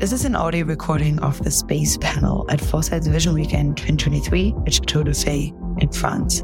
This 0.00 0.12
is 0.12 0.24
an 0.24 0.34
audio 0.34 0.64
recording 0.64 1.18
of 1.18 1.44
the 1.44 1.50
space 1.50 1.98
panel 1.98 2.46
at 2.48 2.58
Foresight's 2.58 3.06
Vision 3.06 3.34
Weekend 3.34 3.76
2023 3.76 4.54
at 4.66 4.72
Chateau 4.72 5.02
d'Orsay 5.02 5.52
in 5.82 5.92
France. 5.92 6.42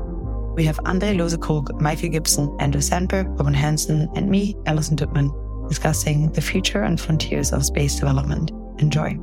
We 0.56 0.64
have 0.64 0.76
André 0.80 1.16
Losekrug, 1.16 1.80
Michael 1.80 2.10
Gibson, 2.10 2.54
Anders 2.60 2.88
Sandberg, 2.88 3.28
Robin 3.28 3.54
Hanson, 3.54 4.10
and 4.14 4.28
me, 4.28 4.56
Allison 4.66 4.94
Duettmann, 4.94 5.30
discussing 5.70 6.30
the 6.32 6.42
future 6.42 6.82
and 6.82 7.00
frontiers 7.00 7.50
of 7.50 7.64
space 7.64 7.98
development. 7.98 8.50
Enjoy. 8.78 9.16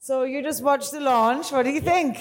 So 0.00 0.22
you 0.22 0.42
just 0.42 0.62
watched 0.62 0.92
the 0.92 1.00
launch. 1.00 1.50
What 1.50 1.64
do 1.64 1.70
you 1.70 1.80
think? 1.80 2.18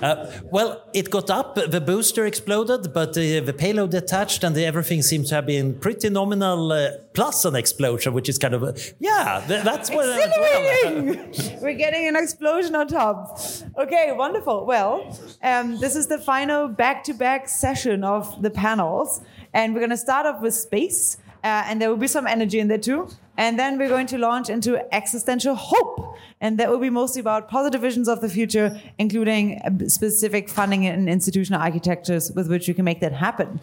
Uh, 0.00 0.30
well, 0.44 0.84
it 0.94 1.10
got 1.10 1.28
up, 1.30 1.56
the 1.56 1.80
booster 1.80 2.24
exploded, 2.24 2.92
but 2.94 3.10
uh, 3.10 3.40
the 3.40 3.54
payload 3.56 3.90
detached, 3.90 4.44
and 4.44 4.54
the, 4.54 4.64
everything 4.64 5.02
seems 5.02 5.28
to 5.30 5.34
have 5.34 5.46
been 5.46 5.74
pretty 5.74 6.08
nominal, 6.08 6.70
uh, 6.70 6.90
plus 7.14 7.44
an 7.44 7.56
explosion, 7.56 8.12
which 8.14 8.28
is 8.28 8.38
kind 8.38 8.54
of, 8.54 8.62
yeah, 9.00 9.42
th 9.48 9.64
that's 9.64 9.90
what. 9.90 10.06
We're 11.60 11.74
getting 11.74 12.06
an 12.06 12.14
explosion 12.14 12.76
on 12.76 12.86
top. 12.86 13.40
Okay, 13.76 14.12
wonderful. 14.12 14.64
Well, 14.64 15.18
um, 15.42 15.80
this 15.80 15.96
is 15.96 16.06
the 16.06 16.18
final 16.18 16.68
back 16.68 17.02
to 17.04 17.14
back 17.14 17.48
session 17.48 18.04
of 18.04 18.40
the 18.40 18.50
panels, 18.50 19.20
and 19.52 19.74
we're 19.74 19.80
going 19.80 19.90
to 19.90 20.04
start 20.08 20.24
off 20.24 20.40
with 20.40 20.54
space. 20.54 21.16
Uh, 21.44 21.64
and 21.66 21.80
there 21.80 21.88
will 21.88 21.96
be 21.96 22.08
some 22.08 22.26
energy 22.26 22.58
in 22.58 22.68
there 22.68 22.78
too. 22.78 23.08
And 23.36 23.58
then 23.58 23.78
we're 23.78 23.88
going 23.88 24.08
to 24.08 24.18
launch 24.18 24.50
into 24.50 24.82
existential 24.92 25.54
hope. 25.54 26.16
And 26.40 26.58
that 26.58 26.68
will 26.68 26.78
be 26.78 26.90
mostly 26.90 27.20
about 27.20 27.48
positive 27.48 27.80
visions 27.80 28.08
of 28.08 28.20
the 28.20 28.28
future, 28.28 28.80
including 28.98 29.60
specific 29.88 30.48
funding 30.48 30.86
and 30.86 31.08
institutional 31.08 31.60
architectures 31.60 32.32
with 32.32 32.48
which 32.48 32.66
we 32.66 32.74
can 32.74 32.84
make 32.84 33.00
that 33.00 33.12
happen. 33.12 33.60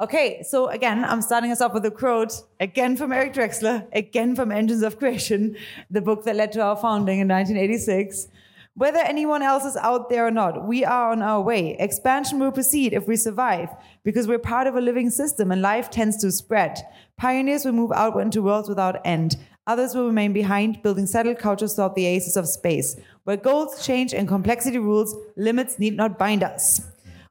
Okay, 0.00 0.42
so 0.42 0.68
again, 0.68 1.04
I'm 1.04 1.22
starting 1.22 1.52
us 1.52 1.60
off 1.60 1.72
with 1.72 1.86
a 1.86 1.90
quote, 1.90 2.42
again 2.58 2.96
from 2.96 3.12
Eric 3.12 3.32
Drexler, 3.32 3.86
again 3.92 4.34
from 4.34 4.50
Engines 4.50 4.82
of 4.82 4.98
Creation, 4.98 5.56
the 5.88 6.00
book 6.00 6.24
that 6.24 6.34
led 6.34 6.50
to 6.52 6.60
our 6.60 6.76
founding 6.76 7.20
in 7.20 7.28
1986. 7.28 8.28
Whether 8.76 8.98
anyone 8.98 9.40
else 9.40 9.64
is 9.64 9.76
out 9.76 10.10
there 10.10 10.26
or 10.26 10.32
not, 10.32 10.66
we 10.66 10.84
are 10.84 11.12
on 11.12 11.22
our 11.22 11.40
way. 11.40 11.76
Expansion 11.78 12.40
will 12.40 12.50
proceed 12.50 12.92
if 12.92 13.06
we 13.06 13.14
survive, 13.14 13.68
because 14.02 14.26
we're 14.26 14.40
part 14.40 14.66
of 14.66 14.74
a 14.74 14.80
living 14.80 15.10
system 15.10 15.52
and 15.52 15.62
life 15.62 15.90
tends 15.90 16.16
to 16.18 16.32
spread. 16.32 16.80
Pioneers 17.16 17.64
will 17.64 17.70
move 17.70 17.92
outward 17.92 18.22
into 18.22 18.42
worlds 18.42 18.68
without 18.68 19.00
end. 19.04 19.36
Others 19.68 19.94
will 19.94 20.06
remain 20.06 20.32
behind, 20.32 20.82
building 20.82 21.06
settled 21.06 21.38
cultures 21.38 21.74
throughout 21.74 21.94
the 21.94 22.04
aces 22.04 22.36
of 22.36 22.48
space. 22.48 22.96
Where 23.22 23.36
goals 23.36 23.86
change 23.86 24.12
and 24.12 24.26
complexity 24.26 24.78
rules, 24.78 25.14
limits 25.36 25.78
need 25.78 25.96
not 25.96 26.18
bind 26.18 26.42
us. 26.42 26.80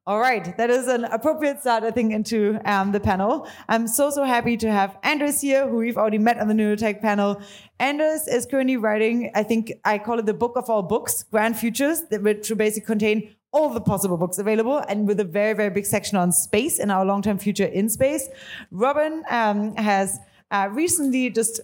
All 0.06 0.20
right, 0.20 0.58
that 0.58 0.70
is 0.70 0.90
an 0.90 1.06
appropriate 1.06 1.62
start, 1.62 1.86
I 1.86 1.92
think, 1.92 2.12
into 2.12 2.60
um, 2.66 2.92
the 2.92 3.00
panel. 3.00 3.48
I'm 3.70 3.88
so, 3.88 4.10
so 4.10 4.26
happy 4.26 4.58
to 4.58 4.70
have 4.70 4.98
Anders 5.02 5.40
here, 5.40 5.66
who 5.66 5.78
we've 5.78 5.98
already 5.98 6.18
met 6.18 6.40
on 6.40 6.50
the 6.50 6.54
Neurotech 6.54 7.00
panel. 7.00 7.42
Anders 7.80 8.28
is 8.28 8.46
currently 8.46 8.76
writing, 8.76 9.32
I 9.34 9.44
think 9.44 9.72
I 9.86 9.98
call 10.00 10.20
it 10.20 10.26
the 10.26 10.34
book 10.34 10.58
of 10.58 10.70
all 10.70 10.84
books, 10.84 11.24
Grand 11.24 11.58
Futures, 11.58 12.04
which 12.12 12.50
will 12.50 12.58
basically 12.58 12.86
contain 12.86 13.34
all 13.54 13.70
the 13.70 13.80
possible 13.80 14.18
books 14.18 14.40
available 14.40 14.80
and 14.90 15.08
with 15.08 15.22
a 15.22 15.24
very, 15.24 15.54
very 15.54 15.70
big 15.70 15.86
section 15.86 16.18
on 16.18 16.34
space 16.34 16.80
and 16.80 16.92
our 16.92 17.06
long 17.06 17.22
term 17.22 17.38
future 17.38 17.64
in 17.64 17.88
space. 17.88 18.28
Robin 18.72 19.24
um, 19.30 19.74
has 19.78 20.20
uh, 20.52 20.68
recently 20.70 21.30
just 21.30 21.62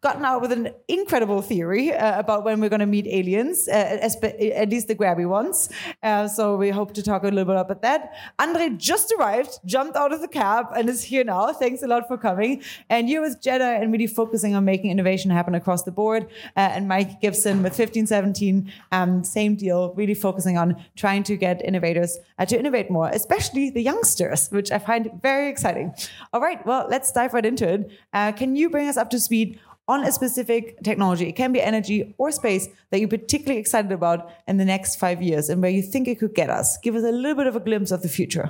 gotten 0.00 0.24
out 0.24 0.40
with 0.40 0.50
an 0.50 0.70
incredible 0.88 1.42
theory 1.42 1.92
uh, 1.92 2.18
about 2.18 2.42
when 2.44 2.58
we're 2.60 2.70
going 2.70 2.80
to 2.80 2.86
meet 2.86 3.06
aliens, 3.06 3.68
uh, 3.68 3.72
at 3.72 4.70
least 4.70 4.88
the 4.88 4.94
grabby 4.94 5.28
ones. 5.28 5.68
Uh, 6.02 6.26
so 6.26 6.56
we 6.56 6.70
hope 6.70 6.94
to 6.94 7.02
talk 7.02 7.22
a 7.22 7.26
little 7.26 7.44
bit 7.44 7.56
about 7.56 7.82
that. 7.82 8.14
Andre 8.38 8.70
just 8.70 9.12
arrived, 9.18 9.58
jumped 9.66 9.96
out 9.96 10.12
of 10.12 10.22
the 10.22 10.28
cab, 10.28 10.66
and 10.74 10.88
is 10.88 11.04
here 11.04 11.22
now. 11.22 11.52
Thanks 11.52 11.82
a 11.82 11.86
lot 11.86 12.08
for 12.08 12.16
coming. 12.16 12.62
And 12.88 13.10
you 13.10 13.20
with 13.20 13.42
JEDI 13.42 13.82
and 13.82 13.92
really 13.92 14.06
focusing 14.06 14.54
on 14.54 14.64
making 14.64 14.90
innovation 14.90 15.30
happen 15.30 15.54
across 15.54 15.82
the 15.82 15.92
board. 15.92 16.24
Uh, 16.56 16.60
and 16.60 16.88
Mike 16.88 17.20
Gibson 17.20 17.58
with 17.58 17.78
1517, 17.78 18.72
um, 18.92 19.22
same 19.22 19.54
deal, 19.54 19.92
really 19.94 20.14
focusing 20.14 20.56
on 20.56 20.82
trying 20.96 21.22
to 21.24 21.36
get 21.36 21.62
innovators 21.62 22.18
uh, 22.38 22.46
to 22.46 22.58
innovate 22.58 22.90
more, 22.90 23.10
especially 23.10 23.68
the 23.68 23.82
youngsters, 23.82 24.48
which 24.48 24.72
I 24.72 24.78
find 24.78 25.10
very 25.22 25.50
exciting. 25.50 25.94
All 26.32 26.40
right, 26.40 26.64
well, 26.64 26.86
let's 26.88 27.12
dive 27.12 27.34
right 27.34 27.44
into 27.44 27.68
it. 27.68 27.90
Uh, 28.14 28.32
can 28.32 28.56
you 28.56 28.70
bring 28.70 28.88
us 28.88 28.96
up 28.96 29.10
to 29.10 29.20
speed 29.20 29.60
on 29.90 30.04
a 30.04 30.12
specific 30.12 30.80
technology. 30.84 31.28
It 31.28 31.32
can 31.32 31.52
be 31.52 31.60
energy 31.60 32.14
or 32.16 32.30
space 32.30 32.68
that 32.90 33.00
you're 33.00 33.08
particularly 33.18 33.60
excited 33.60 33.90
about 33.90 34.30
in 34.46 34.56
the 34.56 34.64
next 34.64 34.96
five 34.96 35.20
years 35.20 35.48
and 35.50 35.60
where 35.60 35.70
you 35.70 35.82
think 35.82 36.06
it 36.06 36.20
could 36.20 36.34
get 36.34 36.48
us. 36.48 36.78
Give 36.78 36.94
us 36.94 37.02
a 37.02 37.10
little 37.10 37.38
bit 37.40 37.48
of 37.48 37.56
a 37.56 37.60
glimpse 37.60 37.90
of 37.90 38.02
the 38.02 38.08
future. 38.08 38.48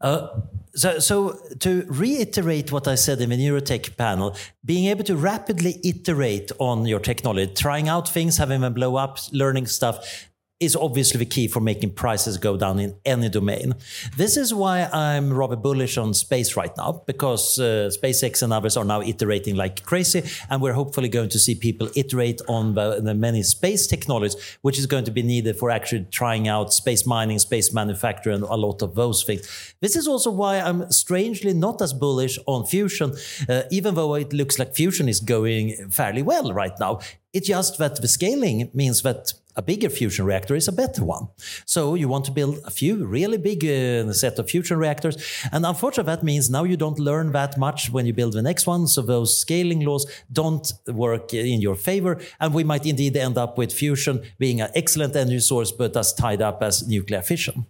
Uh, 0.00 0.28
so, 0.74 1.00
so 1.00 1.40
to 1.58 1.84
reiterate 1.88 2.70
what 2.70 2.86
I 2.86 2.94
said 2.94 3.20
in 3.20 3.30
the 3.30 3.36
Neurotech 3.36 3.96
panel, 3.96 4.36
being 4.64 4.86
able 4.86 5.02
to 5.04 5.16
rapidly 5.16 5.80
iterate 5.82 6.52
on 6.60 6.86
your 6.86 7.00
technology, 7.00 7.52
trying 7.52 7.88
out 7.88 8.08
things, 8.08 8.36
having 8.36 8.60
them 8.60 8.74
blow 8.74 8.94
up, 8.94 9.18
learning 9.32 9.66
stuff, 9.66 10.27
is 10.60 10.74
obviously 10.74 11.18
the 11.18 11.24
key 11.24 11.46
for 11.46 11.60
making 11.60 11.90
prices 11.90 12.36
go 12.36 12.56
down 12.56 12.80
in 12.80 12.96
any 13.04 13.28
domain. 13.28 13.74
This 14.16 14.36
is 14.36 14.52
why 14.52 14.88
I'm 14.92 15.32
rather 15.32 15.54
bullish 15.54 15.96
on 15.96 16.14
space 16.14 16.56
right 16.56 16.76
now, 16.76 17.04
because 17.06 17.60
uh, 17.60 17.90
SpaceX 18.02 18.42
and 18.42 18.52
others 18.52 18.76
are 18.76 18.84
now 18.84 19.00
iterating 19.00 19.54
like 19.54 19.84
crazy, 19.84 20.22
and 20.50 20.60
we're 20.60 20.72
hopefully 20.72 21.08
going 21.08 21.28
to 21.28 21.38
see 21.38 21.54
people 21.54 21.88
iterate 21.94 22.40
on 22.48 22.74
the, 22.74 23.00
the 23.00 23.14
many 23.14 23.44
space 23.44 23.86
technologies, 23.86 24.58
which 24.62 24.78
is 24.78 24.86
going 24.86 25.04
to 25.04 25.12
be 25.12 25.22
needed 25.22 25.56
for 25.56 25.70
actually 25.70 26.06
trying 26.10 26.48
out 26.48 26.72
space 26.72 27.06
mining, 27.06 27.38
space 27.38 27.72
manufacturing, 27.72 28.36
and 28.36 28.44
a 28.44 28.56
lot 28.56 28.82
of 28.82 28.96
those 28.96 29.22
things. 29.22 29.74
This 29.80 29.94
is 29.94 30.08
also 30.08 30.30
why 30.32 30.58
I'm 30.58 30.90
strangely 30.90 31.54
not 31.54 31.80
as 31.80 31.92
bullish 31.92 32.36
on 32.46 32.66
fusion, 32.66 33.14
uh, 33.48 33.62
even 33.70 33.94
though 33.94 34.14
it 34.14 34.32
looks 34.32 34.58
like 34.58 34.74
fusion 34.74 35.08
is 35.08 35.20
going 35.20 35.88
fairly 35.90 36.22
well 36.22 36.52
right 36.52 36.78
now. 36.80 36.98
It's 37.32 37.48
just 37.48 37.78
that 37.78 38.00
the 38.00 38.08
scaling 38.08 38.70
means 38.72 39.02
that 39.02 39.34
a 39.58 39.62
bigger 39.62 39.90
fusion 39.90 40.24
reactor 40.24 40.54
is 40.54 40.68
a 40.68 40.72
better 40.72 41.04
one. 41.04 41.28
So 41.66 41.94
you 41.94 42.08
want 42.08 42.24
to 42.26 42.30
build 42.30 42.60
a 42.64 42.70
few 42.70 43.04
really 43.04 43.38
big 43.38 43.64
uh, 43.64 44.12
set 44.12 44.38
of 44.38 44.48
fusion 44.48 44.78
reactors. 44.78 45.16
And 45.50 45.66
unfortunately, 45.66 46.14
that 46.14 46.22
means 46.22 46.48
now 46.48 46.62
you 46.62 46.76
don't 46.76 46.98
learn 46.98 47.32
that 47.32 47.58
much 47.58 47.90
when 47.90 48.06
you 48.06 48.12
build 48.12 48.34
the 48.34 48.42
next 48.42 48.66
one. 48.66 48.86
So 48.86 49.02
those 49.02 49.36
scaling 49.36 49.80
laws 49.80 50.06
don't 50.32 50.72
work 50.86 51.34
in 51.34 51.60
your 51.60 51.74
favor. 51.74 52.20
And 52.40 52.54
we 52.54 52.62
might 52.62 52.86
indeed 52.86 53.16
end 53.16 53.36
up 53.36 53.58
with 53.58 53.72
fusion 53.72 54.22
being 54.38 54.60
an 54.60 54.70
excellent 54.76 55.16
energy 55.16 55.40
source, 55.40 55.72
but 55.72 55.96
as 55.96 56.14
tied 56.14 56.40
up 56.40 56.62
as 56.62 56.86
nuclear 56.86 57.22
fission. 57.22 57.66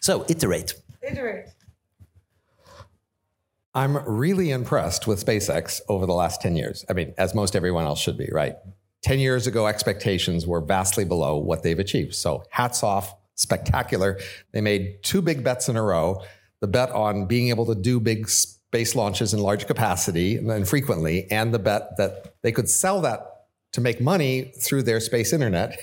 So 0.00 0.24
iterate. 0.28 0.74
Iterate. 1.02 1.50
I'm 3.76 3.98
really 4.06 4.52
impressed 4.52 5.06
with 5.06 5.22
SpaceX 5.22 5.82
over 5.90 6.06
the 6.06 6.14
last 6.14 6.40
10 6.40 6.56
years. 6.56 6.86
I 6.88 6.94
mean, 6.94 7.12
as 7.18 7.34
most 7.34 7.54
everyone 7.54 7.84
else 7.84 8.00
should 8.00 8.16
be, 8.16 8.26
right? 8.32 8.56
10 9.02 9.18
years 9.18 9.46
ago, 9.46 9.66
expectations 9.66 10.46
were 10.46 10.62
vastly 10.62 11.04
below 11.04 11.36
what 11.36 11.62
they've 11.62 11.78
achieved. 11.78 12.14
So 12.14 12.44
hats 12.48 12.82
off, 12.82 13.14
spectacular. 13.34 14.18
They 14.52 14.62
made 14.62 15.02
two 15.02 15.20
big 15.20 15.44
bets 15.44 15.68
in 15.68 15.76
a 15.76 15.82
row. 15.82 16.22
The 16.62 16.68
bet 16.68 16.90
on 16.90 17.26
being 17.26 17.50
able 17.50 17.66
to 17.66 17.74
do 17.74 18.00
big 18.00 18.30
space 18.30 18.94
launches 18.94 19.34
in 19.34 19.40
large 19.40 19.66
capacity 19.66 20.38
and 20.38 20.66
frequently, 20.66 21.30
and 21.30 21.52
the 21.52 21.58
bet 21.58 21.98
that 21.98 22.34
they 22.42 22.52
could 22.52 22.70
sell 22.70 23.02
that 23.02 23.48
to 23.74 23.82
make 23.82 24.00
money 24.00 24.52
through 24.58 24.84
their 24.84 25.00
space 25.00 25.34
internet, 25.34 25.78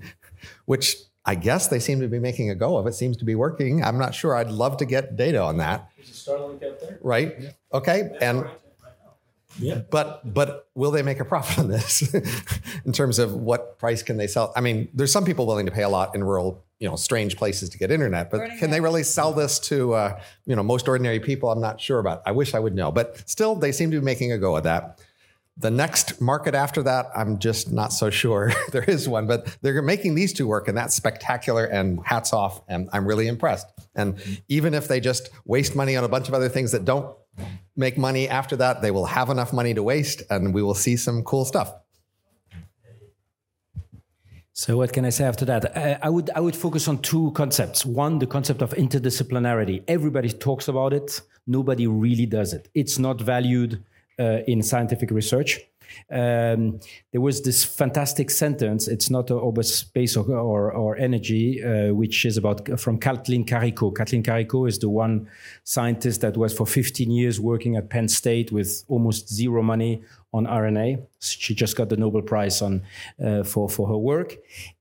which 0.66 0.96
I 1.24 1.34
guess 1.36 1.68
they 1.68 1.78
seem 1.78 2.00
to 2.00 2.08
be 2.08 2.18
making 2.18 2.50
a 2.50 2.54
go 2.54 2.76
of. 2.76 2.86
It 2.86 2.94
seems 2.94 3.16
to 3.18 3.24
be 3.24 3.34
working. 3.34 3.82
I'm 3.84 3.98
not 3.98 4.14
sure. 4.14 4.34
I'd 4.34 4.50
love 4.50 4.76
to 4.78 4.84
get 4.84 5.16
data 5.16 5.40
on 5.40 5.58
that. 5.58 5.88
Starlink 6.02 6.64
out 6.64 6.80
there. 6.80 6.98
Right. 7.00 7.34
Yeah. 7.38 7.50
Okay. 7.72 8.02
That's 8.10 8.22
and 8.22 8.46
yeah. 9.58 9.82
But 9.90 10.32
but 10.32 10.68
will 10.74 10.90
they 10.90 11.02
make 11.02 11.20
a 11.20 11.24
profit 11.24 11.58
on 11.58 11.68
this 11.68 12.14
in 12.84 12.92
terms 12.92 13.18
of 13.18 13.34
what 13.34 13.78
price 13.78 14.02
can 14.02 14.16
they 14.16 14.26
sell? 14.26 14.52
I 14.56 14.60
mean, 14.60 14.88
there's 14.94 15.12
some 15.12 15.24
people 15.24 15.46
willing 15.46 15.66
to 15.66 15.72
pay 15.72 15.82
a 15.82 15.88
lot 15.88 16.14
in 16.14 16.24
rural, 16.24 16.64
you 16.78 16.88
know, 16.88 16.96
strange 16.96 17.36
places 17.36 17.68
to 17.70 17.78
get 17.78 17.90
internet, 17.90 18.30
but 18.30 18.40
can 18.58 18.70
they 18.70 18.80
really 18.80 19.02
sell 19.02 19.32
this 19.32 19.58
to 19.60 19.92
uh, 19.94 20.20
you 20.46 20.56
know 20.56 20.62
most 20.62 20.88
ordinary 20.88 21.20
people? 21.20 21.50
I'm 21.50 21.60
not 21.60 21.80
sure 21.80 21.98
about. 21.98 22.22
I 22.26 22.32
wish 22.32 22.54
I 22.54 22.58
would 22.58 22.74
know, 22.74 22.90
but 22.90 23.28
still, 23.28 23.54
they 23.54 23.72
seem 23.72 23.90
to 23.90 24.00
be 24.00 24.04
making 24.04 24.32
a 24.32 24.38
go 24.38 24.56
of 24.56 24.64
that. 24.64 25.00
The 25.58 25.70
next 25.70 26.20
market 26.20 26.54
after 26.54 26.82
that, 26.84 27.10
I'm 27.14 27.38
just 27.38 27.70
not 27.70 27.92
so 27.92 28.08
sure 28.08 28.52
there 28.72 28.84
is 28.84 29.08
one, 29.08 29.26
but 29.26 29.56
they're 29.60 29.82
making 29.82 30.14
these 30.14 30.32
two 30.32 30.46
work, 30.46 30.66
and 30.68 30.76
that's 30.76 30.94
spectacular. 30.94 31.64
And 31.64 32.00
hats 32.04 32.32
off, 32.32 32.62
and 32.68 32.88
I'm 32.92 33.06
really 33.06 33.28
impressed. 33.28 33.66
And 33.94 34.18
even 34.48 34.72
if 34.72 34.88
they 34.88 35.00
just 35.00 35.28
waste 35.44 35.76
money 35.76 35.96
on 35.96 36.04
a 36.04 36.08
bunch 36.08 36.28
of 36.28 36.34
other 36.34 36.48
things 36.48 36.72
that 36.72 36.84
don't 36.84 37.14
make 37.76 37.96
money 37.98 38.28
after 38.28 38.56
that. 38.56 38.82
They 38.82 38.90
will 38.90 39.06
have 39.06 39.30
enough 39.30 39.52
money 39.52 39.74
to 39.74 39.82
waste, 39.82 40.22
and 40.30 40.54
we 40.54 40.62
will 40.62 40.74
see 40.74 40.96
some 40.96 41.22
cool 41.22 41.44
stuff. 41.44 41.72
So 44.54 44.76
what 44.76 44.92
can 44.92 45.04
I 45.04 45.10
say 45.10 45.24
after 45.24 45.44
that? 45.46 45.76
I, 45.76 45.98
I 46.02 46.08
would 46.10 46.30
I 46.34 46.40
would 46.40 46.54
focus 46.54 46.86
on 46.86 46.98
two 46.98 47.32
concepts. 47.32 47.86
One, 47.86 48.18
the 48.18 48.26
concept 48.26 48.60
of 48.62 48.70
interdisciplinarity. 48.74 49.82
Everybody 49.88 50.30
talks 50.30 50.68
about 50.68 50.92
it. 50.92 51.22
Nobody 51.46 51.86
really 51.86 52.26
does 52.26 52.52
it. 52.52 52.68
It's 52.74 52.98
not 52.98 53.20
valued 53.20 53.74
uh, 53.74 53.78
in 54.18 54.62
scientific 54.62 55.10
research. 55.10 55.60
Um, 56.10 56.80
there 57.12 57.20
was 57.20 57.42
this 57.42 57.64
fantastic 57.64 58.30
sentence. 58.30 58.88
It's 58.88 59.10
not 59.10 59.30
about 59.30 59.64
space 59.64 60.16
or, 60.16 60.24
or, 60.30 60.72
or 60.72 60.96
energy, 60.96 61.62
uh, 61.62 61.92
which 61.94 62.24
is 62.24 62.36
about 62.36 62.80
from 62.80 62.98
Kathleen 62.98 63.44
Karikó. 63.44 63.94
Kathleen 63.94 64.22
Karikó 64.22 64.68
is 64.68 64.78
the 64.78 64.88
one 64.88 65.28
scientist 65.64 66.20
that 66.20 66.36
was 66.36 66.54
for 66.54 66.66
15 66.66 67.10
years 67.10 67.40
working 67.40 67.76
at 67.76 67.90
Penn 67.90 68.08
State 68.08 68.52
with 68.52 68.84
almost 68.88 69.32
zero 69.32 69.62
money 69.62 70.02
on 70.34 70.46
RNA. 70.46 71.04
She 71.20 71.54
just 71.54 71.76
got 71.76 71.88
the 71.88 71.96
Nobel 71.96 72.22
Prize 72.22 72.62
on 72.62 72.82
uh, 73.22 73.42
for 73.42 73.68
for 73.68 73.86
her 73.88 73.98
work, 73.98 74.36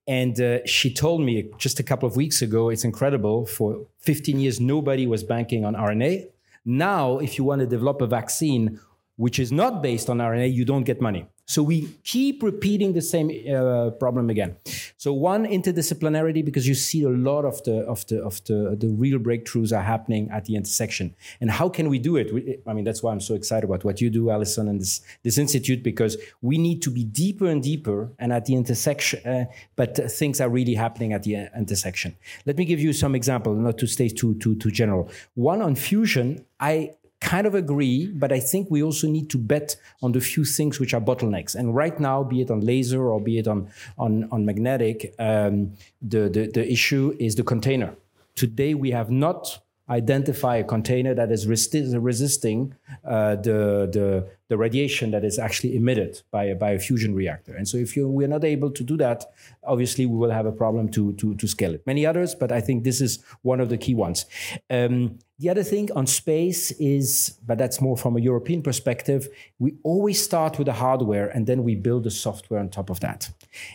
and 0.07 0.39
uh, 0.39 0.65
she 0.65 0.93
told 0.93 1.21
me 1.21 1.49
just 1.57 1.79
a 1.79 1.83
couple 1.83 2.07
of 2.07 2.15
weeks 2.15 2.41
ago, 2.41 2.69
it's 2.69 2.85
incredible. 2.85 3.45
For 3.45 3.85
15 3.99 4.39
years, 4.39 4.59
nobody 4.59 5.07
was 5.07 5.23
banking 5.23 5.65
on 5.65 5.75
RNA. 5.75 6.27
Now, 6.63 7.17
if 7.17 7.37
you 7.37 7.43
want 7.43 7.59
to 7.61 7.67
develop 7.67 8.01
a 8.01 8.07
vaccine 8.07 8.79
which 9.21 9.37
is 9.37 9.51
not 9.51 9.83
based 9.83 10.09
on 10.09 10.17
RNA, 10.17 10.51
you 10.51 10.65
don't 10.65 10.83
get 10.83 10.99
money. 10.99 11.27
So 11.45 11.61
we 11.61 11.77
keep 12.03 12.41
repeating 12.41 12.93
the 12.93 13.01
same 13.01 13.27
uh, 13.29 13.91
problem 14.03 14.29
again. 14.29 14.55
So 14.97 15.11
one 15.11 15.45
interdisciplinarity 15.45 16.43
because 16.45 16.65
you 16.67 16.73
see 16.73 17.03
a 17.03 17.09
lot 17.09 17.43
of 17.43 17.61
the 17.63 17.77
of 17.93 18.07
the 18.07 18.23
of 18.23 18.43
the 18.45 18.75
the 18.79 18.87
real 19.03 19.19
breakthroughs 19.19 19.71
are 19.77 19.85
happening 19.93 20.29
at 20.31 20.45
the 20.45 20.55
intersection. 20.55 21.13
And 21.41 21.51
how 21.51 21.67
can 21.69 21.89
we 21.89 21.99
do 21.99 22.15
it? 22.15 22.33
We, 22.33 22.59
I 22.65 22.73
mean, 22.73 22.85
that's 22.85 23.03
why 23.03 23.11
I'm 23.11 23.19
so 23.19 23.35
excited 23.35 23.65
about 23.69 23.83
what 23.83 23.99
you 24.01 24.09
do, 24.09 24.31
Allison, 24.31 24.67
and 24.69 24.79
this 24.79 25.01
this 25.23 25.37
institute 25.37 25.83
because 25.83 26.15
we 26.41 26.57
need 26.57 26.81
to 26.83 26.89
be 26.89 27.03
deeper 27.03 27.47
and 27.47 27.61
deeper 27.61 27.99
and 28.17 28.31
at 28.31 28.45
the 28.45 28.55
intersection. 28.55 29.19
Uh, 29.27 29.45
but 29.75 29.89
things 30.19 30.39
are 30.39 30.49
really 30.49 30.75
happening 30.75 31.11
at 31.13 31.23
the 31.23 31.35
uh, 31.35 31.45
intersection. 31.63 32.15
Let 32.45 32.57
me 32.57 32.65
give 32.65 32.79
you 32.79 32.93
some 32.93 33.13
example, 33.13 33.53
not 33.53 33.77
to 33.79 33.87
stay 33.87 34.07
too 34.07 34.33
too 34.35 34.55
too 34.55 34.71
general. 34.71 35.09
One 35.35 35.61
on 35.61 35.75
fusion, 35.75 36.45
I 36.59 36.91
kind 37.21 37.47
of 37.47 37.55
agree, 37.55 38.07
but 38.07 38.31
I 38.33 38.39
think 38.39 38.69
we 38.69 38.83
also 38.83 39.07
need 39.07 39.29
to 39.29 39.37
bet 39.37 39.77
on 40.01 40.11
the 40.11 40.19
few 40.19 40.43
things 40.43 40.79
which 40.79 40.93
are 40.93 40.99
bottlenecks. 40.99 41.55
And 41.55 41.73
right 41.73 41.97
now, 41.99 42.23
be 42.23 42.41
it 42.41 42.51
on 42.51 42.59
laser 42.61 43.09
or 43.09 43.21
be 43.21 43.37
it 43.37 43.47
on 43.47 43.69
on, 43.97 44.27
on 44.31 44.45
magnetic, 44.45 45.13
um, 45.19 45.73
the, 46.01 46.29
the 46.29 46.51
the 46.53 46.69
issue 46.69 47.15
is 47.19 47.35
the 47.35 47.43
container. 47.43 47.95
Today, 48.35 48.73
we 48.73 48.91
have 48.91 49.09
not 49.11 49.59
identify 49.91 50.55
a 50.55 50.63
container 50.63 51.13
that 51.13 51.31
is 51.31 51.45
resi- 51.45 51.97
resisting 51.99 52.73
uh, 53.05 53.35
the, 53.35 53.89
the, 53.91 54.27
the 54.47 54.57
radiation 54.57 55.11
that 55.11 55.25
is 55.25 55.37
actually 55.37 55.75
emitted 55.75 56.21
by 56.31 56.45
a, 56.45 56.55
by 56.55 56.71
a 56.71 56.79
fusion 56.79 57.13
reactor. 57.13 57.53
And 57.53 57.67
so 57.67 57.75
if 57.77 57.97
you, 57.97 58.07
we're 58.07 58.29
not 58.29 58.45
able 58.45 58.71
to 58.71 58.83
do 58.83 58.95
that, 58.97 59.25
obviously 59.63 60.05
we 60.05 60.15
will 60.15 60.31
have 60.31 60.45
a 60.45 60.51
problem 60.51 60.89
to, 60.91 61.11
to, 61.13 61.35
to 61.35 61.47
scale 61.47 61.73
it. 61.73 61.85
Many 61.85 62.05
others, 62.05 62.33
but 62.33 62.53
I 62.53 62.61
think 62.61 62.85
this 62.85 63.01
is 63.01 63.23
one 63.41 63.59
of 63.59 63.67
the 63.67 63.77
key 63.77 63.93
ones. 63.93 64.25
Um, 64.69 65.19
the 65.39 65.49
other 65.49 65.63
thing 65.63 65.91
on 65.93 66.07
space 66.07 66.71
is, 66.71 67.37
but 67.45 67.57
that's 67.57 67.81
more 67.81 67.97
from 67.97 68.15
a 68.15 68.21
European 68.21 68.61
perspective, 68.61 69.27
we 69.59 69.75
always 69.83 70.23
start 70.23 70.57
with 70.57 70.67
the 70.67 70.73
hardware 70.73 71.27
and 71.27 71.47
then 71.47 71.63
we 71.63 71.75
build 71.75 72.05
the 72.05 72.11
software 72.11 72.61
on 72.61 72.69
top 72.69 72.89
of 72.89 73.01
that. 73.01 73.29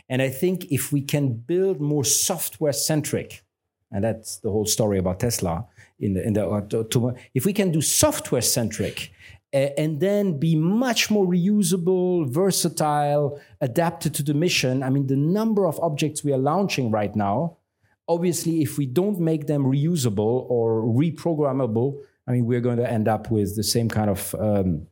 And 0.09 0.23
I 0.23 0.31
think 0.31 0.65
if 0.73 0.93
we 0.93 1.03
can 1.03 1.35
build 1.35 1.81
more 1.81 2.05
software 2.05 2.73
centric, 2.73 3.43
and 3.93 4.03
that's 4.03 4.39
the 4.39 4.51
whole 4.51 4.67
story 4.67 4.99
about 4.99 5.21
Tesla, 5.21 5.67
in 5.99 6.15
the 6.15 6.27
in 6.27 6.33
the 6.35 7.15
if 7.35 7.45
we 7.45 7.53
can 7.53 7.73
do 7.73 7.81
software 7.81 8.43
centric 8.43 9.13
uh, 9.55 9.71
and 9.79 10.01
then 10.01 10.39
be 10.39 10.55
much 10.55 11.11
more 11.11 11.27
reusable, 11.27 12.29
versatile, 12.29 13.41
adapted 13.61 14.13
to 14.15 14.23
the 14.23 14.35
mission. 14.35 14.83
I 14.83 14.91
mean, 14.91 15.07
the 15.07 15.17
number 15.17 15.67
of 15.67 15.79
objects 15.81 16.25
we 16.25 16.33
are 16.33 16.39
launching 16.39 16.91
right 16.91 17.15
now, 17.15 17.57
obviously, 18.09 18.61
if 18.61 18.77
we 18.77 18.87
don't 18.87 19.19
make 19.21 19.47
them 19.47 19.65
reusable 19.65 20.47
or 20.51 20.83
reprogrammable, 20.83 21.99
I 22.27 22.33
mean, 22.33 22.45
we're 22.45 22.61
going 22.61 22.79
to 22.79 22.91
end 22.91 23.09
up 23.09 23.31
with 23.31 23.57
the 23.57 23.63
same 23.63 23.89
kind 23.89 24.11
of 24.11 24.35
um, 24.35 24.89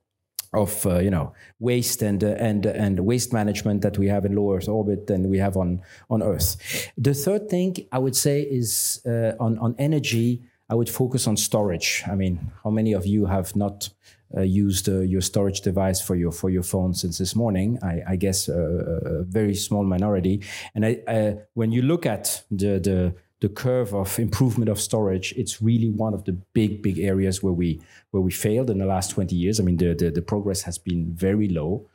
of 0.55 0.87
uh, 0.87 0.99
you 0.99 1.11
know 1.11 1.35
waste 1.59 2.01
and 2.03 2.23
uh, 2.23 2.29
and 2.39 2.65
and 2.65 3.01
waste 3.01 3.33
management 3.33 3.83
that 3.83 3.99
we 3.99 4.07
have 4.07 4.25
in 4.25 4.37
low 4.37 4.55
Earth 4.55 4.69
orbit 4.69 5.09
than 5.09 5.29
we 5.29 5.39
have 5.39 5.57
on 5.57 5.83
on 6.09 6.23
Earth. 6.23 6.57
The 6.97 7.13
third 7.13 7.51
thing 7.51 7.77
I 7.93 7.99
would 7.99 8.17
say 8.17 8.43
is 8.43 9.03
uh, 9.07 9.33
on 9.41 9.59
on 9.59 9.75
energy. 9.79 10.43
I 10.75 10.77
would 10.77 10.91
focus 10.91 11.29
on 11.29 11.37
storage. 11.37 12.03
I 12.05 12.17
mean, 12.17 12.51
how 12.65 12.71
many 12.71 12.95
of 12.95 13.07
you 13.07 13.27
have 13.27 13.55
not 13.55 13.91
uh, 14.37 14.41
used 14.41 14.89
uh, 14.89 15.03
your 15.03 15.21
storage 15.21 15.61
device 15.61 16.01
for 16.01 16.17
your 16.17 16.33
for 16.33 16.51
your 16.51 16.65
phone 16.65 16.95
since 16.95 17.17
this 17.17 17.37
morning? 17.37 17.79
I, 17.81 18.03
I 18.09 18.17
guess 18.17 18.49
uh, 18.49 19.21
a 19.21 19.23
very 19.23 19.55
small 19.55 19.85
minority. 19.85 20.43
And 20.75 20.85
I, 20.85 20.93
uh, 21.07 21.35
when 21.55 21.71
you 21.71 21.83
look 21.83 22.07
at 22.07 22.43
the 22.51 22.81
the 22.81 23.15
the 23.41 23.49
curve 23.49 23.95
of 23.95 24.19
improvement 24.19 24.69
of 24.69 24.81
storage, 24.81 25.33
it's 25.37 25.63
really 25.63 25.91
one 25.91 26.13
of 26.13 26.25
the 26.25 26.33
big, 26.33 26.83
big 26.83 26.99
areas 26.99 27.41
where 27.41 27.53
we 27.53 27.81
where 28.11 28.25
we 28.25 28.33
failed 28.33 28.69
in 28.69 28.79
the 28.79 28.87
last 28.87 29.11
20 29.11 29.37
years. 29.37 29.61
I 29.61 29.63
mean, 29.63 29.77
the 29.77 29.95
the, 29.95 30.11
the 30.11 30.23
progress 30.23 30.63
has 30.63 30.77
been 30.77 31.15
very 31.15 31.49
low, 31.49 31.89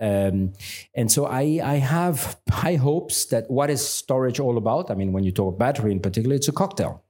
um, 0.00 0.54
and 0.94 1.12
so 1.12 1.26
I 1.26 1.60
I 1.62 1.76
have 1.80 2.38
high 2.50 2.76
hopes 2.76 3.26
that 3.26 3.50
what 3.50 3.68
is 3.68 3.86
storage 3.86 4.40
all 4.40 4.56
about? 4.56 4.90
I 4.90 4.94
mean, 4.94 5.12
when 5.12 5.22
you 5.22 5.32
talk 5.32 5.58
battery 5.58 5.92
in 5.92 6.00
particular, 6.00 6.34
it's 6.34 6.48
a 6.48 6.52
cocktail 6.52 7.02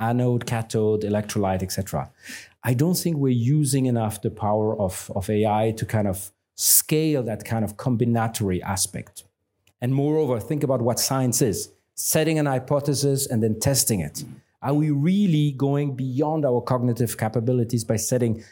anode, 0.00 0.46
cathode, 0.46 1.02
electrolyte, 1.02 1.62
etc. 1.62 2.10
I 2.64 2.74
don't 2.74 2.96
think 2.96 3.16
we're 3.16 3.28
using 3.28 3.86
enough 3.86 4.20
the 4.20 4.30
power 4.30 4.78
of, 4.78 5.10
of 5.14 5.30
AI 5.30 5.72
to 5.76 5.86
kind 5.86 6.08
of 6.08 6.32
scale 6.54 7.22
that 7.22 7.44
kind 7.44 7.64
of 7.64 7.76
combinatory 7.76 8.60
aspect. 8.62 9.24
And 9.80 9.94
moreover, 9.94 10.40
think 10.40 10.64
about 10.64 10.82
what 10.82 10.98
science 10.98 11.40
is 11.40 11.70
setting 11.94 12.38
an 12.38 12.46
hypothesis 12.46 13.26
and 13.26 13.42
then 13.42 13.58
testing 13.58 14.00
it. 14.00 14.24
Are 14.62 14.74
we 14.74 14.90
really 14.90 15.52
going 15.52 15.94
beyond 15.94 16.44
our 16.44 16.60
cognitive 16.60 17.16
capabilities 17.16 17.84
by 17.84 17.96
setting 17.96 18.44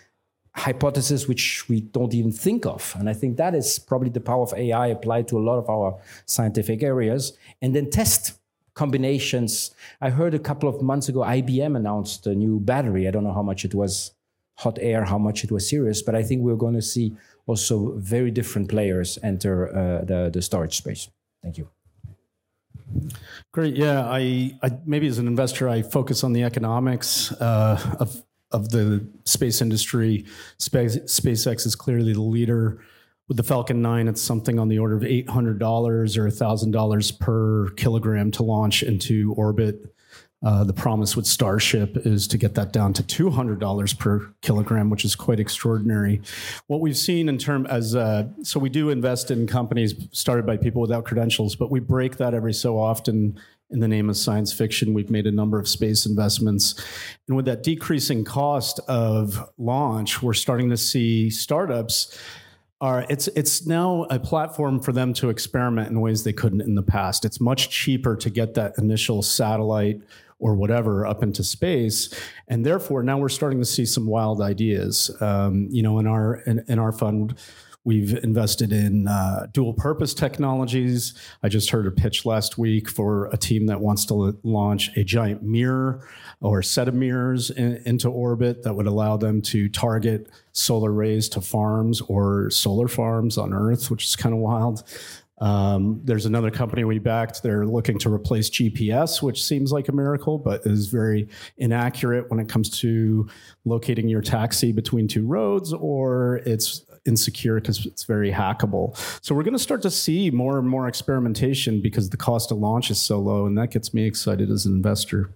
hypotheses 0.55 1.29
which 1.29 1.69
we 1.69 1.81
don't 1.81 2.15
even 2.15 2.33
think 2.33 2.65
of? 2.67 2.95
And 2.99 3.09
I 3.09 3.13
think 3.13 3.37
that 3.37 3.55
is 3.55 3.79
probably 3.79 4.11
the 4.11 4.21
power 4.21 4.43
of 4.43 4.55
AI 4.55 4.89
applied 4.89 5.29
to 5.29 5.39
a 5.39 5.43
lot 5.43 5.59
of 5.59 5.69
our 5.69 5.99
scientific 6.27 6.83
areas. 6.83 7.37
And 7.61 7.75
then 7.75 7.91
test 7.91 8.39
combinations. 8.77 9.75
I 10.01 10.11
heard 10.11 10.35
a 10.35 10.39
couple 10.39 10.69
of 10.69 10.81
months 10.83 11.09
ago 11.09 11.21
IBM 11.21 11.77
announced 11.77 12.27
a 12.27 12.35
new 12.35 12.61
battery. 12.61 13.09
I 13.09 13.11
don't 13.11 13.25
know 13.25 13.33
how 13.33 13.43
much 13.43 13.65
it 13.65 13.75
was 13.75 14.13
hot 14.59 14.79
air, 14.81 15.05
how 15.05 15.19
much 15.19 15.43
it 15.43 15.51
was 15.51 15.69
serious, 15.69 16.03
but 16.03 16.15
I 16.15 16.23
think 16.23 16.43
we're 16.43 16.63
going 16.67 16.75
to 16.75 16.83
see 16.83 17.15
also 17.47 17.95
very 17.97 18.31
different 18.31 18.69
players 18.69 19.19
enter 19.23 19.69
uh, 19.69 20.05
the, 20.05 20.31
the 20.33 20.43
storage 20.43 20.77
space. 20.77 21.09
Thank 21.43 21.59
you. 21.59 21.69
Great. 23.53 23.77
Yeah, 23.77 24.07
I, 24.07 24.57
I, 24.63 24.71
maybe 24.85 25.07
as 25.07 25.19
an 25.19 25.27
investor, 25.27 25.69
I 25.69 25.83
focus 25.83 26.23
on 26.23 26.33
the 26.33 26.45
economics 26.45 27.33
uh, 27.33 27.97
of 27.99 28.23
of 28.53 28.71
the 28.71 29.05
space 29.25 29.61
industry. 29.61 30.25
Space, 30.59 30.97
SpaceX 30.99 31.67
is 31.67 31.75
clearly 31.75 32.13
the 32.13 32.23
leader 32.23 32.81
with 33.29 33.37
the 33.37 33.43
Falcon 33.43 33.83
9, 33.83 34.09
it's 34.09 34.23
something 34.23 34.59
on 34.59 34.69
the 34.69 34.79
order 34.79 34.97
of 34.97 35.03
$800 35.03 35.61
or 35.61 36.29
$1,000 36.29 37.19
per 37.19 37.71
kilogram 37.71 38.31
to 38.33 38.43
launch 38.43 38.83
into 38.83 39.35
orbit. 39.37 39.93
Uh, 40.45 40.63
the 40.63 40.73
promise 40.73 41.17
with 41.17 41.27
Starship 41.27 41.97
is 42.07 42.29
to 42.29 42.39
get 42.39 42.55
that 42.55 42.73
down 42.73 42.93
to 42.93 43.03
$200 43.03 43.99
per 43.99 44.33
kilogram, 44.43 44.91
which 44.91 45.05
is 45.05 45.17
quite 45.17 45.41
extraordinary. 45.41 46.21
What 46.67 46.81
we've 46.81 46.97
seen 46.97 47.29
in 47.29 47.39
terms 47.39 47.69
as 47.69 47.97
uh, 47.97 48.29
so 48.43 48.61
we 48.61 48.69
do 48.69 48.91
invest 48.91 49.31
in 49.31 49.47
companies 49.47 49.95
started 50.13 50.47
by 50.47 50.59
people 50.59 50.83
without 50.83 51.05
credentials, 51.05 51.57
but 51.57 51.71
we 51.71 51.81
break 51.81 52.19
that 52.19 52.35
every 52.35 52.53
so 52.53 52.79
often 52.79 53.41
in 53.71 53.81
the 53.81 53.89
name 53.89 54.09
of 54.09 54.17
science 54.17 54.53
fiction. 54.53 54.95
We've 54.95 55.11
made 55.11 55.27
a 55.27 55.33
number 55.33 55.59
of 55.59 55.67
space 55.67 56.07
investments. 56.07 56.75
And 57.27 57.37
with 57.37 57.47
that 57.47 57.63
decreasing 57.63 58.25
cost 58.25 58.79
of 58.89 59.51
launch, 59.59 60.23
we're 60.23 60.35
starting 60.35 60.71
to 60.71 60.77
see 60.77 61.31
startups 61.31 62.17
are 62.81 63.07
it's 63.09 63.29
it's 63.29 63.67
now 63.67 64.03
a 64.11 64.19
platform 64.19 64.81
for 64.81 64.93
them 64.93 65.15
to 65.15 65.31
experiment 65.31 65.89
in 65.89 66.01
ways 66.01 66.25
they 66.25 66.33
couldn't 66.33 66.61
in 66.61 66.75
the 66.75 66.83
past. 66.83 67.25
It's 67.25 67.41
much 67.41 67.71
cheaper 67.71 68.17
to 68.17 68.31
get 68.31 68.55
that 68.55 68.75
initial 68.79 69.23
satellite 69.23 70.03
or 70.39 70.55
whatever 70.55 71.07
up 71.07 71.23
into 71.23 71.43
space, 71.43 72.13
and 72.49 72.67
therefore 72.67 73.03
now 73.03 73.17
we're 73.17 73.31
starting 73.31 73.59
to 73.59 73.65
see 73.65 73.87
some 73.87 74.07
wild 74.07 74.43
ideas. 74.43 75.11
Um, 75.21 75.69
you 75.71 75.83
know, 75.83 75.99
in 75.99 76.07
our 76.07 76.37
in, 76.47 76.65
in 76.69 76.79
our 76.79 76.93
fund, 76.93 77.39
We've 77.87 78.19
invested 78.25 78.73
in 78.73 79.07
uh, 79.07 79.47
dual 79.53 79.73
purpose 79.73 80.13
technologies. 80.13 81.15
I 81.45 81.49
just 81.49 81.71
heard 81.71 81.87
a 81.87 81.93
pitch 81.93 82.27
last 82.27 82.59
week 82.59 82.89
for 82.89 83.27
a 83.27 83.37
team 83.37 83.67
that 83.67 83.81
wants 83.81 84.05
to 84.07 84.37
launch 84.43 84.91
a 84.97 85.05
giant 85.05 85.45
mirror 85.45 86.05
or 86.41 86.63
set 86.63 86.89
of 86.89 86.95
mirrors 86.95 87.51
in, 87.51 87.81
into 87.87 88.11
orbit 88.11 88.65
that 88.65 88.75
would 88.75 88.89
allow 88.89 89.17
them 89.17 89.41
to 89.43 89.69
target 89.69 90.29
solar 90.51 90.91
rays 90.91 91.29
to 91.29 91.41
farms 91.41 92.01
or 92.01 92.51
solar 92.51 92.89
farms 92.89 93.39
on 93.39 93.55
Earth, 93.55 93.89
which 93.89 94.03
is 94.03 94.17
kind 94.17 94.35
of 94.35 94.41
wild. 94.41 94.83
Um, 95.39 96.01
there's 96.03 96.25
another 96.25 96.51
company 96.51 96.85
we 96.85 96.99
backed. 96.99 97.43
They're 97.43 97.67
looking 97.67 97.99
to 98.01 98.13
replace 98.13 98.49
GPS, 98.49 99.21
which 99.21 99.45
seems 99.45 99.71
like 99.71 99.89
a 99.89 99.93
miracle, 99.93 100.39
but 100.39 100.63
is 100.65 100.87
very 100.87 101.29
inaccurate 101.59 102.31
when 102.31 102.41
it 102.41 102.49
comes 102.49 102.71
to 102.81 103.29
locating 103.65 104.09
your 104.09 104.23
taxi 104.23 104.73
between 104.73 105.09
two 105.09 105.27
roads, 105.27 105.75
or 105.75 106.37
it's 106.47 106.86
insecure 107.07 107.61
because 107.61 107.87
it's 107.87 108.05
very 108.05 108.33
hackable. 108.33 108.97
So 109.25 109.35
we're 109.35 109.43
going 109.43 109.55
to 109.55 109.59
start 109.59 109.83
to 109.83 109.91
see 109.91 110.31
more 110.31 110.59
and 110.59 110.69
more 110.69 110.89
experimentation 110.89 111.81
because 111.81 112.11
the 112.11 112.17
cost 112.17 112.51
of 112.51 112.59
launch 112.59 112.91
is 112.91 113.01
so 113.01 113.19
low, 113.19 113.47
and 113.47 113.57
that 113.59 113.71
gets 113.71 113.95
me 113.95 114.05
excited 114.05 114.51
as 114.51 114.67
an 114.67 114.73
investor. 114.75 115.31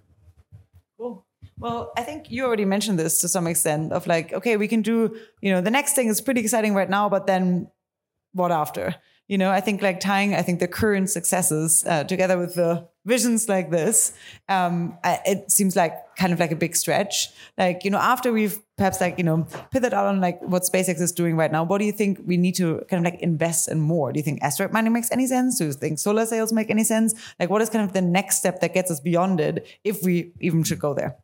Cool. 0.97 1.25
Well, 1.57 1.91
I 1.97 2.03
think 2.03 2.31
you 2.31 2.45
already 2.45 2.65
mentioned 2.65 2.99
this 2.99 3.21
to 3.21 3.27
some 3.27 3.47
extent 3.47 3.93
of 3.93 4.07
like, 4.07 4.33
okay, 4.33 4.57
we 4.57 4.67
can 4.67 4.81
do, 4.81 5.15
you 5.41 5.51
know, 5.51 5.61
the 5.61 5.71
next 5.71 5.93
thing 5.93 6.07
is 6.07 6.21
pretty 6.21 6.41
exciting 6.41 6.73
right 6.73 6.89
now, 6.89 7.09
but 7.09 7.27
then 7.27 7.69
what 8.33 8.51
after? 8.51 8.95
You 9.27 9.37
know, 9.37 9.49
I 9.49 9.61
think 9.61 9.81
like 9.81 10.01
tying, 10.01 10.35
I 10.35 10.41
think 10.41 10.59
the 10.59 10.67
current 10.67 11.09
successes 11.09 11.85
uh, 11.87 12.03
together 12.03 12.37
with 12.37 12.55
the 12.55 12.89
visions 13.05 13.47
like 13.47 13.69
this, 13.71 14.13
um, 14.49 14.97
I, 15.03 15.19
it 15.25 15.51
seems 15.51 15.75
like 15.75 15.93
kind 16.17 16.33
of 16.33 16.39
like 16.39 16.51
a 16.51 16.55
big 16.55 16.75
stretch. 16.75 17.29
Like, 17.57 17.85
you 17.85 17.91
know, 17.91 17.97
after 17.97 18.33
we've 18.33 18.59
perhaps 18.81 18.99
like, 18.99 19.19
you 19.19 19.23
know, 19.23 19.45
pivot 19.69 19.93
out 19.93 20.07
on 20.07 20.19
like 20.19 20.41
what 20.41 20.63
SpaceX 20.63 20.99
is 21.01 21.11
doing 21.11 21.37
right 21.37 21.51
now, 21.51 21.63
what 21.63 21.77
do 21.77 21.85
you 21.85 21.91
think 21.91 22.19
we 22.25 22.35
need 22.35 22.55
to 22.55 22.83
kind 22.89 23.05
of 23.05 23.13
like 23.13 23.21
invest 23.21 23.69
in 23.69 23.79
more? 23.79 24.11
Do 24.11 24.17
you 24.17 24.23
think 24.23 24.41
asteroid 24.41 24.71
mining 24.73 24.91
makes 24.91 25.11
any 25.11 25.27
sense? 25.27 25.59
Do 25.59 25.65
you 25.65 25.73
think 25.73 25.99
solar 25.99 26.25
sails 26.25 26.51
make 26.51 26.71
any 26.71 26.83
sense? 26.83 27.13
Like, 27.39 27.51
what 27.51 27.61
is 27.61 27.69
kind 27.69 27.85
of 27.85 27.93
the 27.93 28.01
next 28.01 28.37
step 28.37 28.59
that 28.61 28.73
gets 28.73 28.89
us 28.89 28.99
beyond 28.99 29.39
it 29.39 29.67
if 29.83 30.01
we 30.01 30.31
even 30.39 30.63
should 30.63 30.79
go 30.79 30.95
there? 30.95 31.15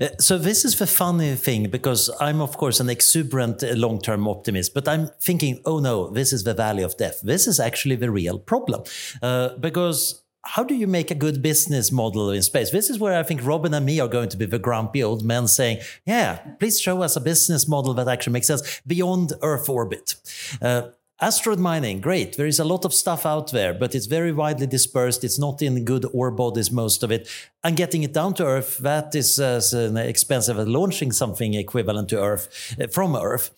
Uh, 0.00 0.08
so 0.18 0.36
this 0.38 0.64
is 0.64 0.78
the 0.78 0.86
funny 0.86 1.34
thing 1.34 1.68
because 1.70 2.10
I'm 2.20 2.40
of 2.40 2.56
course 2.56 2.80
an 2.80 2.88
exuberant 2.88 3.62
uh, 3.62 3.74
long-term 3.74 4.26
optimist, 4.26 4.74
but 4.74 4.88
I'm 4.88 5.10
thinking, 5.20 5.60
oh 5.64 5.78
no, 5.78 6.08
this 6.10 6.32
is 6.32 6.42
the 6.42 6.54
valley 6.54 6.82
of 6.82 6.96
death. 6.96 7.20
This 7.22 7.46
is 7.46 7.60
actually 7.60 7.96
the 7.96 8.10
real 8.10 8.38
problem 8.38 8.82
uh, 9.22 9.50
because 9.58 10.21
how 10.44 10.64
do 10.64 10.74
you 10.74 10.86
make 10.86 11.10
a 11.10 11.14
good 11.14 11.40
business 11.40 11.92
model 11.92 12.30
in 12.30 12.42
space? 12.42 12.70
This 12.70 12.90
is 12.90 12.98
where 12.98 13.18
I 13.18 13.22
think 13.22 13.44
Robin 13.44 13.72
and 13.74 13.86
me 13.86 14.00
are 14.00 14.08
going 14.08 14.28
to 14.30 14.36
be 14.36 14.46
the 14.46 14.58
grumpy 14.58 15.02
old 15.02 15.24
men 15.24 15.46
saying, 15.46 15.78
yeah, 16.04 16.38
please 16.58 16.80
show 16.80 17.02
us 17.02 17.14
a 17.16 17.20
business 17.20 17.68
model 17.68 17.94
that 17.94 18.08
actually 18.08 18.32
makes 18.32 18.48
sense 18.48 18.80
beyond 18.86 19.32
Earth 19.42 19.68
orbit. 19.68 20.16
Uh, 20.60 20.88
Asteroid 21.20 21.60
mining, 21.60 22.00
great. 22.00 22.36
There 22.36 22.48
is 22.48 22.58
a 22.58 22.64
lot 22.64 22.84
of 22.84 22.92
stuff 22.92 23.24
out 23.24 23.52
there, 23.52 23.72
but 23.72 23.94
it's 23.94 24.06
very 24.06 24.32
widely 24.32 24.66
dispersed. 24.66 25.22
It's 25.22 25.38
not 25.38 25.62
in 25.62 25.84
good 25.84 26.04
ore 26.12 26.32
bodies, 26.32 26.72
most 26.72 27.04
of 27.04 27.12
it. 27.12 27.28
And 27.62 27.76
getting 27.76 28.02
it 28.02 28.12
down 28.12 28.34
to 28.34 28.44
Earth, 28.44 28.78
that 28.78 29.14
is 29.14 29.38
as 29.38 29.72
expensive 29.72 30.58
as 30.58 30.66
launching 30.66 31.12
something 31.12 31.54
equivalent 31.54 32.08
to 32.08 32.20
Earth 32.20 32.74
uh, 32.80 32.88
from 32.88 33.14
Earth. 33.14 33.52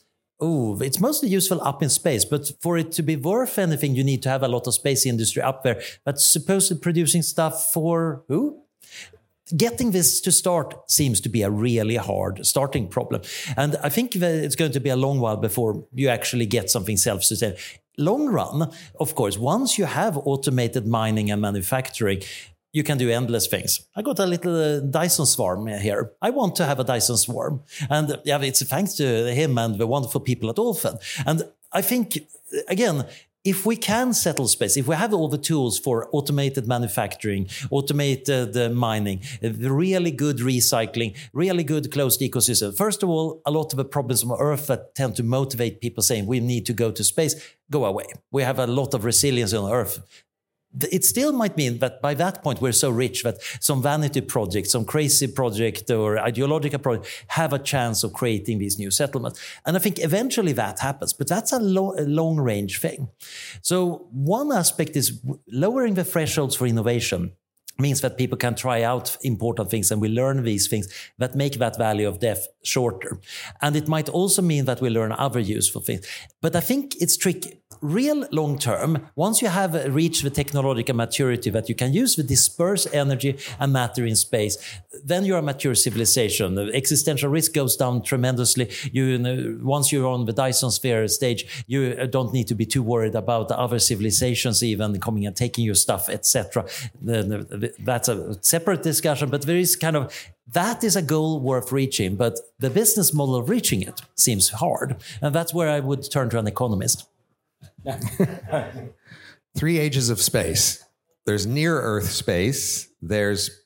It's 0.80 1.00
mostly 1.00 1.28
useful 1.28 1.60
up 1.62 1.82
in 1.82 1.90
space, 1.90 2.24
but 2.24 2.50
for 2.60 2.78
it 2.78 2.92
to 2.92 3.02
be 3.02 3.16
worth 3.16 3.58
anything, 3.58 3.94
you 3.94 4.04
need 4.04 4.22
to 4.22 4.28
have 4.28 4.42
a 4.42 4.48
lot 4.48 4.66
of 4.66 4.74
space 4.74 5.06
industry 5.06 5.42
up 5.42 5.62
there. 5.62 5.80
But 6.04 6.20
supposedly 6.20 6.80
producing 6.80 7.22
stuff 7.22 7.72
for 7.72 8.24
who? 8.28 8.64
getting 9.56 9.90
this 9.90 10.20
to 10.22 10.32
start 10.32 10.90
seems 10.90 11.20
to 11.20 11.28
be 11.28 11.42
a 11.42 11.50
really 11.50 11.96
hard 11.96 12.46
starting 12.46 12.88
problem. 12.88 13.22
And 13.56 13.76
I 13.82 13.88
think 13.88 14.16
it's 14.16 14.56
going 14.56 14.72
to 14.72 14.80
be 14.80 14.90
a 14.90 14.96
long 14.96 15.20
while 15.20 15.36
before 15.36 15.86
you 15.92 16.08
actually 16.08 16.46
get 16.46 16.70
something 16.70 16.96
self-sustaining. 16.96 17.58
Long 17.96 18.28
run, 18.28 18.72
of 18.98 19.14
course, 19.14 19.38
once 19.38 19.78
you 19.78 19.84
have 19.84 20.16
automated 20.16 20.86
mining 20.86 21.30
and 21.30 21.40
manufacturing, 21.40 22.22
you 22.74 22.82
can 22.82 22.98
do 22.98 23.08
endless 23.08 23.46
things. 23.46 23.80
I 23.96 24.02
got 24.02 24.18
a 24.18 24.26
little 24.26 24.56
uh, 24.56 24.80
Dyson 24.80 25.26
swarm 25.26 25.66
here. 25.68 26.12
I 26.20 26.30
want 26.30 26.56
to 26.56 26.66
have 26.66 26.80
a 26.80 26.84
Dyson 26.84 27.16
swarm. 27.16 27.62
And 27.88 28.20
yeah, 28.24 28.40
it's 28.42 28.62
thanks 28.64 28.94
to 28.94 29.32
him 29.32 29.56
and 29.56 29.78
the 29.78 29.86
wonderful 29.86 30.20
people 30.20 30.50
at 30.50 30.56
Dolphin. 30.56 30.98
And 31.24 31.44
I 31.72 31.82
think, 31.82 32.18
again, 32.68 33.06
if 33.44 33.66
we 33.66 33.76
can 33.76 34.12
settle 34.14 34.48
space, 34.48 34.76
if 34.76 34.88
we 34.88 34.96
have 34.96 35.12
all 35.12 35.28
the 35.28 35.38
tools 35.38 35.78
for 35.78 36.08
automated 36.12 36.66
manufacturing, 36.66 37.46
automated 37.70 38.56
uh, 38.56 38.70
mining, 38.70 39.20
uh, 39.44 39.50
really 39.50 40.10
good 40.10 40.38
recycling, 40.38 41.14
really 41.32 41.62
good 41.62 41.92
closed 41.92 42.20
ecosystem. 42.22 42.74
First 42.76 43.02
of 43.02 43.08
all, 43.10 43.42
a 43.44 43.50
lot 43.50 43.72
of 43.72 43.76
the 43.76 43.84
problems 43.84 44.24
on 44.24 44.36
Earth 44.40 44.66
that 44.68 44.94
tend 44.94 45.14
to 45.16 45.22
motivate 45.22 45.80
people 45.80 46.02
saying 46.02 46.26
we 46.26 46.40
need 46.40 46.64
to 46.66 46.72
go 46.72 46.90
to 46.90 47.04
space 47.04 47.34
go 47.70 47.84
away. 47.84 48.04
We 48.30 48.42
have 48.42 48.58
a 48.58 48.66
lot 48.66 48.94
of 48.94 49.04
resilience 49.04 49.52
on 49.52 49.70
Earth 49.70 50.23
it 50.80 51.04
still 51.04 51.32
might 51.32 51.56
mean 51.56 51.78
that 51.78 52.02
by 52.02 52.14
that 52.14 52.42
point 52.42 52.60
we're 52.60 52.72
so 52.72 52.90
rich 52.90 53.22
that 53.22 53.38
some 53.60 53.82
vanity 53.82 54.20
project, 54.20 54.68
some 54.68 54.84
crazy 54.84 55.28
project 55.28 55.90
or 55.90 56.18
ideological 56.18 56.78
project 56.78 57.24
have 57.28 57.52
a 57.52 57.58
chance 57.58 58.02
of 58.02 58.12
creating 58.12 58.58
these 58.58 58.78
new 58.78 58.90
settlements. 58.90 59.40
And 59.64 59.76
I 59.76 59.80
think 59.80 59.98
eventually 59.98 60.52
that 60.52 60.80
happens, 60.80 61.12
but 61.12 61.28
that's 61.28 61.52
a, 61.52 61.58
lo- 61.58 61.94
a 61.98 62.02
long 62.02 62.38
range 62.38 62.80
thing. 62.80 63.08
So 63.62 64.08
one 64.12 64.52
aspect 64.52 64.96
is 64.96 65.20
lowering 65.48 65.94
the 65.94 66.04
thresholds 66.04 66.56
for 66.56 66.66
innovation 66.66 67.32
means 67.78 68.00
that 68.02 68.16
people 68.16 68.38
can 68.38 68.54
try 68.54 68.82
out 68.82 69.16
important 69.22 69.70
things 69.70 69.90
and 69.90 70.00
we 70.00 70.08
learn 70.08 70.42
these 70.44 70.68
things 70.68 70.88
that 71.18 71.34
make 71.34 71.54
that 71.54 71.76
value 71.76 72.06
of 72.06 72.20
death 72.20 72.46
shorter. 72.62 73.18
And 73.60 73.74
it 73.74 73.88
might 73.88 74.08
also 74.08 74.42
mean 74.42 74.64
that 74.66 74.80
we 74.80 74.90
learn 74.90 75.12
other 75.12 75.40
useful 75.40 75.80
things. 75.80 76.06
But 76.40 76.54
I 76.54 76.60
think 76.60 76.94
it's 77.00 77.16
tricky 77.16 77.60
real 77.84 78.26
long 78.30 78.58
term, 78.58 79.06
once 79.14 79.42
you 79.42 79.48
have 79.48 79.94
reached 79.94 80.22
the 80.22 80.30
technological 80.30 80.96
maturity 80.96 81.50
that 81.50 81.68
you 81.68 81.74
can 81.74 81.92
use 81.92 82.16
the 82.16 82.22
dispersed 82.22 82.88
energy 82.92 83.36
and 83.60 83.72
matter 83.72 84.06
in 84.06 84.16
space, 84.16 84.56
then 85.04 85.24
you're 85.24 85.38
a 85.38 85.42
mature 85.42 85.74
civilization. 85.74 86.54
The 86.54 86.72
existential 86.74 87.28
risk 87.28 87.52
goes 87.52 87.76
down 87.76 88.02
tremendously. 88.02 88.70
You, 88.92 89.18
know, 89.18 89.58
once 89.62 89.92
you're 89.92 90.06
on 90.06 90.24
the 90.24 90.32
Dyson 90.32 90.70
sphere 90.70 91.06
stage, 91.08 91.64
you 91.66 91.96
uh, 92.00 92.06
don't 92.06 92.32
need 92.32 92.48
to 92.48 92.54
be 92.54 92.64
too 92.64 92.82
worried 92.82 93.14
about 93.14 93.48
the 93.48 93.58
other 93.58 93.78
civilizations 93.78 94.62
even 94.62 94.98
coming 95.00 95.26
and 95.26 95.36
taking 95.36 95.64
your 95.64 95.74
stuff, 95.74 96.08
etc. 96.08 96.64
That's 97.02 98.08
a 98.08 98.42
separate 98.42 98.82
discussion, 98.82 99.28
but 99.28 99.42
there 99.42 99.56
is 99.56 99.76
kind 99.76 99.96
of 99.96 100.12
that 100.52 100.84
is 100.84 100.94
a 100.94 101.02
goal 101.02 101.40
worth 101.40 101.72
reaching, 101.72 102.16
but 102.16 102.38
the 102.58 102.68
business 102.68 103.14
model 103.14 103.34
of 103.36 103.48
reaching 103.48 103.82
it 103.82 104.02
seems 104.14 104.50
hard. 104.50 104.96
And 105.22 105.34
that's 105.34 105.54
where 105.54 105.70
I 105.70 105.80
would 105.80 106.10
turn 106.10 106.28
to 106.30 106.38
an 106.38 106.46
economist. 106.46 107.06
Three 109.56 109.78
ages 109.78 110.10
of 110.10 110.20
space. 110.20 110.84
There's 111.26 111.46
near 111.46 111.80
Earth 111.80 112.10
space, 112.10 112.88
there's 113.00 113.62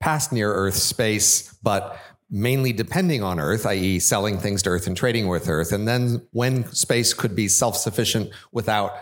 past 0.00 0.32
near 0.32 0.52
Earth 0.52 0.76
space, 0.76 1.52
but 1.62 1.98
mainly 2.30 2.72
depending 2.72 3.22
on 3.22 3.40
Earth, 3.40 3.66
i.e., 3.66 3.98
selling 3.98 4.38
things 4.38 4.62
to 4.62 4.70
Earth 4.70 4.86
and 4.86 4.96
trading 4.96 5.28
with 5.28 5.48
Earth. 5.48 5.72
And 5.72 5.88
then 5.88 6.26
when 6.32 6.70
space 6.72 7.12
could 7.12 7.34
be 7.34 7.48
self 7.48 7.76
sufficient 7.76 8.30
without 8.52 8.92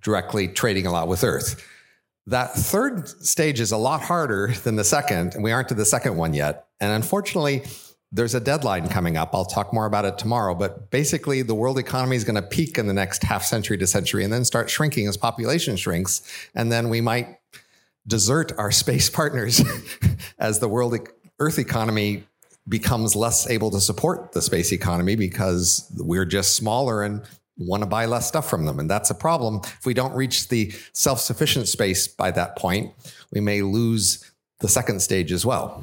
directly 0.00 0.48
trading 0.48 0.86
a 0.86 0.92
lot 0.92 1.08
with 1.08 1.24
Earth. 1.24 1.66
That 2.26 2.54
third 2.54 3.08
stage 3.08 3.60
is 3.60 3.72
a 3.72 3.76
lot 3.76 4.00
harder 4.00 4.48
than 4.62 4.76
the 4.76 4.84
second, 4.84 5.34
and 5.34 5.42
we 5.42 5.50
aren't 5.50 5.68
to 5.68 5.74
the 5.74 5.84
second 5.84 6.16
one 6.16 6.34
yet. 6.34 6.66
And 6.80 6.92
unfortunately, 6.92 7.64
there's 8.12 8.34
a 8.34 8.40
deadline 8.40 8.88
coming 8.88 9.16
up. 9.16 9.30
I'll 9.34 9.46
talk 9.46 9.72
more 9.72 9.86
about 9.86 10.04
it 10.04 10.18
tomorrow. 10.18 10.54
But 10.54 10.90
basically, 10.90 11.40
the 11.40 11.54
world 11.54 11.78
economy 11.78 12.14
is 12.14 12.24
going 12.24 12.36
to 12.36 12.42
peak 12.42 12.76
in 12.76 12.86
the 12.86 12.92
next 12.92 13.22
half 13.22 13.42
century 13.42 13.78
to 13.78 13.86
century 13.86 14.22
and 14.22 14.32
then 14.32 14.44
start 14.44 14.68
shrinking 14.68 15.08
as 15.08 15.16
population 15.16 15.76
shrinks. 15.76 16.20
And 16.54 16.70
then 16.70 16.90
we 16.90 17.00
might 17.00 17.38
desert 18.06 18.52
our 18.58 18.70
space 18.82 19.08
partners 19.08 19.62
as 20.38 20.60
the 20.60 20.68
world 20.68 20.96
Earth 21.38 21.58
economy 21.58 22.24
becomes 22.68 23.16
less 23.16 23.50
able 23.50 23.70
to 23.70 23.80
support 23.80 24.32
the 24.32 24.42
space 24.42 24.72
economy 24.72 25.16
because 25.16 25.90
we're 25.98 26.24
just 26.24 26.54
smaller 26.54 27.02
and 27.02 27.22
want 27.58 27.82
to 27.82 27.88
buy 27.88 28.06
less 28.06 28.28
stuff 28.28 28.48
from 28.48 28.66
them. 28.66 28.78
And 28.78 28.88
that's 28.88 29.10
a 29.10 29.14
problem. 29.14 29.60
If 29.64 29.86
we 29.86 29.94
don't 29.94 30.14
reach 30.14 30.48
the 30.48 30.72
self 30.92 31.18
sufficient 31.18 31.66
space 31.66 32.06
by 32.06 32.30
that 32.32 32.56
point, 32.56 32.92
we 33.32 33.40
may 33.40 33.62
lose 33.62 34.30
the 34.60 34.68
second 34.68 35.00
stage 35.00 35.32
as 35.32 35.44
well. 35.44 35.82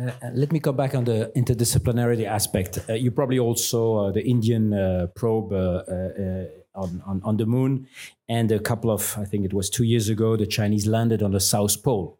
Uh, 0.00 0.12
uh, 0.22 0.30
let 0.34 0.52
me 0.52 0.60
come 0.60 0.76
back 0.76 0.94
on 0.94 1.04
the 1.04 1.30
interdisciplinarity 1.36 2.24
aspect. 2.24 2.78
Uh, 2.88 2.94
you 2.94 3.10
probably 3.10 3.38
also 3.38 3.96
uh, 3.96 4.10
the 4.10 4.24
Indian 4.24 4.72
uh, 4.72 5.06
probe 5.14 5.52
on, 5.52 7.02
on, 7.04 7.20
on, 7.24 7.36
the 7.36 7.44
moon, 7.44 7.86
and 8.28 8.50
a 8.52 8.58
couple 8.58 8.90
of, 8.90 9.16
I 9.18 9.24
think 9.24 9.44
it 9.44 9.52
was 9.52 9.68
two 9.68 9.84
years 9.84 10.08
ago, 10.08 10.36
the 10.36 10.46
Chinese 10.46 10.86
landed 10.86 11.22
on 11.22 11.32
the 11.32 11.40
South 11.40 11.82
Pole. 11.82 12.18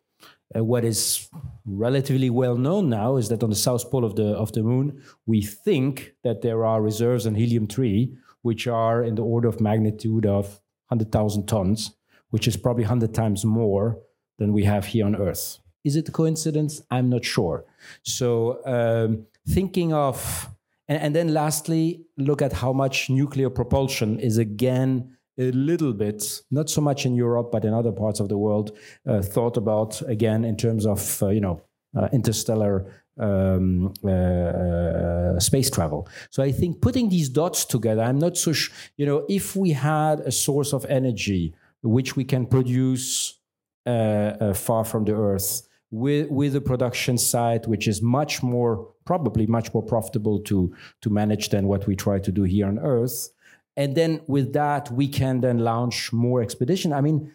what 0.55 0.85
is 0.85 1.31
relatively 1.65 2.29
well 2.29 2.57
known 2.57 2.91
now 2.91 3.17
is 3.17 3.29
that 3.29 3.43
on 3.43 3.51
the 3.51 3.57
South 3.57 3.89
Pole 3.91 4.05
of 4.05 4.17
the, 4.17 4.27
of 4.37 4.53
the 4.53 4.63
moon, 4.63 5.03
we 5.25 5.41
think 5.41 6.15
that 6.25 6.43
there 6.43 6.65
are 6.65 6.83
reserves 6.83 7.27
in 7.27 7.37
helium 7.37 7.67
3, 7.67 8.13
which 8.43 8.67
are 8.67 9.05
in 9.05 9.15
the 9.15 9.23
order 9.23 9.49
of 9.49 9.61
magnitude 9.61 10.27
of 10.27 10.61
100,000 10.89 11.47
tons, 11.47 11.93
which 12.31 12.49
is 12.49 12.57
probably 12.57 12.85
100 12.85 13.15
times 13.15 13.45
more 13.45 13.99
than 14.39 14.53
we 14.53 14.65
have 14.65 14.87
here 14.87 15.07
on 15.07 15.15
Earth. 15.15 15.61
Is 15.85 15.97
it 15.97 16.09
a 16.09 16.13
coincidence? 16.13 16.83
I'm 16.91 17.09
not 17.09 17.25
sure. 17.25 17.65
So 18.03 18.61
um, 18.67 19.27
thinking 19.49 19.93
of, 19.93 20.49
and, 20.89 21.03
and 21.03 21.17
then 21.17 21.33
lastly, 21.33 22.05
look 22.17 22.43
at 22.43 22.53
how 22.53 22.73
much 22.73 23.11
nuclear 23.11 23.51
propulsion 23.51 24.19
is 24.21 24.39
again 24.39 25.17
a 25.39 25.51
little 25.53 25.93
bit, 25.93 26.43
not 26.51 26.69
so 26.69 26.81
much 26.81 27.07
in 27.07 27.15
Europe, 27.15 27.51
but 27.51 27.65
in 27.65 27.73
other 27.73 27.93
parts 27.93 28.21
of 28.21 28.29
the 28.29 28.37
world, 28.37 28.77
uh, 29.07 29.23
thought 29.23 29.57
about 29.57 30.03
again 30.03 30.45
in 30.45 30.57
terms 30.57 30.85
of, 30.85 31.23
uh, 31.23 31.29
you 31.29 31.41
know, 31.41 31.63
uh, 31.97 32.09
interstellar 32.13 33.03
um, 33.19 33.93
uh, 34.05 34.11
uh, 34.11 35.41
space 35.41 35.71
travel. 35.71 36.09
So 36.31 36.43
I 36.43 36.53
think 36.53 36.81
putting 36.81 37.09
these 37.09 37.29
dots 37.29 37.65
together, 37.65 38.03
I'm 38.03 38.19
not 38.19 38.37
so, 38.37 38.53
sh- 38.53 38.71
you 38.97 39.07
know, 39.07 39.25
if 39.29 39.57
we 39.57 39.71
had 39.71 40.21
a 40.21 40.33
source 40.33 40.73
of 40.73 40.85
energy 40.87 41.55
which 41.83 42.17
we 42.17 42.25
can 42.25 42.47
produce 42.47 43.39
uh, 43.87 44.53
far 44.53 44.85
from 44.85 45.05
the 45.05 45.15
Earth, 45.15 45.63
with 45.91 46.31
with 46.31 46.55
a 46.55 46.61
production 46.61 47.19
site 47.19 47.67
which 47.67 47.89
is 47.89 48.01
much 48.01 48.43
more 48.43 48.89
probably 49.05 49.47
much 49.47 49.73
more 49.75 49.83
profitable 49.83 50.39
to 50.41 50.75
to 51.01 51.11
manage 51.11 51.49
than 51.49 51.67
what 51.67 51.87
we 51.87 51.97
try 51.97 52.19
to 52.19 52.31
do 52.31 52.45
here 52.45 52.67
on 52.67 52.79
earth 52.79 53.31
and 53.77 53.97
then 53.97 54.21
with 54.27 54.53
that 54.53 54.91
we 54.93 55.09
can 55.09 55.41
then 55.41 55.59
launch 55.59 56.13
more 56.13 56.41
expedition 56.43 56.93
i 56.93 57.01
mean 57.01 57.33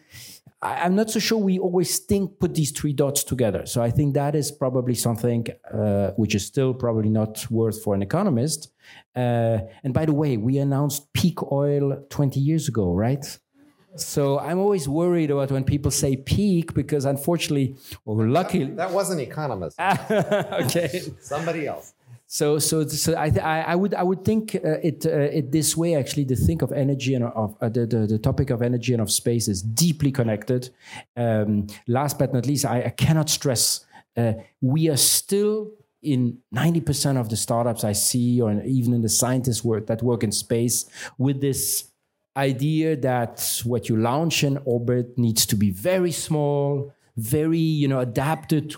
I, 0.62 0.86
am 0.86 0.94
not 0.94 1.10
so 1.10 1.18
sure 1.18 1.38
we 1.38 1.58
always 1.58 1.98
think 1.98 2.38
put 2.38 2.54
these 2.54 2.70
three 2.70 2.92
dots 2.92 3.22
together. 3.22 3.66
So 3.66 3.82
I 3.82 3.90
think 3.90 4.14
that 4.14 4.34
is 4.34 4.50
probably 4.50 4.94
something 4.94 5.46
uh, 5.72 6.12
which 6.16 6.34
is 6.34 6.46
still 6.46 6.72
probably 6.72 7.10
not 7.10 7.48
worth 7.50 7.82
for 7.82 7.94
an 7.94 8.02
economist. 8.02 8.72
Uh, 9.14 9.58
and 9.84 9.92
by 9.92 10.06
the 10.06 10.14
way, 10.14 10.36
we 10.36 10.58
announced 10.58 11.12
peak 11.12 11.52
oil 11.52 12.02
20 12.08 12.40
years 12.40 12.68
ago, 12.68 12.92
right? 12.92 13.38
So 14.00 14.38
I'm 14.38 14.58
always 14.58 14.88
worried 14.88 15.30
about 15.30 15.50
when 15.50 15.64
people 15.64 15.90
say 15.90 16.16
peak 16.16 16.74
because 16.74 17.04
unfortunately, 17.04 17.76
or 18.04 18.26
luckily, 18.26 18.66
that 18.72 18.90
wasn't 18.90 19.20
economist. 19.20 19.78
okay, 20.10 21.02
somebody 21.20 21.66
else. 21.66 21.94
So, 22.28 22.58
so, 22.58 22.84
so 22.88 23.14
I, 23.14 23.28
I 23.38 23.76
would, 23.76 23.94
I 23.94 24.02
would 24.02 24.24
think 24.24 24.56
uh, 24.56 24.78
it, 24.82 25.06
uh, 25.06 25.10
it 25.10 25.52
this 25.52 25.76
way. 25.76 25.94
Actually, 25.94 26.24
to 26.26 26.36
think 26.36 26.62
of 26.62 26.72
energy 26.72 27.14
and 27.14 27.24
of 27.24 27.56
uh, 27.60 27.68
the, 27.68 27.86
the, 27.86 27.98
the 27.98 28.18
topic 28.18 28.50
of 28.50 28.62
energy 28.62 28.92
and 28.92 29.00
of 29.00 29.12
space 29.12 29.46
is 29.46 29.62
deeply 29.62 30.10
connected. 30.10 30.70
Um, 31.16 31.68
last 31.86 32.18
but 32.18 32.34
not 32.34 32.44
least, 32.44 32.64
I, 32.64 32.82
I 32.82 32.90
cannot 32.90 33.30
stress 33.30 33.86
uh, 34.16 34.34
we 34.60 34.88
are 34.88 34.96
still 34.96 35.70
in 36.02 36.38
90% 36.54 37.18
of 37.18 37.28
the 37.28 37.36
startups 37.36 37.84
I 37.84 37.92
see, 37.92 38.40
or 38.40 38.52
even 38.62 38.94
in 38.94 39.02
the 39.02 39.08
scientists 39.08 39.64
work 39.64 39.86
that 39.86 40.02
work 40.02 40.22
in 40.22 40.32
space, 40.32 40.86
with 41.18 41.40
this 41.40 41.90
idea 42.36 42.96
that 42.96 43.62
what 43.64 43.88
you 43.88 43.96
launch 43.96 44.44
in 44.44 44.58
orbit 44.64 45.16
needs 45.18 45.46
to 45.46 45.56
be 45.56 45.70
very 45.70 46.12
small, 46.12 46.92
very 47.16 47.58
you 47.58 47.88
know 47.88 48.00
adapted 48.00 48.74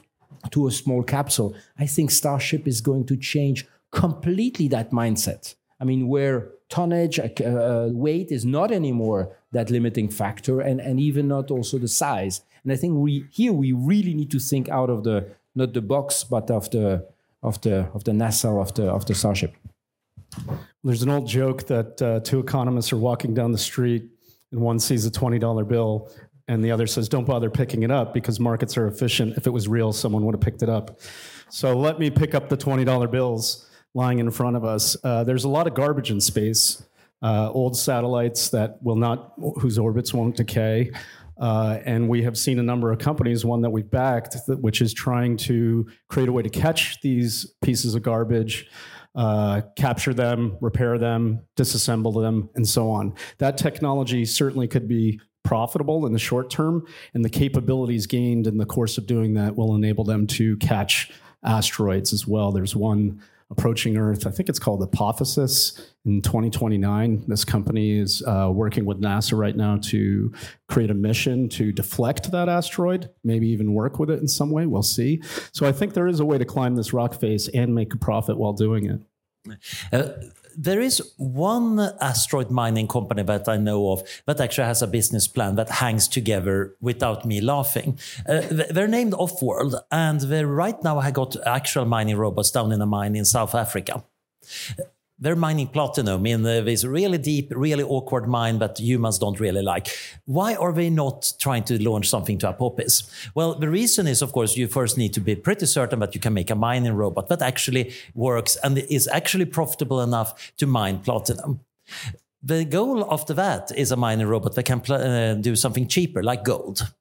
to 0.50 0.67
a 0.67 0.71
small 0.71 1.03
capsule. 1.03 1.55
I 1.79 1.87
think 1.87 2.11
Starship 2.11 2.67
is 2.67 2.81
going 2.81 3.07
to 3.07 3.17
change 3.17 3.67
completely 3.91 4.69
that 4.69 4.91
mindset. 4.91 5.55
I 5.81 5.85
mean, 5.85 6.09
where 6.09 6.50
tonnage, 6.69 7.19
uh, 7.19 7.29
uh, 7.45 7.88
weight 7.93 8.31
is 8.31 8.45
not 8.45 8.71
anymore 8.71 9.37
that 9.53 9.71
limiting 9.71 10.09
factor, 10.09 10.61
and, 10.61 10.81
and 10.81 11.00
even 11.00 11.29
not 11.29 11.50
also 11.50 11.79
the 11.79 11.88
size. 11.88 12.43
And 12.62 12.73
I 12.73 12.77
think 12.77 12.95
we 12.97 13.27
here 13.31 13.53
we 13.53 13.73
really 13.73 14.15
need 14.15 14.31
to 14.33 14.38
think 14.38 14.69
out 14.69 14.91
of 14.91 15.05
the 15.05 15.27
not 15.55 15.73
the 15.73 15.83
box, 15.83 16.25
but 16.25 16.50
of 16.50 16.71
the 16.71 17.07
of 17.43 17.61
the 17.62 17.88
of 17.95 18.05
the 18.05 18.12
nacelle 18.12 18.61
of 18.61 18.75
the 18.75 18.91
of 18.91 19.07
the 19.07 19.15
Starship. 19.15 19.55
There's 20.88 21.02
an 21.02 21.11
old 21.11 21.28
joke 21.28 21.66
that 21.66 22.00
uh, 22.00 22.21
two 22.21 22.40
economists 22.40 22.95
are 22.95 22.97
walking 22.97 23.35
down 23.35 23.52
the 23.52 23.59
street, 23.59 24.09
and 24.52 24.59
one 24.62 24.78
sees 24.78 25.04
a 25.04 25.11
twenty 25.11 25.38
dollar 25.38 25.62
bill, 25.62 26.11
and 26.49 26.64
the 26.64 26.71
other 26.71 26.87
says, 26.87 27.11
"Don't 27.11 27.26
bother 27.26 27.50
picking 27.50 27.83
it 27.83 27.90
up 27.90 28.14
because 28.14 28.40
markets 28.40 28.78
are 28.78 28.87
efficient. 28.87 29.37
If 29.37 29.47
it 29.47 29.50
was 29.50 29.68
real, 29.68 29.92
someone 29.92 30.25
would 30.25 30.35
have 30.35 30.40
picked 30.40 30.62
it 30.62 30.71
up." 30.71 30.99
So 31.50 31.76
let 31.76 31.99
me 31.99 32.09
pick 32.09 32.35
up 32.35 32.49
the 32.49 32.57
twenty 32.57 32.87
dollar 32.87 33.07
bills 33.07 33.68
lying 33.92 34.18
in 34.18 34.30
front 34.30 34.57
of 34.57 34.64
us. 34.64 34.97
Uh, 35.04 35.25
there's 35.25 35.45
a 35.45 35.49
lot 35.50 35.66
of 35.66 35.75
garbage 35.75 36.11
in 36.11 36.23
space. 36.23 36.83
Uh, 37.21 37.50
old 37.52 37.76
satellites 37.76 38.49
that 38.49 38.83
will 38.83 38.97
not, 38.97 39.35
whose 39.61 39.78
orbits 39.78 40.14
won't 40.14 40.37
decay. 40.37 40.90
Uh, 41.38 41.80
and 41.85 42.09
we 42.09 42.23
have 42.23 42.38
seen 42.38 42.59
a 42.59 42.62
number 42.62 42.90
of 42.90 42.99
companies, 42.99 43.45
one 43.45 43.61
that 43.61 43.71
we've 43.71 43.90
backed, 43.90 44.38
that, 44.47 44.59
which 44.61 44.80
is 44.80 44.95
trying 44.95 45.37
to 45.37 45.87
create 46.09 46.30
a 46.30 46.33
way 46.33 46.42
to 46.42 46.49
catch 46.49 46.99
these 47.02 47.45
pieces 47.61 47.95
of 47.95 48.02
garbage, 48.02 48.71
uh, 49.15 49.62
capture 49.77 50.15
them, 50.15 50.57
repair 50.61 50.99
them, 50.99 51.41
disassemble 51.57 52.23
them, 52.23 52.50
and 52.55 52.67
so 52.69 52.91
on. 52.91 53.15
That 53.38 53.59
technology 53.59 54.25
certainly 54.25 54.69
could 54.69 54.87
be 54.88 55.21
profitable 55.45 56.07
in 56.07 56.12
the 56.12 56.19
short 56.19 56.50
term, 56.50 56.87
and 57.15 57.25
the 57.25 57.31
capabilities 57.31 58.07
gained 58.07 58.47
in 58.47 58.59
the 58.59 58.67
course 58.67 58.99
of 58.99 59.07
doing 59.07 59.35
that 59.35 59.57
will 59.57 59.75
enable 59.75 60.05
them 60.05 60.27
to 60.27 60.57
catch 60.59 61.11
asteroids 61.43 62.12
as 62.12 62.27
well. 62.27 62.53
There's 62.53 62.77
one 62.77 63.23
approaching 63.50 63.97
Earth. 63.97 64.26
I 64.26 64.31
think 64.31 64.49
it's 64.49 64.59
called 64.59 64.83
Apophis 64.83 65.95
in 66.05 66.21
2029. 66.21 67.25
This 67.26 67.45
company 67.45 67.99
is 67.99 68.23
uh, 68.26 68.50
working 68.52 68.85
with 68.85 69.00
NASA 69.00 69.38
right 69.38 69.57
now 69.57 69.78
to 69.85 70.33
create 70.69 70.90
a 70.90 70.95
mission 70.95 71.49
to 71.50 71.73
deflect 71.73 72.31
that 72.31 72.49
asteroid, 72.49 73.11
maybe 73.25 73.49
even 73.49 73.73
work 73.73 73.99
with 73.99 74.11
it 74.11 74.21
in 74.21 74.28
some 74.28 74.50
way. 74.50 74.67
We'll 74.67 74.83
see. 74.83 75.23
So 75.52 75.67
I 75.67 75.73
think 75.73 75.95
there 75.95 76.09
is 76.09 76.21
a 76.21 76.25
way 76.25 76.37
to 76.37 76.45
climb 76.45 76.76
this 76.76 76.93
rock 76.93 77.19
face 77.19 77.49
and 77.49 77.75
make 77.75 77.95
a 77.95 77.99
profit 77.99 78.37
while 78.37 78.52
doing 78.52 78.87
it. 78.87 79.00
Uh, 79.93 80.09
there 80.61 80.81
is 80.81 81.00
one 81.17 81.79
asteroid 82.00 82.50
mining 82.50 82.88
company 82.88 83.23
that 83.23 83.49
I 83.49 83.57
know 83.57 83.93
of 83.93 84.03
that 84.27 84.41
actually 84.41 84.67
has 84.67 84.83
a 84.83 84.88
business 84.88 85.29
plan 85.29 85.55
that 85.55 85.71
hangs 85.71 86.09
together 86.09 86.75
without 86.81 87.25
me 87.25 87.41
laughing. 87.41 87.99
Uh, 88.29 88.43
they're 88.50 88.88
named 88.88 89.12
Offworld, 89.12 89.81
and 89.93 90.21
they 90.21 90.45
right 90.45 90.83
now 90.83 90.99
have 90.99 91.15
got 91.15 91.37
actual 91.47 91.85
mining 91.85 92.17
robots 92.17 92.50
down 92.50 92.73
in 92.73 92.81
a 92.81 92.87
mine 92.87 93.15
in 93.15 93.25
South 93.25 93.55
Africa 93.55 94.03
they're 95.21 95.37
mining 95.37 95.67
platinum 95.67 96.27
in 96.27 96.43
this 96.43 96.85
really 96.85 97.19
deep, 97.19 97.52
really 97.54 97.83
awkward 97.83 98.28
mine 98.28 98.59
that 98.61 98.78
humans 98.78 99.19
don't 99.19 99.41
really 99.41 99.63
like. 99.63 99.89
Why 100.26 100.54
are 100.54 100.73
they 100.73 100.91
not 100.91 101.33
trying 101.41 101.65
to 101.65 101.83
launch 101.83 102.09
something 102.09 102.39
to 102.39 102.50
Apophis? 102.50 103.11
Well, 103.35 103.54
the 103.54 103.69
reason 103.69 104.07
is, 104.07 104.23
of 104.23 104.33
course, 104.33 104.57
you 104.57 104.69
first 104.69 104.97
need 104.97 105.13
to 105.15 105.21
be 105.21 105.35
pretty 105.35 105.67
certain 105.67 105.99
that 106.00 106.15
you 106.15 106.21
can 106.21 106.35
make 106.35 106.50
a 106.50 106.54
mining 106.54 106.95
robot 106.95 107.28
that 107.28 107.43
actually 107.43 107.93
works 108.15 108.57
and 108.63 108.78
is 108.78 109.09
actually 109.09 109.47
profitable 109.47 110.00
enough 110.00 110.52
to 110.59 110.67
mine 110.67 111.00
platinum. 111.00 111.61
The 112.41 112.65
goal 112.65 113.13
after 113.13 113.35
that 113.35 113.73
is 113.76 113.91
a 113.91 113.97
mining 113.97 114.28
robot 114.28 114.54
that 114.54 114.63
can 114.63 114.81
uh, 114.91 115.35
do 115.41 115.57
something 115.57 115.89
cheaper, 115.89 116.23
like 116.23 116.45
gold. 116.45 116.93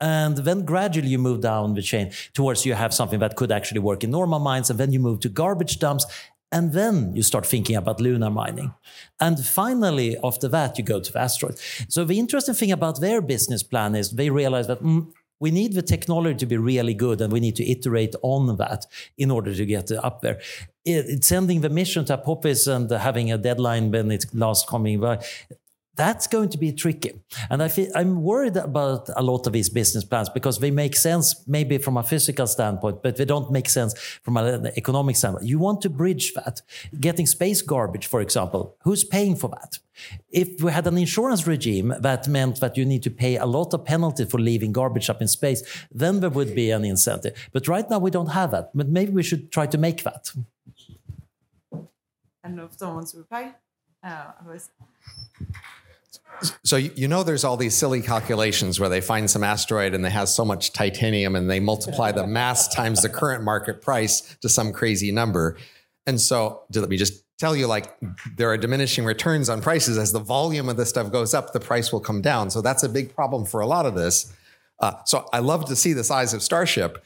And 0.00 0.36
then 0.38 0.64
gradually 0.64 1.08
you 1.08 1.18
move 1.18 1.40
down 1.40 1.74
the 1.74 1.82
chain 1.82 2.10
towards 2.32 2.66
you 2.66 2.74
have 2.74 2.92
something 2.92 3.20
that 3.20 3.36
could 3.36 3.52
actually 3.52 3.80
work 3.80 4.02
in 4.02 4.10
normal 4.10 4.38
mines, 4.38 4.70
and 4.70 4.78
then 4.78 4.92
you 4.92 5.00
move 5.00 5.20
to 5.20 5.28
garbage 5.28 5.78
dumps, 5.78 6.04
and 6.52 6.72
then 6.72 7.14
you 7.16 7.22
start 7.22 7.46
thinking 7.46 7.76
about 7.76 8.00
lunar 8.00 8.30
mining. 8.30 8.74
And 9.20 9.44
finally, 9.44 10.16
after 10.22 10.48
that, 10.48 10.78
you 10.78 10.84
go 10.84 11.00
to 11.00 11.12
the 11.12 11.20
asteroid. 11.20 11.58
So 11.88 12.04
the 12.04 12.18
interesting 12.18 12.54
thing 12.54 12.72
about 12.72 13.00
their 13.00 13.20
business 13.20 13.62
plan 13.62 13.94
is 13.94 14.12
they 14.12 14.30
realize 14.30 14.66
that 14.68 14.82
mm, 14.82 15.12
we 15.40 15.50
need 15.50 15.74
the 15.74 15.82
technology 15.82 16.38
to 16.38 16.46
be 16.46 16.56
really 16.56 16.94
good 16.94 17.20
and 17.20 17.32
we 17.32 17.40
need 17.40 17.56
to 17.56 17.68
iterate 17.68 18.14
on 18.22 18.56
that 18.56 18.86
in 19.18 19.30
order 19.30 19.54
to 19.54 19.66
get 19.66 19.90
up 19.92 20.20
there. 20.20 20.40
It, 20.84 21.24
sending 21.24 21.60
the 21.60 21.68
mission 21.68 22.04
to 22.06 22.14
Apophis 22.14 22.66
and 22.66 22.90
having 22.90 23.32
a 23.32 23.38
deadline 23.38 23.90
when 23.90 24.10
it's 24.10 24.32
last 24.34 24.68
coming 24.68 25.00
by, 25.00 25.24
that's 25.96 26.26
going 26.26 26.48
to 26.50 26.58
be 26.58 26.72
tricky. 26.72 27.12
And 27.50 27.62
I 27.62 27.68
feel, 27.68 27.90
I'm 27.94 28.22
worried 28.22 28.56
about 28.56 29.08
a 29.16 29.22
lot 29.22 29.46
of 29.46 29.52
these 29.52 29.68
business 29.68 30.04
plans 30.04 30.28
because 30.28 30.58
they 30.58 30.70
make 30.70 30.96
sense 30.96 31.44
maybe 31.46 31.78
from 31.78 31.96
a 31.96 32.02
physical 32.02 32.46
standpoint, 32.46 33.02
but 33.02 33.16
they 33.16 33.24
don't 33.24 33.50
make 33.50 33.68
sense 33.68 33.98
from 34.22 34.36
an 34.36 34.66
economic 34.76 35.16
standpoint. 35.16 35.46
You 35.46 35.58
want 35.58 35.82
to 35.82 35.90
bridge 35.90 36.34
that. 36.34 36.62
Getting 36.98 37.26
space 37.26 37.62
garbage, 37.62 38.06
for 38.06 38.20
example, 38.20 38.76
who's 38.82 39.04
paying 39.04 39.36
for 39.36 39.48
that? 39.50 39.78
If 40.30 40.60
we 40.62 40.72
had 40.72 40.86
an 40.86 40.98
insurance 40.98 41.46
regime 41.46 41.94
that 42.00 42.26
meant 42.26 42.60
that 42.60 42.76
you 42.76 42.84
need 42.84 43.02
to 43.04 43.10
pay 43.10 43.36
a 43.36 43.46
lot 43.46 43.72
of 43.74 43.84
penalty 43.84 44.24
for 44.24 44.40
leaving 44.40 44.72
garbage 44.72 45.08
up 45.08 45.22
in 45.22 45.28
space, 45.28 45.62
then 45.92 46.20
there 46.20 46.30
would 46.30 46.54
be 46.54 46.70
an 46.70 46.84
incentive. 46.84 47.48
But 47.52 47.68
right 47.68 47.88
now 47.88 47.98
we 47.98 48.10
don't 48.10 48.30
have 48.30 48.50
that. 48.50 48.70
But 48.74 48.88
maybe 48.88 49.12
we 49.12 49.22
should 49.22 49.52
try 49.52 49.66
to 49.66 49.78
make 49.78 50.02
that. 50.02 50.32
I 51.72 52.48
don't 52.48 52.56
know 52.56 52.64
if 52.64 52.76
someone 52.76 52.96
wants 52.96 53.12
to 53.12 53.18
reply. 53.18 53.54
Uh, 54.02 54.32
so 56.62 56.76
you 56.76 57.08
know 57.08 57.22
there's 57.22 57.44
all 57.44 57.56
these 57.56 57.74
silly 57.74 58.00
calculations 58.00 58.78
where 58.78 58.88
they 58.88 59.00
find 59.00 59.30
some 59.30 59.44
asteroid 59.44 59.94
and 59.94 60.04
it 60.04 60.10
has 60.10 60.34
so 60.34 60.44
much 60.44 60.72
titanium 60.72 61.36
and 61.36 61.50
they 61.50 61.60
multiply 61.60 62.12
the 62.12 62.26
mass 62.26 62.68
times 62.74 63.02
the 63.02 63.08
current 63.08 63.42
market 63.42 63.80
price 63.80 64.36
to 64.40 64.48
some 64.48 64.72
crazy 64.72 65.10
number. 65.10 65.56
And 66.06 66.20
so 66.20 66.62
let 66.74 66.88
me 66.88 66.96
just 66.96 67.24
tell 67.38 67.56
you 67.56 67.66
like 67.66 67.96
there 68.36 68.50
are 68.50 68.56
diminishing 68.56 69.04
returns 69.04 69.48
on 69.48 69.60
prices 69.60 69.98
as 69.98 70.12
the 70.12 70.20
volume 70.20 70.68
of 70.68 70.76
this 70.76 70.88
stuff 70.88 71.10
goes 71.10 71.34
up, 71.34 71.52
the 71.52 71.60
price 71.60 71.92
will 71.92 72.00
come 72.00 72.20
down. 72.20 72.50
So 72.50 72.60
that's 72.60 72.82
a 72.82 72.88
big 72.88 73.14
problem 73.14 73.44
for 73.44 73.60
a 73.60 73.66
lot 73.66 73.86
of 73.86 73.94
this. 73.94 74.32
Uh, 74.80 74.92
so 75.04 75.26
I 75.32 75.38
love 75.38 75.66
to 75.66 75.76
see 75.76 75.92
the 75.92 76.04
size 76.04 76.34
of 76.34 76.42
Starship. 76.42 77.04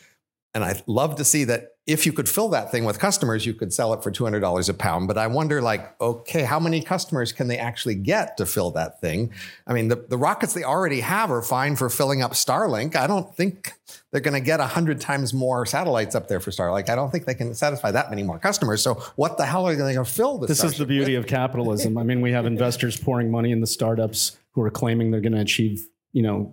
And 0.54 0.64
I'd 0.64 0.82
love 0.86 1.16
to 1.16 1.24
see 1.24 1.44
that 1.44 1.72
if 1.86 2.04
you 2.04 2.12
could 2.12 2.28
fill 2.28 2.50
that 2.50 2.70
thing 2.70 2.84
with 2.84 2.98
customers, 2.98 3.46
you 3.46 3.54
could 3.54 3.72
sell 3.72 3.94
it 3.94 4.02
for 4.02 4.10
$200 4.10 4.68
a 4.68 4.74
pound. 4.74 5.08
But 5.08 5.16
I 5.16 5.26
wonder, 5.26 5.62
like, 5.62 5.98
okay, 6.00 6.42
how 6.42 6.60
many 6.60 6.82
customers 6.82 7.32
can 7.32 7.48
they 7.48 7.56
actually 7.56 7.94
get 7.94 8.36
to 8.36 8.44
fill 8.44 8.70
that 8.72 9.00
thing? 9.00 9.32
I 9.66 9.72
mean, 9.72 9.88
the, 9.88 9.96
the 9.96 10.18
rockets 10.18 10.52
they 10.52 10.64
already 10.64 11.00
have 11.00 11.30
are 11.30 11.40
fine 11.40 11.76
for 11.76 11.88
filling 11.88 12.22
up 12.22 12.32
Starlink. 12.32 12.94
I 12.94 13.06
don't 13.06 13.34
think 13.34 13.72
they're 14.10 14.20
going 14.20 14.34
to 14.34 14.44
get 14.44 14.60
100 14.60 15.00
times 15.00 15.32
more 15.32 15.64
satellites 15.64 16.14
up 16.14 16.28
there 16.28 16.40
for 16.40 16.50
Starlink. 16.50 16.90
I 16.90 16.94
don't 16.94 17.10
think 17.10 17.24
they 17.24 17.34
can 17.34 17.54
satisfy 17.54 17.90
that 17.90 18.10
many 18.10 18.22
more 18.22 18.38
customers. 18.38 18.82
So, 18.82 18.94
what 19.16 19.38
the 19.38 19.46
hell 19.46 19.66
are 19.66 19.74
they 19.74 19.94
going 19.94 19.96
to 19.96 20.04
fill 20.04 20.38
this? 20.38 20.48
This 20.48 20.64
is 20.64 20.76
the 20.76 20.86
beauty 20.86 21.16
with? 21.16 21.24
of 21.24 21.30
capitalism. 21.30 21.96
I 21.96 22.02
mean, 22.02 22.20
we 22.20 22.32
have 22.32 22.44
investors 22.44 22.98
pouring 22.98 23.30
money 23.30 23.50
in 23.50 23.60
the 23.60 23.66
startups 23.66 24.36
who 24.52 24.62
are 24.62 24.70
claiming 24.70 25.10
they're 25.10 25.22
going 25.22 25.32
to 25.32 25.40
achieve 25.40 25.88
you 26.18 26.24
know 26.24 26.52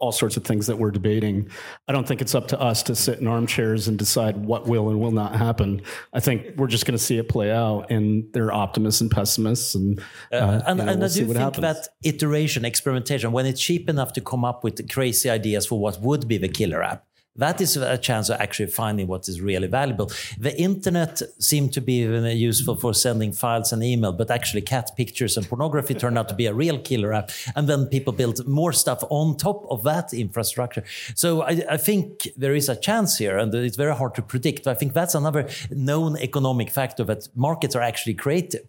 all 0.00 0.12
sorts 0.12 0.36
of 0.36 0.44
things 0.44 0.66
that 0.66 0.78
we're 0.78 0.90
debating. 0.90 1.48
I 1.86 1.92
don't 1.92 2.08
think 2.08 2.22
it's 2.22 2.34
up 2.34 2.48
to 2.48 2.60
us 2.60 2.82
to 2.84 2.94
sit 2.96 3.20
in 3.20 3.26
armchairs 3.26 3.86
and 3.86 3.98
decide 3.98 4.36
what 4.38 4.66
will 4.66 4.88
and 4.88 4.98
will 4.98 5.10
not 5.10 5.36
happen. 5.36 5.82
I 6.14 6.20
think 6.20 6.56
we're 6.56 6.68
just 6.68 6.86
going 6.86 6.96
to 6.96 7.04
see 7.08 7.18
it 7.18 7.28
play 7.28 7.52
out, 7.52 7.90
and 7.90 8.24
there 8.32 8.46
are 8.46 8.52
optimists 8.52 9.02
and 9.02 9.10
pessimists, 9.10 9.74
and 9.74 10.00
uh, 10.32 10.36
uh, 10.36 10.62
and, 10.66 10.78
you 10.78 10.84
know, 10.84 10.92
and 10.92 11.00
we'll 11.00 11.10
I 11.10 11.14
do 11.14 11.26
think 11.26 11.36
happens. 11.36 11.62
that 11.62 11.88
iteration, 12.02 12.64
experimentation, 12.64 13.30
when 13.30 13.46
it's 13.46 13.60
cheap 13.60 13.88
enough 13.88 14.12
to 14.14 14.20
come 14.20 14.44
up 14.44 14.64
with 14.64 14.90
crazy 14.90 15.28
ideas 15.30 15.66
for 15.66 15.78
what 15.78 16.00
would 16.00 16.26
be 16.26 16.38
the 16.38 16.48
killer 16.48 16.82
app, 16.82 17.04
That 17.36 17.60
is 17.60 17.76
a 17.76 17.96
chance 17.96 18.28
of 18.28 18.40
actually 18.40 18.70
finding 18.70 19.06
what 19.06 19.28
is 19.28 19.40
really 19.40 19.68
valuable. 19.68 20.10
The 20.38 20.54
internet 20.60 21.22
seemed 21.38 21.72
to 21.74 21.80
be 21.80 22.02
useful 22.34 22.74
for 22.74 22.92
sending 22.92 23.32
files 23.32 23.72
and 23.72 23.84
email, 23.84 24.12
but 24.12 24.30
actually 24.30 24.62
cat 24.62 24.90
pictures 24.96 25.36
and 25.36 25.48
pornography 25.48 25.94
turned 25.94 26.18
out 26.18 26.28
to 26.28 26.34
be 26.34 26.46
a 26.46 26.52
real 26.52 26.78
killer 26.80 27.12
app. 27.14 27.30
And 27.54 27.68
then 27.68 27.86
people 27.86 28.12
built 28.12 28.46
more 28.46 28.72
stuff 28.72 29.04
on 29.10 29.36
top 29.36 29.64
of 29.70 29.84
that 29.84 30.12
infrastructure. 30.12 30.82
So 31.14 31.42
I, 31.42 31.62
I 31.70 31.76
think 31.76 32.28
there 32.36 32.54
is 32.54 32.68
a 32.68 32.74
chance 32.74 33.16
here, 33.18 33.38
and 33.38 33.54
it's 33.54 33.76
very 33.76 33.94
hard 33.94 34.16
to 34.16 34.22
predict. 34.22 34.66
I 34.66 34.74
think 34.74 34.92
that's 34.92 35.14
another 35.14 35.48
known 35.70 36.18
economic 36.18 36.68
factor 36.68 37.04
that 37.04 37.28
markets 37.36 37.76
are 37.76 37.82
actually 37.82 38.14
creative. 38.14 38.66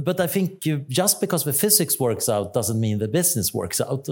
But 0.00 0.18
I 0.18 0.26
think 0.26 0.62
just 0.88 1.20
because 1.20 1.44
the 1.44 1.52
physics 1.52 2.00
works 2.00 2.28
out 2.28 2.54
doesn't 2.54 2.80
mean 2.80 2.98
the 2.98 3.08
business 3.08 3.52
works 3.52 3.80
out. 3.82 4.08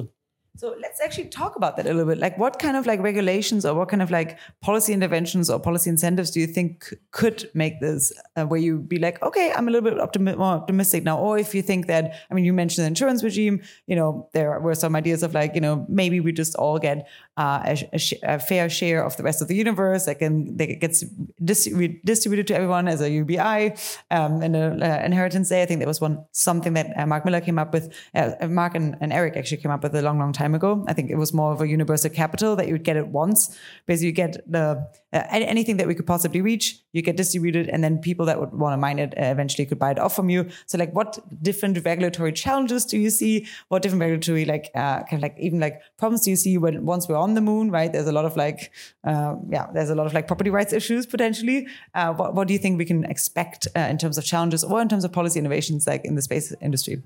So 0.57 0.75
let's 0.81 1.01
actually 1.01 1.29
talk 1.29 1.57
about 1.57 1.77
that 1.77 1.87
a 1.87 1.91
little 1.91 2.07
bit. 2.07 2.19
Like, 2.19 2.39
what 2.39 2.59
kind 2.59 2.77
of 2.77 2.87
like 2.87 3.01
regulations 3.01 3.67
or 3.67 3.75
what 3.75 3.89
kind 3.89 4.03
of 4.03 4.11
like 4.11 4.39
policy 4.63 4.93
interventions 4.93 5.51
or 5.51 5.61
policy 5.61 5.91
incentives 5.91 6.31
do 6.31 6.41
you 6.41 6.47
think 6.47 6.95
could 7.11 7.51
make 7.53 7.81
this 7.81 8.13
uh, 8.37 8.45
where 8.45 8.59
you 8.59 8.79
be 8.79 8.99
like, 8.99 9.21
okay, 9.23 9.53
I'm 9.55 9.69
a 9.69 9.71
little 9.71 9.89
bit 9.89 10.01
optimi- 10.01 10.37
more 10.37 10.55
optimistic 10.55 11.05
now? 11.05 11.19
Or 11.19 11.39
if 11.39 11.55
you 11.55 11.63
think 11.63 11.89
that, 11.89 12.15
I 12.31 12.35
mean, 12.35 12.45
you 12.45 12.53
mentioned 12.53 12.85
the 12.85 12.89
insurance 12.89 13.23
regime, 13.23 13.63
you 13.87 13.97
know, 13.97 14.29
there 14.33 14.59
were 14.61 14.75
some 14.75 14.97
ideas 14.97 15.23
of 15.23 15.35
like, 15.35 15.55
you 15.55 15.61
know, 15.61 15.85
maybe 15.89 16.21
we 16.21 16.33
just 16.33 16.55
all 16.57 16.79
get 16.79 17.07
uh, 17.37 17.61
a, 17.67 17.89
a, 17.93 17.99
sh- 17.99 18.15
a, 18.23 18.39
fair 18.39 18.71
share 18.71 19.05
of 19.05 19.17
the 19.19 19.23
rest 19.23 19.43
of 19.43 19.49
the 19.49 19.55
universe 19.55 20.07
that 20.07 20.19
can 20.19 20.57
that 20.57 20.81
gets 20.81 21.05
distributed, 21.45 22.01
distributed 22.05 22.47
to 22.47 22.55
everyone 22.55 22.89
as 22.89 23.03
a 23.03 23.11
UBI 23.11 23.75
um, 24.11 24.41
and 24.41 24.57
an 24.57 24.83
uh, 24.83 25.03
inheritance 25.05 25.51
day. 25.51 25.63
I 25.63 25.67
think 25.67 25.81
there 25.81 25.89
was 25.89 26.01
one 26.01 26.25
something 26.33 26.73
that 26.75 26.97
uh, 26.97 27.05
Mark 27.05 27.27
Miller 27.27 27.43
came 27.43 27.59
up 27.59 27.75
with. 27.75 27.93
Uh, 28.15 28.33
Mark 28.49 28.75
and, 28.75 28.97
and 29.03 29.13
Eric 29.13 29.37
actually 29.37 29.59
came 29.59 29.71
up 29.71 29.83
with 29.83 29.95
a 29.95 30.01
long, 30.01 30.19
long 30.19 30.33
time 30.33 30.46
ago. 30.55 30.85
I 30.89 30.93
think 30.93 31.11
it 31.11 31.17
was 31.17 31.33
more 31.33 31.53
of 31.53 31.61
a 31.61 31.69
universal 31.69 32.11
capital 32.11 32.57
that 32.57 32.67
you 32.67 32.75
would 32.75 32.85
get 32.85 32.97
it 32.97 33.09
once. 33.09 33.59
Basically, 33.87 34.09
you 34.09 34.13
get 34.13 34.51
the 34.51 34.87
uh, 35.13 35.23
anything 35.31 35.79
that 35.79 35.87
we 35.87 35.95
could 35.95 36.07
possibly 36.07 36.41
reach, 36.41 36.81
you 36.93 37.03
get 37.03 37.17
distributed, 37.17 37.69
and 37.69 37.83
then 37.83 37.99
people 37.99 38.27
that 38.27 38.39
would 38.39 38.53
want 38.53 38.73
to 38.73 38.77
mine 38.77 38.99
it 38.99 39.15
uh, 39.17 39.25
eventually 39.25 39.65
could 39.65 39.79
buy 39.79 39.91
it 39.91 39.99
off 39.99 40.15
from 40.15 40.29
you. 40.29 40.49
So, 40.67 40.79
like, 40.79 40.93
what 40.95 41.19
different 41.43 41.83
regulatory 41.85 42.33
challenges 42.33 42.85
do 42.85 42.99
you 42.99 43.11
see? 43.11 43.47
What 43.69 43.83
different 43.83 44.01
regulatory 44.01 44.45
like 44.45 44.71
uh, 44.75 45.03
kind 45.05 45.15
of 45.15 45.23
like 45.23 45.37
even 45.39 45.61
like 45.61 45.81
problems 45.97 46.23
do 46.23 46.31
you 46.31 46.37
see 46.37 46.59
when 46.59 46.85
once 46.85 47.09
we're 47.09 47.17
on 47.17 47.35
the 47.35 47.41
moon, 47.41 47.71
right? 47.71 47.93
There's 47.93 48.09
a 48.09 48.13
lot 48.13 48.25
of 48.25 48.37
like, 48.37 48.73
uh, 49.05 49.37
yeah, 49.49 49.67
there's 49.73 49.91
a 49.91 49.95
lot 49.95 50.07
of 50.07 50.15
like 50.15 50.27
property 50.27 50.51
rights 50.51 50.73
issues 50.73 51.07
potentially. 51.07 51.67
Uh, 51.95 52.13
what, 52.13 52.35
what, 52.35 52.49
do 52.49 52.53
you 52.53 52.59
think 52.59 52.79
we 52.79 52.85
can 52.85 53.05
expect 53.05 53.67
uh, 53.77 53.81
in 53.81 53.99
terms 53.99 54.19
of 54.19 54.25
challenges 54.25 54.63
or 54.65 54.81
in 54.81 54.89
terms 54.89 55.05
of 55.05 55.13
policy 55.13 55.39
innovations, 55.39 55.87
like 55.87 56.05
in 56.05 56.15
the 56.15 56.23
space 56.23 56.55
industry? 56.61 57.03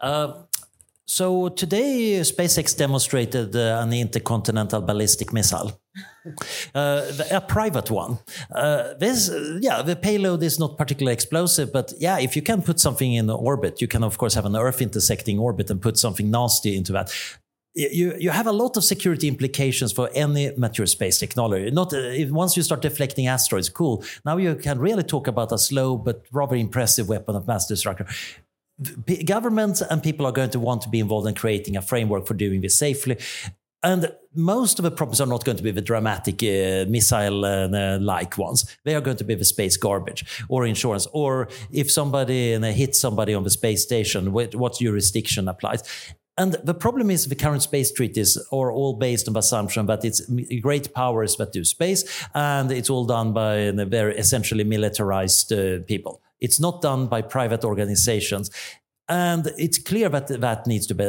Uh, 0.00 0.42
so 1.06 1.48
today, 1.48 2.20
SpaceX 2.20 2.76
demonstrated 2.76 3.54
uh, 3.56 3.80
an 3.82 3.92
intercontinental 3.92 4.80
ballistic 4.80 5.32
missile. 5.32 5.78
Uh, 6.74 7.12
a 7.30 7.40
private 7.40 7.90
one. 7.90 8.16
Uh, 8.54 8.94
this, 8.94 9.30
yeah, 9.60 9.82
the 9.82 9.96
payload 9.96 10.42
is 10.42 10.58
not 10.58 10.78
particularly 10.78 11.12
explosive, 11.12 11.70
but 11.72 11.92
yeah, 11.98 12.18
if 12.18 12.36
you 12.36 12.40
can 12.40 12.62
put 12.62 12.78
something 12.80 13.12
in 13.12 13.28
orbit, 13.28 13.80
you 13.82 13.88
can 13.88 14.02
of 14.04 14.16
course 14.16 14.32
have 14.32 14.46
an 14.46 14.56
Earth 14.56 14.80
intersecting 14.80 15.38
orbit 15.38 15.68
and 15.68 15.82
put 15.82 15.98
something 15.98 16.30
nasty 16.30 16.76
into 16.76 16.92
that 16.92 17.12
you, 17.74 18.14
you 18.18 18.30
have 18.30 18.46
a 18.46 18.52
lot 18.52 18.76
of 18.76 18.84
security 18.84 19.28
implications 19.28 19.92
for 19.92 20.10
any 20.14 20.52
mature 20.56 20.86
space 20.86 21.18
technology. 21.18 21.70
Not 21.70 21.92
uh, 21.94 22.12
once 22.28 22.56
you 22.56 22.62
start 22.62 22.82
deflecting 22.82 23.26
asteroids, 23.26 23.68
cool. 23.68 24.04
Now 24.24 24.36
you 24.36 24.54
can 24.54 24.78
really 24.78 25.02
talk 25.02 25.26
about 25.26 25.52
a 25.52 25.58
slow 25.58 25.96
but 25.96 26.24
rather 26.32 26.56
impressive 26.56 27.08
weapon 27.08 27.34
of 27.34 27.46
mass 27.46 27.66
destruction. 27.66 28.06
Governments 29.24 29.82
and 29.82 30.02
people 30.02 30.26
are 30.26 30.32
going 30.32 30.50
to 30.50 30.60
want 30.60 30.82
to 30.82 30.88
be 30.88 30.98
involved 30.98 31.28
in 31.28 31.34
creating 31.34 31.76
a 31.76 31.82
framework 31.82 32.26
for 32.26 32.34
doing 32.34 32.60
this 32.62 32.78
safely. 32.78 33.16
And 33.84 34.12
most 34.34 34.78
of 34.78 34.84
the 34.84 34.90
problems 34.92 35.20
are 35.20 35.26
not 35.26 35.44
going 35.44 35.56
to 35.56 35.62
be 35.62 35.72
the 35.72 35.80
dramatic 35.80 36.42
uh, 36.42 36.88
missile-like 36.88 38.38
uh, 38.38 38.42
ones. 38.42 38.76
They 38.84 38.94
are 38.94 39.00
going 39.00 39.16
to 39.16 39.24
be 39.24 39.34
the 39.34 39.44
space 39.44 39.76
garbage 39.76 40.24
or 40.48 40.64
insurance, 40.66 41.08
or 41.12 41.48
if 41.72 41.90
somebody 41.90 42.54
uh, 42.54 42.62
hits 42.72 43.00
somebody 43.00 43.34
on 43.34 43.42
the 43.42 43.50
space 43.50 43.82
station, 43.82 44.32
what, 44.32 44.54
what 44.54 44.78
jurisdiction 44.78 45.48
applies. 45.48 45.82
And 46.38 46.54
the 46.64 46.74
problem 46.74 47.10
is 47.10 47.26
the 47.26 47.34
current 47.34 47.62
space 47.62 47.92
treaties 47.92 48.38
are 48.52 48.72
all 48.72 48.94
based 48.94 49.26
on 49.28 49.34
the 49.34 49.40
assumption 49.40 49.86
that 49.86 50.04
it's 50.04 50.22
great 50.60 50.94
powers 50.94 51.36
that 51.36 51.52
do 51.52 51.64
space, 51.64 52.04
and 52.34 52.70
it's 52.70 52.88
all 52.88 53.04
done 53.04 53.32
by 53.32 53.72
very 53.84 54.16
essentially 54.16 54.64
militarized 54.64 55.52
uh, 55.52 55.80
people. 55.86 56.22
It's 56.42 56.60
not 56.60 56.82
done 56.82 57.06
by 57.06 57.22
private 57.22 57.64
organizations. 57.64 58.50
And 59.08 59.44
it's 59.58 59.78
clear 59.78 60.08
that 60.08 60.28
that 60.28 60.66
needs 60.66 60.86
to 60.86 60.94
be 60.94 61.04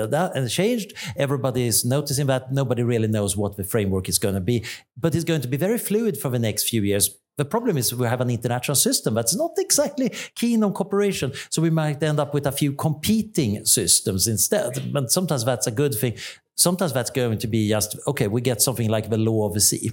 changed. 0.49 0.93
Everybody 1.15 1.67
is 1.67 1.85
noticing 1.85 2.27
that. 2.27 2.51
Nobody 2.51 2.83
really 2.83 3.07
knows 3.07 3.37
what 3.37 3.55
the 3.55 3.63
framework 3.63 4.09
is 4.09 4.19
going 4.19 4.35
to 4.35 4.41
be, 4.41 4.65
but 4.97 5.15
it's 5.15 5.23
going 5.23 5.41
to 5.41 5.47
be 5.47 5.57
very 5.57 5.77
fluid 5.77 6.17
for 6.17 6.29
the 6.29 6.39
next 6.39 6.69
few 6.69 6.81
years 6.81 7.17
the 7.35 7.45
problem 7.45 7.77
is 7.77 7.93
we 7.95 8.07
have 8.07 8.21
an 8.21 8.29
international 8.29 8.75
system 8.75 9.15
that's 9.15 9.35
not 9.35 9.51
exactly 9.57 10.11
keen 10.35 10.63
on 10.63 10.73
cooperation. 10.73 11.33
So 11.49 11.61
we 11.61 11.69
might 11.69 12.01
end 12.03 12.19
up 12.19 12.33
with 12.33 12.45
a 12.45 12.51
few 12.51 12.73
competing 12.73 13.65
systems 13.65 14.27
instead. 14.27 14.91
But 14.93 15.11
sometimes 15.11 15.43
that's 15.43 15.67
a 15.67 15.71
good 15.71 15.95
thing. 15.95 16.15
Sometimes 16.55 16.93
that's 16.93 17.09
going 17.09 17.39
to 17.39 17.47
be 17.47 17.69
just, 17.69 17.97
okay, 18.05 18.27
we 18.27 18.41
get 18.41 18.61
something 18.61 18.89
like 18.89 19.09
the 19.09 19.17
law 19.17 19.47
of 19.47 19.53
the 19.53 19.61
sea. 19.61 19.91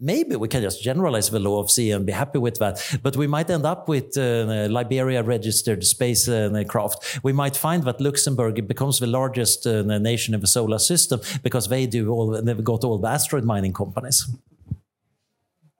Maybe 0.00 0.36
we 0.36 0.46
can 0.46 0.62
just 0.62 0.82
generalize 0.82 1.28
the 1.30 1.40
law 1.40 1.58
of 1.60 1.70
sea 1.70 1.90
and 1.90 2.06
be 2.06 2.12
happy 2.12 2.38
with 2.38 2.58
that. 2.58 2.80
But 3.02 3.16
we 3.16 3.26
might 3.26 3.50
end 3.50 3.66
up 3.66 3.88
with 3.88 4.16
uh, 4.16 4.68
Liberia 4.70 5.24
registered 5.24 5.84
space 5.84 6.28
uh, 6.28 6.62
craft. 6.68 7.18
We 7.24 7.32
might 7.32 7.56
find 7.56 7.82
that 7.82 8.00
Luxembourg 8.00 8.68
becomes 8.68 9.00
the 9.00 9.08
largest 9.08 9.66
uh, 9.66 9.82
nation 9.98 10.34
in 10.34 10.40
the 10.40 10.46
solar 10.46 10.78
system 10.78 11.20
because 11.42 11.68
they 11.68 11.86
do 11.86 12.10
all, 12.10 12.40
they've 12.40 12.62
got 12.62 12.84
all 12.84 12.98
the 12.98 13.08
asteroid 13.08 13.44
mining 13.44 13.72
companies 13.72 14.28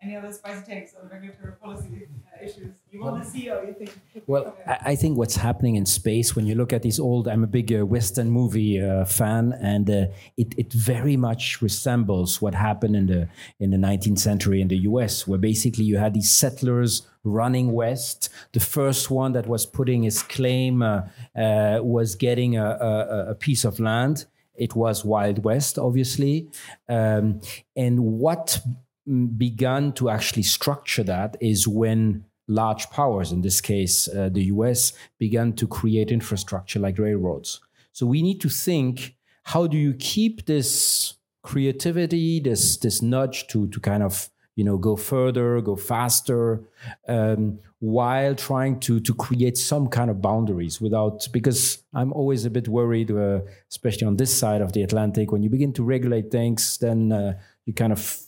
any 0.08 0.16
other 0.16 0.32
spicy 0.32 0.64
takes 0.64 0.94
on 0.94 1.08
regulatory 1.08 1.52
policy 1.62 2.08
uh, 2.26 2.27
issues 2.42 2.74
you 2.90 3.00
want 3.00 3.22
to 3.22 3.28
see 3.28 3.50
or 3.50 3.64
you 3.64 3.74
think? 3.74 3.98
Well, 4.26 4.56
I, 4.66 4.96
think 4.96 5.18
what's 5.18 5.36
happening 5.36 5.76
in 5.76 5.86
space 5.86 6.34
when 6.34 6.46
you 6.46 6.54
look 6.54 6.72
at 6.72 6.82
these 6.82 6.98
old, 6.98 7.28
I'm 7.28 7.44
a 7.44 7.46
big 7.46 7.72
uh, 7.72 7.84
Western 7.84 8.30
movie 8.30 8.80
uh, 8.80 9.04
fan, 9.04 9.54
and 9.60 9.88
uh, 9.90 10.06
it, 10.36 10.54
it 10.56 10.72
very 10.72 11.16
much 11.16 11.60
resembles 11.60 12.40
what 12.40 12.54
happened 12.54 12.96
in 12.96 13.06
the 13.06 13.28
in 13.60 13.70
the 13.70 13.76
19th 13.76 14.18
century 14.18 14.60
in 14.60 14.68
the 14.68 14.78
U.S., 14.78 15.26
where 15.26 15.38
basically 15.38 15.84
you 15.84 15.98
had 15.98 16.14
these 16.14 16.30
settlers 16.30 17.06
running 17.24 17.72
west. 17.72 18.30
The 18.52 18.60
first 18.60 19.10
one 19.10 19.32
that 19.32 19.46
was 19.46 19.66
putting 19.66 20.02
his 20.04 20.22
claim 20.22 20.82
uh, 20.82 21.02
uh, 21.36 21.80
was 21.82 22.14
getting 22.14 22.56
a, 22.56 22.64
a, 22.64 23.30
a 23.30 23.34
piece 23.34 23.64
of 23.64 23.78
land. 23.80 24.26
It 24.54 24.74
was 24.74 25.04
Wild 25.04 25.44
West, 25.44 25.78
obviously. 25.78 26.48
Um, 26.88 27.40
and 27.76 28.00
what 28.00 28.60
began 29.36 29.92
to 29.92 30.10
actually 30.10 30.42
structure 30.42 31.02
that 31.02 31.36
is 31.40 31.66
when 31.66 32.24
large 32.48 32.90
powers, 32.90 33.30
in 33.30 33.42
this 33.42 33.60
case 33.60 34.08
uh, 34.08 34.28
the 34.32 34.44
US, 34.44 34.92
began 35.18 35.52
to 35.52 35.66
create 35.66 36.10
infrastructure 36.10 36.80
like 36.80 36.98
railroads. 36.98 37.60
So 37.92 38.06
we 38.06 38.22
need 38.22 38.40
to 38.40 38.48
think 38.48 39.16
how 39.44 39.66
do 39.66 39.76
you 39.76 39.94
keep 39.94 40.46
this 40.46 41.14
creativity, 41.42 42.40
this 42.40 42.76
this 42.78 43.00
nudge 43.02 43.46
to 43.48 43.68
to 43.68 43.80
kind 43.80 44.02
of 44.02 44.30
you 44.56 44.64
know 44.64 44.76
go 44.76 44.96
further, 44.96 45.60
go 45.60 45.76
faster, 45.76 46.62
um, 47.06 47.58
while 47.80 48.34
trying 48.34 48.80
to 48.80 49.00
to 49.00 49.14
create 49.14 49.56
some 49.56 49.88
kind 49.88 50.10
of 50.10 50.20
boundaries 50.20 50.80
without 50.80 51.26
because 51.32 51.82
I'm 51.94 52.12
always 52.12 52.44
a 52.44 52.50
bit 52.50 52.68
worried, 52.68 53.10
uh, 53.10 53.40
especially 53.70 54.06
on 54.06 54.16
this 54.16 54.36
side 54.36 54.60
of 54.60 54.72
the 54.72 54.82
Atlantic, 54.82 55.32
when 55.32 55.42
you 55.42 55.50
begin 55.50 55.72
to 55.74 55.84
regulate 55.84 56.30
things, 56.30 56.78
then 56.78 57.12
uh, 57.12 57.34
you 57.66 57.72
kind 57.72 57.92
of 57.92 58.27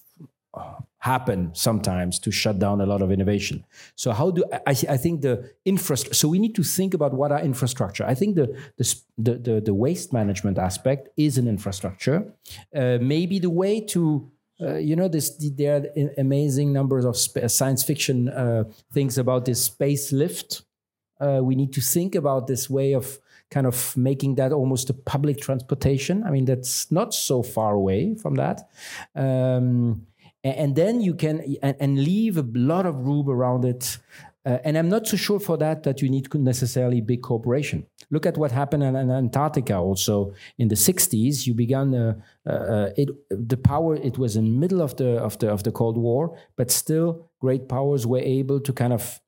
happen 0.99 1.51
sometimes 1.55 2.19
to 2.19 2.31
shut 2.31 2.59
down 2.59 2.81
a 2.81 2.87
lot 2.87 3.01
of 3.03 3.11
innovation. 3.11 3.65
So 3.95 4.13
how 4.13 4.31
do 4.31 4.45
I, 4.67 4.71
I 4.71 4.97
think 4.97 5.23
the 5.23 5.51
infrastructure? 5.65 6.15
So 6.15 6.29
we 6.29 6.39
need 6.39 6.55
to 6.57 6.63
think 6.63 6.93
about 6.95 7.15
what 7.15 7.33
are 7.33 7.41
infrastructure. 7.41 8.05
I 8.05 8.15
think 8.15 8.37
the 8.37 8.47
the 8.77 8.95
the, 9.19 9.61
the 9.61 9.75
waste 9.75 10.13
management 10.13 10.59
aspect 10.59 11.09
is 11.17 11.39
an 11.39 11.49
infrastructure. 11.49 12.33
Uh, 12.75 12.99
maybe 13.01 13.39
the 13.39 13.51
way 13.51 13.81
to 13.81 14.31
uh, 14.61 14.77
you 14.77 14.95
know 14.95 15.09
this 15.09 15.31
there 15.57 15.77
are 15.77 16.11
amazing 16.19 16.73
numbers 16.73 17.05
of 17.05 17.17
science 17.17 17.83
fiction 17.83 18.29
uh, 18.29 18.65
things 18.93 19.19
about 19.19 19.45
this 19.45 19.65
space 19.65 20.13
lift. 20.13 20.63
Uh, 21.21 21.41
we 21.43 21.55
need 21.55 21.73
to 21.73 21.81
think 21.81 22.15
about 22.15 22.47
this 22.47 22.69
way 22.69 22.95
of 22.95 23.19
kind 23.51 23.67
of 23.67 23.97
making 23.97 24.37
that 24.37 24.53
almost 24.53 24.91
a 24.91 24.95
public 24.95 25.41
transportation. 25.41 26.23
I 26.25 26.31
mean, 26.31 26.45
that's 26.45 26.91
not 26.91 27.13
so 27.13 27.43
far 27.43 27.75
away 27.75 28.15
from 28.15 28.37
that. 28.37 28.71
Um, 29.15 30.07
and 30.43 30.75
then 30.75 31.01
you 31.01 31.15
can 31.15 31.57
and, 31.63 31.77
and 31.81 32.03
leave 32.03 32.37
a 32.37 32.47
lot 32.55 32.87
of 32.87 33.07
room 33.07 33.29
around 33.29 33.65
it 33.65 33.99
uh, 34.47 34.59
and 34.65 34.79
I'm 34.79 34.89
not 34.89 35.07
so 35.07 35.19
sure 35.19 35.39
for 35.39 35.59
that 35.59 35.83
that 35.83 36.01
you 36.01 36.09
need 36.09 36.33
necessarily 36.35 37.03
big 37.03 37.23
cooperation. 37.23 37.87
Look 38.11 38.25
at 38.25 38.39
what 38.39 38.53
happened 38.53 38.83
in, 38.83 38.97
in 38.97 39.11
Antarctica 39.11 39.77
also 39.77 40.33
in 40.59 40.69
the 40.69 40.77
60s. 40.77 41.47
You 41.47 41.53
began 41.53 41.95
uh, 41.95 42.15
uh, 42.47 42.51
uh, 42.51 42.91
it, 42.97 43.11
the 43.29 43.59
power. 43.59 43.97
It 43.97 44.17
was 44.17 44.37
in 44.37 44.45
the 44.45 44.59
middle 44.59 44.81
of 44.81 44.97
the 44.97 45.19
of 45.19 45.39
the 45.41 45.51
of 45.51 45.63
the 45.65 45.73
Cold 45.73 45.99
War, 45.99 46.39
but 46.57 46.71
still, 46.71 47.31
great 47.39 47.69
powers 47.69 48.07
were 48.07 48.21
able 48.21 48.61
to 48.61 48.73
kind 48.73 48.95
of 48.95 49.21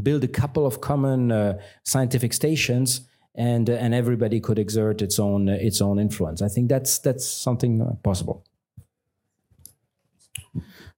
build 0.00 0.22
a 0.22 0.28
couple 0.28 0.64
of 0.64 0.80
common 0.80 1.32
uh, 1.32 1.58
scientific 1.82 2.32
stations, 2.32 3.08
and 3.34 3.68
uh, 3.68 3.72
and 3.72 3.92
everybody 3.92 4.38
could 4.38 4.60
exert 4.60 5.02
its 5.02 5.18
own 5.18 5.48
its 5.48 5.80
own 5.80 5.98
influence. 5.98 6.42
I 6.42 6.48
think 6.48 6.68
that's 6.68 7.00
that's 7.00 7.26
something 7.26 7.98
possible. 8.04 8.44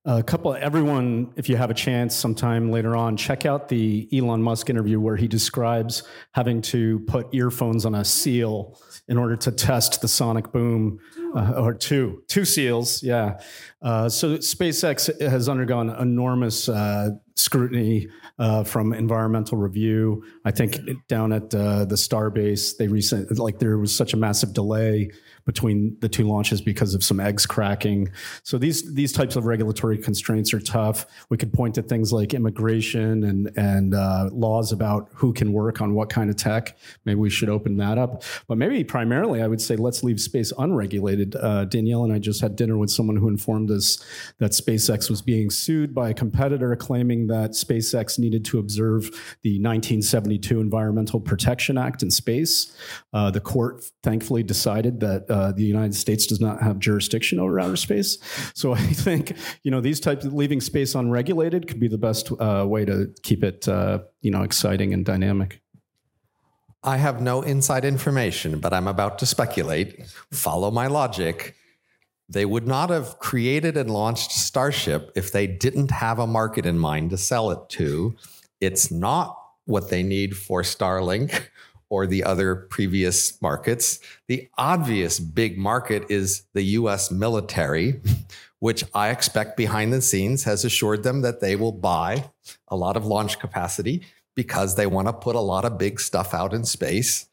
A 0.07 0.23
couple, 0.23 0.55
everyone, 0.55 1.31
if 1.37 1.51
you 1.51 1.59
have 1.59 1.71
a 1.71 1.75
chance 1.75 2.15
sometime 2.17 2.71
later 2.71 2.97
on, 2.97 3.19
check 3.19 3.45
out 3.45 3.69
the 3.69 4.09
Elon 4.11 4.43
Musk 4.43 4.71
interview 4.71 4.99
where 4.99 5.17
he 5.17 5.29
describes 5.29 6.05
having 6.33 6.63
to 6.63 7.01
put 7.01 7.27
earphones 7.35 7.85
on 7.85 7.95
a 7.95 8.03
seal 8.03 8.81
in 9.09 9.19
order 9.19 9.37
to 9.37 9.53
test 9.53 10.01
the 10.01 10.09
sonic 10.09 10.53
boom, 10.53 10.99
uh, 11.37 11.53
or 11.53 11.75
two, 11.75 12.23
two 12.29 12.47
seals, 12.47 13.03
yeah. 13.03 13.41
Uh, 13.83 14.09
so 14.09 14.39
SpaceX 14.39 15.21
has 15.21 15.51
undergone 15.51 15.91
enormous 15.91 16.71
uh, 16.71 17.11
scrutiny 17.41 18.09
uh, 18.39 18.65
from 18.65 18.93
environmental 18.93 19.59
review. 19.59 20.25
I 20.45 20.51
think 20.51 20.79
down 21.09 21.33
at 21.33 21.55
uh, 21.55 21.85
the 21.85 21.97
Starbase, 21.97 22.77
they 22.77 22.89
recent 22.89 23.39
like 23.39 23.59
there 23.59 23.79
was 23.79 23.95
such 23.95 24.13
a 24.13 24.17
massive 24.17 24.53
delay 24.53 25.11
between 25.47 25.97
the 26.01 26.09
two 26.09 26.25
launches 26.25 26.61
because 26.61 26.95
of 26.95 27.03
some 27.03 27.19
eggs 27.19 27.47
cracking. 27.47 28.09
So 28.43 28.59
these 28.59 28.95
these 28.95 29.13
types 29.13 29.37
of 29.37 29.47
regulatory 29.47 29.99
constraints 29.99 30.53
are 30.55 30.61
tough. 30.61 31.07
We 31.29 31.37
could 31.37 31.53
point 31.53 31.75
to 31.77 31.83
things 31.83 32.13
like 32.13 32.35
immigration 32.35 33.25
and 33.25 33.51
and 33.57 33.95
uh, 33.95 34.29
laws 34.33 34.73
about 34.73 35.09
who 35.15 35.33
can 35.33 35.53
work 35.53 35.81
on 35.81 35.95
what 35.95 36.09
kind 36.09 36.31
of 36.31 36.37
tech. 36.37 36.79
Maybe 37.05 37.19
we 37.19 37.31
should 37.31 37.49
open 37.49 37.77
that 37.79 37.99
up. 37.99 38.23
But 38.47 38.59
maybe 38.59 38.85
primarily, 38.85 39.43
I 39.43 39.47
would 39.47 39.61
say 39.61 39.77
let's 39.77 40.05
leave 40.05 40.21
space 40.21 40.53
unregulated. 40.59 41.37
Uh, 41.37 41.65
Danielle 41.65 42.05
and 42.05 42.13
I 42.13 42.19
just 42.19 42.41
had 42.41 42.55
dinner 42.57 42.77
with 42.77 42.91
someone 42.91 43.17
who 43.17 43.29
informed 43.29 43.71
us 43.71 44.05
that 44.39 44.53
SpaceX 44.53 45.11
was 45.11 45.23
being 45.23 45.51
sued 45.51 45.95
by 45.95 46.11
a 46.11 46.15
competitor, 46.15 46.75
claiming 46.77 47.27
that 47.31 47.53
SpaceX 47.53 48.19
needed 48.19 48.45
to 48.47 48.59
observe 48.59 49.05
the 49.43 49.59
1972 49.59 50.61
Environmental 50.61 51.21
Protection 51.21 51.79
Act 51.79 52.03
in 52.03 52.11
space. 52.11 52.77
Uh, 53.13 53.31
the 53.31 53.41
court 53.41 53.85
thankfully 54.03 54.43
decided 54.43 55.01
that 55.01 55.31
uh, 55.31 55.53
the 55.53 55.65
United 55.65 55.95
States 55.95 56.27
does 56.27 56.41
not 56.41 56.63
have 56.63 56.79
jurisdiction 56.79 57.41
over 57.41 57.59
outer 57.59 57.77
space. 57.77 58.19
So 58.55 58.73
I 58.75 58.79
think 58.79 59.37
you 59.63 59.71
know 59.71 59.81
these 59.81 60.01
types 60.01 60.25
of 60.25 60.35
leaving 60.35 60.61
space 60.61 60.95
unregulated 60.95 61.67
could 61.67 61.81
be 61.81 61.89
the 61.89 61.99
best 61.99 62.31
uh, 62.39 62.65
way 62.69 62.85
to 62.85 63.13
keep 63.23 63.43
it 63.43 63.67
uh, 63.69 64.01
you 64.21 64.31
know 64.31 64.43
exciting 64.43 64.93
and 64.93 65.05
dynamic. 65.05 65.61
I 66.83 66.97
have 66.97 67.21
no 67.21 67.43
inside 67.43 67.85
information, 67.85 68.59
but 68.59 68.73
I'm 68.73 68.89
about 68.89 69.19
to 69.19 69.27
speculate. 69.27 70.07
Follow 70.33 70.71
my 70.71 70.87
logic. 70.87 71.55
They 72.31 72.45
would 72.45 72.67
not 72.67 72.91
have 72.91 73.19
created 73.19 73.77
and 73.77 73.91
launched 73.91 74.31
Starship 74.31 75.11
if 75.17 75.33
they 75.33 75.49
didn't 75.49 75.91
have 75.91 76.21
a 76.21 76.29
market 76.29 76.65
in 76.65 76.79
mind 76.79 77.11
to 77.11 77.19
sell 77.19 77.51
it 77.51 77.69
to. 77.71 78.15
It's 78.61 78.89
not 78.89 79.37
what 79.65 79.91
they 79.91 80.05
need 80.05 80.37
for 80.37 80.63
Starlink 80.63 81.49
or 81.89 82.07
the 82.07 82.23
other 82.23 82.55
previous 82.55 83.43
markets. 83.43 83.99
The 84.29 84.49
obvious 84.57 85.19
big 85.19 85.59
market 85.59 86.05
is 86.09 86.45
the 86.55 86.63
US 86.63 87.11
military, 87.11 88.01
which 88.61 88.85
I 88.95 89.09
expect 89.09 89.57
behind 89.57 89.93
the 89.93 90.01
scenes 90.01 90.45
has 90.45 90.65
assured 90.65 91.03
them 91.03 91.23
that 91.23 91.41
they 91.41 91.57
will 91.57 91.73
buy 91.73 92.31
a 92.69 92.77
lot 92.77 92.97
of 92.97 93.05
launch 93.05 93.41
capacity 93.41 94.03
because 94.37 94.77
they 94.77 94.87
want 94.87 95.09
to 95.09 95.13
put 95.13 95.35
a 95.35 95.41
lot 95.41 95.65
of 95.65 95.79
big 95.79 95.99
stuff 95.99 96.33
out 96.33 96.55
in 96.55 96.65
space. 96.65 97.27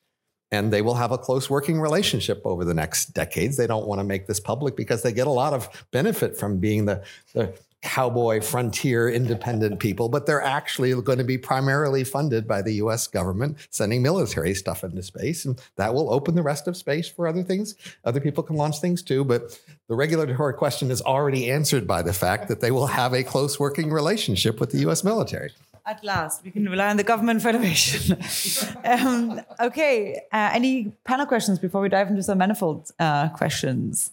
And 0.51 0.71
they 0.71 0.81
will 0.81 0.95
have 0.95 1.11
a 1.11 1.17
close 1.17 1.49
working 1.49 1.79
relationship 1.79 2.41
over 2.45 2.63
the 2.63 2.73
next 2.73 3.07
decades. 3.13 3.57
They 3.57 3.67
don't 3.67 3.85
want 3.85 3.99
to 3.99 4.05
make 4.05 4.27
this 4.27 4.39
public 4.39 4.77
because 4.77 5.03
they 5.03 5.11
get 5.11 5.27
a 5.27 5.31
lot 5.31 5.53
of 5.53 5.67
benefit 5.91 6.37
from 6.37 6.59
being 6.59 6.85
the, 6.85 7.03
the 7.33 7.53
cowboy 7.83 8.41
frontier 8.41 9.07
independent 9.07 9.79
people, 9.79 10.09
but 10.09 10.25
they're 10.25 10.41
actually 10.41 10.99
going 11.01 11.19
to 11.19 11.23
be 11.23 11.37
primarily 11.37 12.03
funded 12.03 12.47
by 12.47 12.61
the 12.61 12.73
US 12.73 13.07
government, 13.07 13.57
sending 13.69 14.01
military 14.01 14.53
stuff 14.53 14.83
into 14.83 15.03
space. 15.03 15.45
And 15.45 15.61
that 15.75 15.93
will 15.93 16.11
open 16.11 16.35
the 16.35 16.41
rest 16.41 16.67
of 16.67 16.75
space 16.75 17.07
for 17.07 17.27
other 17.27 17.43
things. 17.43 17.75
Other 18.03 18.19
people 18.19 18.43
can 18.43 18.55
launch 18.55 18.79
things 18.79 19.03
too. 19.03 19.23
But 19.23 19.59
the 19.87 19.95
regulatory 19.95 20.53
question 20.53 20.89
is 20.91 21.01
already 21.01 21.51
answered 21.51 21.87
by 21.87 22.01
the 22.01 22.13
fact 22.13 22.47
that 22.47 22.61
they 22.61 22.71
will 22.71 22.87
have 22.87 23.13
a 23.13 23.23
close 23.23 23.59
working 23.59 23.91
relationship 23.91 24.59
with 24.59 24.71
the 24.71 24.79
US 24.89 25.03
military. 25.03 25.51
At 25.87 26.03
last, 26.03 26.43
we 26.43 26.51
can 26.51 26.67
rely 26.67 26.89
on 26.89 26.97
the 26.97 27.03
government 27.05 27.45
innovation. 27.45 28.17
um, 28.83 29.39
okay, 29.57 30.19
uh, 30.33 30.49
any 30.51 30.91
panel 31.05 31.25
questions 31.25 31.59
before 31.59 31.79
we 31.79 31.87
dive 31.87 32.09
into 32.09 32.21
some 32.21 32.39
manifold 32.39 32.91
uh, 32.99 33.29
questions? 33.29 34.11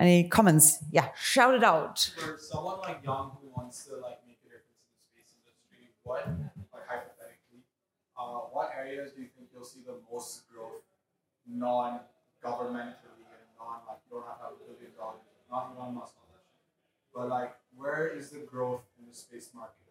Any 0.00 0.28
comments? 0.28 0.82
Yeah, 0.90 1.10
shout 1.14 1.54
it 1.54 1.62
out. 1.62 2.10
For 2.18 2.36
someone 2.36 2.80
like 2.80 3.04
Young 3.04 3.36
who 3.40 3.46
wants 3.56 3.84
to 3.84 4.02
like 4.02 4.18
make 4.26 4.40
a 4.46 4.50
difference 4.50 4.82
in 4.82 4.90
the 4.90 4.98
space 4.98 5.30
industry, 5.38 5.94
what 6.02 6.26
like 6.74 6.88
hypothetically, 6.90 7.62
uh, 8.18 8.50
what 8.50 8.72
areas 8.76 9.12
do 9.14 9.22
you 9.22 9.28
think 9.30 9.46
you'll 9.54 9.62
see 9.62 9.86
the 9.86 9.94
most 10.10 10.42
growth, 10.50 10.82
non-governmentally 11.46 13.30
and 13.30 13.46
non 13.54 13.86
like 13.86 14.02
you 14.02 14.18
don't 14.18 14.26
have 14.26 14.42
to 14.42 14.44
have 14.50 14.58
a 14.58 14.74
billion 14.74 14.90
dollars, 14.98 15.22
not 15.48 15.70
Elon 15.78 15.94
Musk, 15.94 16.14
but 17.14 17.28
like 17.28 17.54
where 17.76 18.08
is 18.08 18.30
the 18.30 18.40
growth 18.40 18.82
in 18.98 19.06
the 19.06 19.14
space 19.14 19.50
market? 19.54 19.85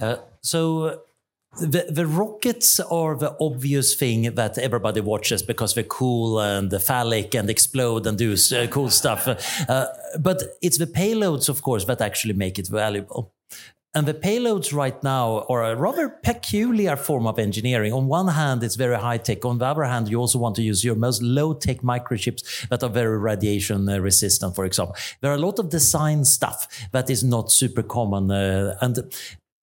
Uh, 0.00 0.16
so 0.40 1.00
the, 1.60 1.86
the 1.90 2.06
rockets 2.06 2.78
are 2.80 3.16
the 3.16 3.36
obvious 3.40 3.94
thing 3.94 4.34
that 4.34 4.58
everybody 4.58 5.00
watches 5.00 5.42
because 5.42 5.74
they're 5.74 5.84
cool 5.84 6.38
and 6.40 6.70
phallic 6.82 7.34
and 7.34 7.50
explode 7.50 8.06
and 8.06 8.16
do 8.16 8.34
uh, 8.34 8.66
cool 8.68 8.90
stuff. 8.90 9.26
Uh, 9.68 9.86
but 10.18 10.42
it's 10.62 10.78
the 10.78 10.86
payloads, 10.86 11.48
of 11.48 11.62
course, 11.62 11.84
that 11.86 12.00
actually 12.00 12.34
make 12.34 12.58
it 12.58 12.68
valuable. 12.68 13.32
And 13.94 14.06
the 14.06 14.14
payloads 14.14 14.74
right 14.74 15.02
now 15.02 15.46
are 15.48 15.64
a 15.64 15.74
rather 15.74 16.10
peculiar 16.10 16.94
form 16.94 17.26
of 17.26 17.38
engineering. 17.38 17.92
On 17.92 18.06
one 18.06 18.28
hand, 18.28 18.62
it's 18.62 18.76
very 18.76 18.96
high 18.96 19.16
tech. 19.16 19.44
On 19.46 19.58
the 19.58 19.64
other 19.64 19.84
hand, 19.84 20.08
you 20.08 20.20
also 20.20 20.38
want 20.38 20.56
to 20.56 20.62
use 20.62 20.84
your 20.84 20.94
most 20.94 21.22
low 21.22 21.54
tech 21.54 21.78
microchips 21.78 22.68
that 22.68 22.82
are 22.82 22.90
very 22.90 23.18
radiation 23.18 23.88
uh, 23.88 23.98
resistant, 23.98 24.54
for 24.54 24.66
example. 24.66 24.94
There 25.20 25.30
are 25.30 25.36
a 25.36 25.38
lot 25.46 25.58
of 25.58 25.70
design 25.70 26.26
stuff 26.26 26.68
that 26.92 27.08
is 27.08 27.24
not 27.24 27.50
super 27.50 27.82
common. 27.82 28.30
Uh, 28.30 28.76
and 28.82 29.10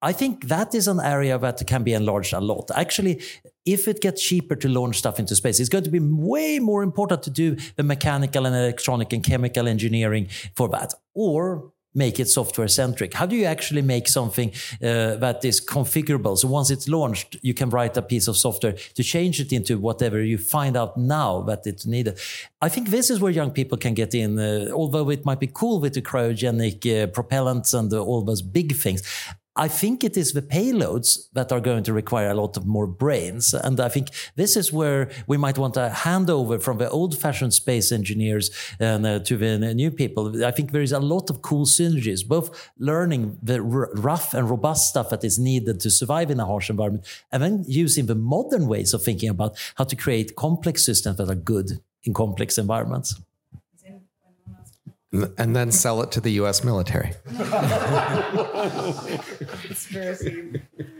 I 0.02 0.12
think 0.12 0.48
that 0.48 0.74
is 0.74 0.88
an 0.88 1.00
area 1.00 1.38
that 1.38 1.64
can 1.66 1.84
be 1.84 1.94
enlarged 1.94 2.32
a 2.32 2.40
lot. 2.40 2.70
Actually, 2.74 3.22
if 3.64 3.88
it 3.88 4.00
gets 4.00 4.22
cheaper 4.22 4.56
to 4.56 4.68
launch 4.68 4.98
stuff 4.98 5.18
into 5.18 5.34
space, 5.36 5.60
it's 5.60 5.68
going 5.68 5.84
to 5.84 5.90
be 5.90 6.00
way 6.00 6.58
more 6.58 6.82
important 6.82 7.22
to 7.22 7.30
do 7.30 7.56
the 7.76 7.82
mechanical 7.82 8.44
and 8.44 8.54
electronic 8.54 9.12
and 9.12 9.24
chemical 9.24 9.68
engineering 9.68 10.28
for 10.54 10.68
that. 10.68 10.94
Or 11.14 11.72
make 11.96 12.20
it 12.20 12.28
software 12.28 12.68
centric? 12.68 13.14
How 13.14 13.26
do 13.26 13.34
you 13.34 13.46
actually 13.46 13.82
make 13.82 14.06
something 14.08 14.50
uh, 14.82 15.16
that 15.16 15.44
is 15.44 15.60
configurable? 15.64 16.36
So 16.38 16.48
once 16.48 16.70
it's 16.70 16.88
launched, 16.88 17.36
you 17.42 17.54
can 17.54 17.70
write 17.70 17.96
a 17.96 18.02
piece 18.02 18.28
of 18.28 18.36
software 18.36 18.74
to 18.94 19.02
change 19.02 19.40
it 19.40 19.52
into 19.52 19.78
whatever 19.78 20.22
you 20.22 20.38
find 20.38 20.76
out 20.76 20.96
now 20.96 21.40
that 21.42 21.66
it's 21.66 21.86
needed. 21.86 22.18
I 22.60 22.68
think 22.68 22.90
this 22.90 23.10
is 23.10 23.20
where 23.20 23.32
young 23.32 23.50
people 23.50 23.78
can 23.78 23.94
get 23.94 24.14
in, 24.14 24.38
uh, 24.38 24.70
although 24.72 25.10
it 25.10 25.24
might 25.24 25.40
be 25.40 25.50
cool 25.52 25.80
with 25.80 25.94
the 25.94 26.02
cryogenic 26.02 26.84
uh, 26.86 27.06
propellants 27.08 27.76
and 27.78 27.92
all 27.92 28.22
those 28.22 28.42
big 28.42 28.76
things. 28.76 29.02
I 29.56 29.68
think 29.68 30.04
it 30.04 30.16
is 30.16 30.32
the 30.32 30.42
payloads 30.42 31.28
that 31.32 31.50
are 31.50 31.60
going 31.60 31.82
to 31.84 31.92
require 31.94 32.28
a 32.28 32.34
lot 32.34 32.56
of 32.58 32.66
more 32.66 32.86
brains. 32.86 33.54
And 33.54 33.80
I 33.80 33.88
think 33.88 34.08
this 34.36 34.54
is 34.56 34.70
where 34.72 35.10
we 35.26 35.38
might 35.38 35.56
want 35.56 35.76
a 35.78 35.90
handover 35.92 36.62
from 36.62 36.76
the 36.76 36.90
old 36.90 37.18
fashioned 37.18 37.54
space 37.54 37.90
engineers 37.90 38.50
and, 38.78 39.06
uh, 39.06 39.18
to 39.20 39.36
the 39.36 39.74
new 39.74 39.90
people. 39.90 40.44
I 40.44 40.50
think 40.50 40.72
there 40.72 40.82
is 40.82 40.92
a 40.92 41.00
lot 41.00 41.30
of 41.30 41.40
cool 41.40 41.64
synergies, 41.64 42.26
both 42.26 42.70
learning 42.78 43.38
the 43.42 43.62
rough 43.62 44.34
and 44.34 44.50
robust 44.50 44.90
stuff 44.90 45.08
that 45.08 45.24
is 45.24 45.38
needed 45.38 45.80
to 45.80 45.90
survive 45.90 46.30
in 46.30 46.38
a 46.38 46.44
harsh 46.44 46.68
environment, 46.68 47.06
and 47.32 47.42
then 47.42 47.64
using 47.66 48.06
the 48.06 48.14
modern 48.14 48.66
ways 48.66 48.92
of 48.92 49.02
thinking 49.02 49.30
about 49.30 49.56
how 49.76 49.84
to 49.84 49.96
create 49.96 50.36
complex 50.36 50.84
systems 50.84 51.16
that 51.16 51.30
are 51.30 51.34
good 51.34 51.80
in 52.04 52.12
complex 52.12 52.58
environments 52.58 53.14
and 55.38 55.54
then 55.56 55.70
sell 55.72 56.02
it 56.02 56.10
to 56.12 56.20
the 56.20 56.32
U.S. 56.32 56.62
military. 56.64 57.12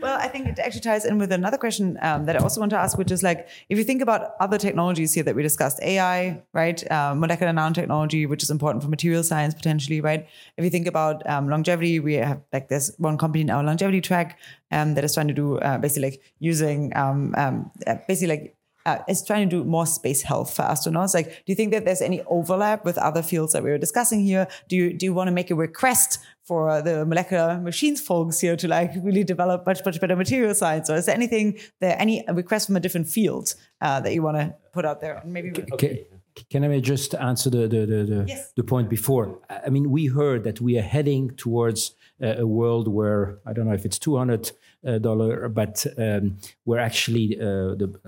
well, 0.01 0.17
I 0.19 0.27
think 0.27 0.47
it 0.47 0.59
actually 0.59 0.81
ties 0.81 1.05
in 1.05 1.17
with 1.17 1.31
another 1.31 1.57
question 1.57 1.97
um, 2.01 2.25
that 2.25 2.35
I 2.35 2.39
also 2.39 2.59
want 2.59 2.71
to 2.71 2.77
ask, 2.77 2.97
which 2.97 3.11
is 3.11 3.23
like, 3.23 3.47
if 3.69 3.77
you 3.77 3.83
think 3.83 4.01
about 4.01 4.31
other 4.39 4.57
technologies 4.57 5.13
here 5.13 5.23
that 5.23 5.35
we 5.35 5.43
discussed, 5.43 5.79
AI, 5.81 6.41
right, 6.53 6.91
um, 6.91 7.19
molecular 7.19 7.51
nanotechnology, 7.51 8.27
which 8.27 8.43
is 8.43 8.49
important 8.49 8.83
for 8.83 8.89
material 8.89 9.23
science 9.23 9.53
potentially, 9.53 10.01
right. 10.01 10.27
If 10.57 10.63
you 10.63 10.69
think 10.69 10.87
about 10.87 11.27
um, 11.29 11.49
longevity, 11.49 11.99
we 11.99 12.15
have 12.15 12.41
like 12.51 12.69
there's 12.69 12.95
one 12.97 13.17
company 13.17 13.41
in 13.41 13.49
our 13.49 13.63
longevity 13.63 14.01
track 14.01 14.39
um, 14.71 14.95
that 14.95 15.03
is 15.03 15.13
trying 15.13 15.27
to 15.27 15.33
do 15.33 15.57
uh, 15.59 15.77
basically 15.77 16.11
like 16.11 16.21
using 16.39 16.95
um, 16.95 17.33
um, 17.37 17.71
uh, 17.85 17.95
basically 18.07 18.35
like 18.35 18.56
uh, 18.87 19.03
is 19.07 19.21
trying 19.23 19.49
to 19.49 19.57
do 19.57 19.63
more 19.65 19.85
space 19.85 20.21
health 20.21 20.55
for 20.55 20.63
astronauts. 20.63 21.13
Like, 21.13 21.27
do 21.27 21.47
you 21.47 21.55
think 21.55 21.71
that 21.73 21.83
there's 21.83 22.01
any 22.01 22.21
overlap 22.27 22.85
with 22.85 22.97
other 22.97 23.21
fields 23.21 23.51
that 23.53 23.61
we 23.61 23.69
were 23.69 23.77
discussing 23.77 24.21
here? 24.21 24.47
Do 24.69 24.77
you 24.77 24.93
do 24.93 25.05
you 25.05 25.13
want 25.13 25.27
to 25.27 25.33
make 25.33 25.51
a 25.51 25.55
request 25.55 26.19
for 26.45 26.81
the 26.81 27.05
molecular 27.05 27.59
machines 27.59 27.99
folks 27.99 28.39
here 28.39 28.55
to 28.55 28.67
like 28.67 28.91
really 29.03 29.25
develop 29.25 29.65
much 29.65 29.81
much 29.85 29.99
better 29.99 30.15
material 30.15 30.55
science, 30.55 30.89
or 30.89 30.95
is 30.95 31.05
there 31.05 31.15
anything 31.15 31.59
there 31.81 31.97
any 31.99 32.23
request 32.33 32.67
from 32.67 32.77
a 32.77 32.79
different 32.79 33.07
field 33.07 33.53
uh, 33.81 33.99
that 33.99 34.13
you 34.13 34.23
want 34.23 34.37
to 34.37 34.55
put 34.71 34.85
out 34.85 35.01
there? 35.01 35.17
And 35.17 35.33
maybe. 35.33 35.51
Okay. 35.73 36.07
Can 36.51 36.63
I 36.63 36.79
just 36.79 37.15
answer 37.15 37.49
the 37.49 37.67
the 37.67 37.85
the, 37.85 38.03
the, 38.11 38.25
yes. 38.27 38.51
the, 38.55 38.63
point 38.63 38.89
before? 38.89 39.39
I 39.49 39.69
mean, 39.69 39.89
we 39.89 40.05
heard 40.05 40.43
that 40.43 40.61
we 40.61 40.77
are 40.77 40.87
heading 40.95 41.31
towards 41.35 41.95
a 42.21 42.45
world 42.45 42.87
where 42.87 43.39
I 43.45 43.53
don't 43.53 43.65
know 43.67 43.73
if 43.73 43.85
it's 43.85 43.99
two 43.99 44.17
hundred 44.17 44.51
uh, 44.85 44.99
dollar, 44.99 45.49
but 45.49 45.85
um, 45.97 46.37
where 46.63 46.79
actually 46.79 47.37
uh, 47.39 47.75
the 47.75 47.99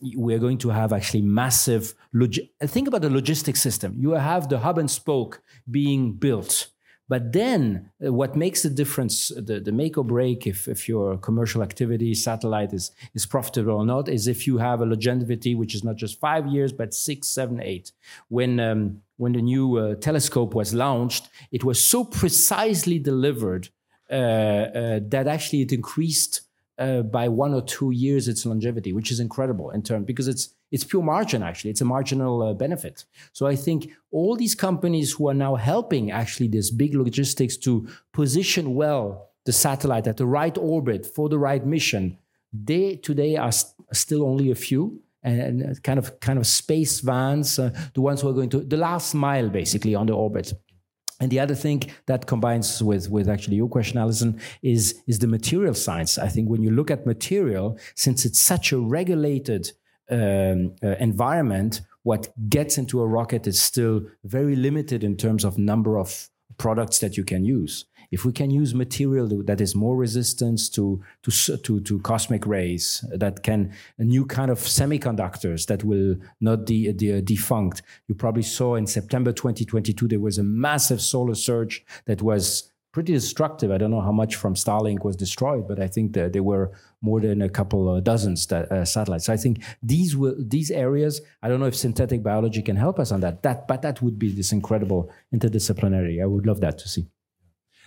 we're 0.00 0.38
going 0.38 0.58
to 0.58 0.70
have 0.70 0.92
actually 0.92 1.22
massive. 1.22 1.94
Log- 2.12 2.46
think 2.62 2.88
about 2.88 3.02
the 3.02 3.10
logistics 3.10 3.60
system. 3.60 3.94
You 3.98 4.12
have 4.12 4.48
the 4.48 4.58
hub 4.58 4.78
and 4.78 4.90
spoke 4.90 5.42
being 5.70 6.12
built. 6.12 6.68
But 7.08 7.32
then, 7.32 7.90
uh, 8.04 8.12
what 8.12 8.36
makes 8.36 8.62
the 8.62 8.68
difference, 8.68 9.28
the, 9.28 9.60
the 9.60 9.72
make 9.72 9.96
or 9.96 10.04
break, 10.04 10.46
if, 10.46 10.68
if 10.68 10.88
your 10.88 11.16
commercial 11.16 11.62
activity, 11.62 12.12
satellite 12.14 12.74
is, 12.74 12.90
is 13.14 13.24
profitable 13.24 13.72
or 13.72 13.86
not, 13.86 14.10
is 14.10 14.28
if 14.28 14.46
you 14.46 14.58
have 14.58 14.82
a 14.82 14.84
longevity, 14.84 15.54
which 15.54 15.74
is 15.74 15.82
not 15.82 15.96
just 15.96 16.20
five 16.20 16.46
years, 16.46 16.70
but 16.70 16.92
six, 16.92 17.26
seven, 17.28 17.62
eight. 17.62 17.92
When, 18.28 18.60
um, 18.60 19.00
when 19.16 19.32
the 19.32 19.40
new 19.40 19.78
uh, 19.78 19.94
telescope 19.94 20.54
was 20.54 20.74
launched, 20.74 21.30
it 21.50 21.64
was 21.64 21.82
so 21.82 22.04
precisely 22.04 22.98
delivered 22.98 23.70
uh, 24.10 24.14
uh, 24.14 25.00
that 25.08 25.26
actually 25.26 25.62
it 25.62 25.72
increased 25.72 26.42
uh, 26.78 27.02
by 27.02 27.28
one 27.28 27.54
or 27.54 27.62
two 27.62 27.90
years 27.90 28.28
its 28.28 28.46
longevity, 28.46 28.92
which 28.92 29.10
is 29.10 29.20
incredible 29.20 29.70
in 29.70 29.82
terms 29.82 30.06
because 30.06 30.28
it's 30.28 30.54
it's 30.70 30.84
pure 30.84 31.02
margin 31.02 31.42
actually. 31.42 31.70
It's 31.70 31.80
a 31.80 31.84
marginal 31.84 32.42
uh, 32.42 32.54
benefit. 32.54 33.04
So 33.32 33.46
I 33.46 33.56
think 33.56 33.90
all 34.10 34.36
these 34.36 34.54
companies 34.54 35.12
who 35.12 35.28
are 35.28 35.34
now 35.34 35.56
helping 35.56 36.10
actually 36.10 36.48
this 36.48 36.70
big 36.70 36.94
logistics 36.94 37.56
to 37.58 37.88
position 38.12 38.74
well 38.74 39.30
the 39.44 39.52
satellite 39.52 40.06
at 40.06 40.18
the 40.18 40.26
right 40.26 40.56
orbit 40.58 41.06
for 41.06 41.28
the 41.28 41.38
right 41.38 41.64
mission, 41.64 42.18
they 42.52 42.96
today 42.96 43.36
are 43.36 43.52
st- 43.52 43.74
still 43.92 44.22
only 44.24 44.50
a 44.50 44.54
few. 44.54 45.00
And, 45.24 45.62
and 45.62 45.82
kind 45.82 45.98
of 45.98 46.20
kind 46.20 46.38
of 46.38 46.46
space 46.46 47.00
vans, 47.00 47.58
uh, 47.58 47.70
the 47.92 48.00
ones 48.00 48.20
who 48.20 48.28
are 48.28 48.32
going 48.32 48.50
to 48.50 48.60
the 48.60 48.76
last 48.76 49.14
mile 49.14 49.48
basically 49.48 49.96
on 49.96 50.06
the 50.06 50.12
orbit. 50.12 50.52
And 51.20 51.30
the 51.30 51.40
other 51.40 51.54
thing 51.54 51.82
that 52.06 52.26
combines 52.26 52.82
with, 52.82 53.10
with 53.10 53.28
actually 53.28 53.56
your 53.56 53.68
question, 53.68 53.98
Allison, 53.98 54.40
is, 54.62 55.02
is 55.06 55.18
the 55.18 55.26
material 55.26 55.74
science. 55.74 56.16
I 56.16 56.28
think 56.28 56.48
when 56.48 56.62
you 56.62 56.70
look 56.70 56.90
at 56.90 57.06
material, 57.06 57.78
since 57.96 58.24
it's 58.24 58.38
such 58.38 58.72
a 58.72 58.78
regulated 58.78 59.72
um, 60.10 60.74
uh, 60.82 60.94
environment, 61.00 61.80
what 62.04 62.32
gets 62.48 62.78
into 62.78 63.00
a 63.00 63.06
rocket 63.06 63.46
is 63.46 63.60
still 63.60 64.02
very 64.24 64.56
limited 64.56 65.02
in 65.02 65.16
terms 65.16 65.44
of 65.44 65.58
number 65.58 65.98
of 65.98 66.30
products 66.56 67.00
that 67.00 67.16
you 67.16 67.24
can 67.24 67.44
use. 67.44 67.84
If 68.10 68.24
we 68.24 68.32
can 68.32 68.50
use 68.50 68.74
material 68.74 69.42
that 69.44 69.60
is 69.60 69.74
more 69.74 69.96
resistant 69.96 70.72
to, 70.72 71.02
to, 71.22 71.56
to, 71.56 71.80
to 71.80 71.98
cosmic 72.00 72.46
rays, 72.46 73.04
that 73.12 73.42
can, 73.42 73.72
a 73.98 74.04
new 74.04 74.24
kind 74.24 74.50
of 74.50 74.58
semiconductors 74.58 75.66
that 75.66 75.84
will 75.84 76.16
not 76.40 76.66
be 76.66 76.90
de, 76.92 77.20
defunct. 77.20 77.82
You 78.08 78.14
probably 78.14 78.42
saw 78.42 78.76
in 78.76 78.86
September 78.86 79.32
2022, 79.32 80.08
there 80.08 80.20
was 80.20 80.38
a 80.38 80.42
massive 80.42 81.00
solar 81.00 81.34
surge 81.34 81.84
that 82.06 82.22
was 82.22 82.70
pretty 82.92 83.12
destructive. 83.12 83.70
I 83.70 83.78
don't 83.78 83.90
know 83.90 84.00
how 84.00 84.12
much 84.12 84.36
from 84.36 84.54
Starlink 84.54 85.04
was 85.04 85.14
destroyed, 85.14 85.68
but 85.68 85.78
I 85.78 85.86
think 85.86 86.14
that 86.14 86.32
there 86.32 86.42
were 86.42 86.72
more 87.02 87.20
than 87.20 87.42
a 87.42 87.48
couple 87.48 87.94
of 87.94 88.02
dozens 88.04 88.46
that, 88.46 88.72
uh, 88.72 88.84
satellites. 88.84 89.26
So 89.26 89.32
I 89.32 89.36
think 89.36 89.62
these 89.82 90.16
will, 90.16 90.34
these 90.38 90.70
areas. 90.70 91.20
I 91.42 91.48
don't 91.48 91.60
know 91.60 91.66
if 91.66 91.76
synthetic 91.76 92.22
biology 92.22 92.62
can 92.62 92.76
help 92.76 92.98
us 92.98 93.12
on 93.12 93.20
that. 93.20 93.42
That, 93.42 93.68
but 93.68 93.82
that 93.82 94.00
would 94.02 94.18
be 94.18 94.32
this 94.32 94.52
incredible 94.52 95.10
interdisciplinary. 95.34 96.22
I 96.22 96.26
would 96.26 96.46
love 96.46 96.60
that 96.60 96.78
to 96.78 96.88
see. 96.88 97.06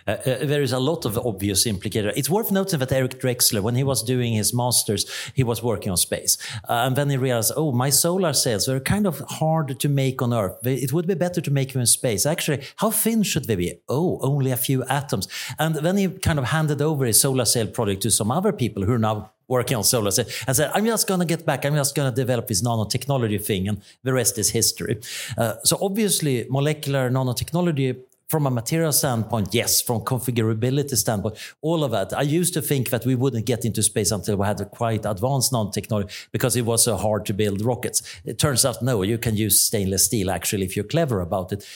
Uh, 0.07 0.11
uh, 0.11 0.45
there 0.45 0.61
is 0.61 0.71
a 0.71 0.79
lot 0.79 1.05
of 1.05 1.17
obvious 1.17 1.65
implications. 1.65 2.13
It's 2.15 2.29
worth 2.29 2.51
noting 2.51 2.79
that 2.79 2.91
Eric 2.91 3.19
Drexler, 3.19 3.61
when 3.61 3.75
he 3.75 3.83
was 3.83 4.03
doing 4.03 4.33
his 4.33 4.53
masters, 4.53 5.05
he 5.33 5.43
was 5.43 5.61
working 5.63 5.91
on 5.91 5.97
space. 5.97 6.37
Uh, 6.69 6.83
and 6.85 6.95
then 6.95 7.09
he 7.09 7.17
realized, 7.17 7.53
oh, 7.55 7.71
my 7.71 7.89
solar 7.89 8.33
cells 8.33 8.67
are 8.67 8.79
kind 8.79 9.05
of 9.05 9.19
hard 9.19 9.79
to 9.79 9.89
make 9.89 10.21
on 10.21 10.33
Earth. 10.33 10.65
It 10.65 10.93
would 10.93 11.07
be 11.07 11.15
better 11.15 11.41
to 11.41 11.51
make 11.51 11.73
them 11.73 11.81
in 11.81 11.87
space. 11.87 12.25
Actually, 12.25 12.63
how 12.77 12.91
thin 12.91 13.23
should 13.23 13.45
they 13.45 13.55
be? 13.55 13.73
Oh, 13.87 14.19
only 14.21 14.51
a 14.51 14.57
few 14.57 14.83
atoms. 14.85 15.27
And 15.59 15.75
then 15.75 15.97
he 15.97 16.09
kind 16.09 16.39
of 16.39 16.45
handed 16.45 16.81
over 16.81 17.05
his 17.05 17.21
solar 17.21 17.45
cell 17.45 17.67
project 17.67 18.01
to 18.03 18.11
some 18.11 18.31
other 18.31 18.51
people 18.51 18.83
who 18.83 18.93
are 18.93 18.99
now 18.99 19.31
working 19.47 19.75
on 19.75 19.83
solar 19.83 20.11
cells 20.11 20.43
and 20.47 20.55
said, 20.55 20.71
I'm 20.73 20.85
just 20.85 21.07
going 21.07 21.19
to 21.19 21.25
get 21.25 21.45
back. 21.45 21.65
I'm 21.65 21.75
just 21.75 21.93
going 21.93 22.09
to 22.09 22.15
develop 22.15 22.47
this 22.47 22.61
nanotechnology 22.61 23.43
thing. 23.45 23.67
And 23.67 23.81
the 24.03 24.13
rest 24.13 24.37
is 24.37 24.49
history. 24.49 25.01
Uh, 25.37 25.55
so 25.63 25.77
obviously, 25.81 26.47
molecular 26.49 27.09
nanotechnology 27.09 27.99
from 28.31 28.47
a 28.47 28.49
material 28.49 28.93
standpoint, 28.93 29.53
yes. 29.53 29.81
From 29.81 29.99
configurability 30.01 30.95
standpoint, 30.95 31.35
all 31.61 31.83
of 31.83 31.91
that. 31.91 32.13
I 32.13 32.21
used 32.21 32.53
to 32.53 32.61
think 32.61 32.89
that 32.89 33.05
we 33.05 33.13
wouldn't 33.13 33.45
get 33.45 33.65
into 33.65 33.83
space 33.83 34.09
until 34.11 34.37
we 34.37 34.45
had 34.45 34.61
a 34.61 34.65
quite 34.65 35.05
advanced 35.05 35.51
nanotechnology 35.51 36.29
because 36.31 36.55
it 36.55 36.65
was 36.65 36.85
so 36.85 36.95
hard 36.95 37.25
to 37.25 37.33
build 37.33 37.61
rockets. 37.61 38.01
It 38.23 38.39
turns 38.39 38.63
out, 38.63 38.81
no, 38.81 39.03
you 39.03 39.17
can 39.17 39.35
use 39.35 39.61
stainless 39.61 40.05
steel 40.05 40.31
actually 40.31 40.65
if 40.65 40.75
you're 40.75 40.85
clever 40.85 41.19
about 41.19 41.51
it. 41.51 41.67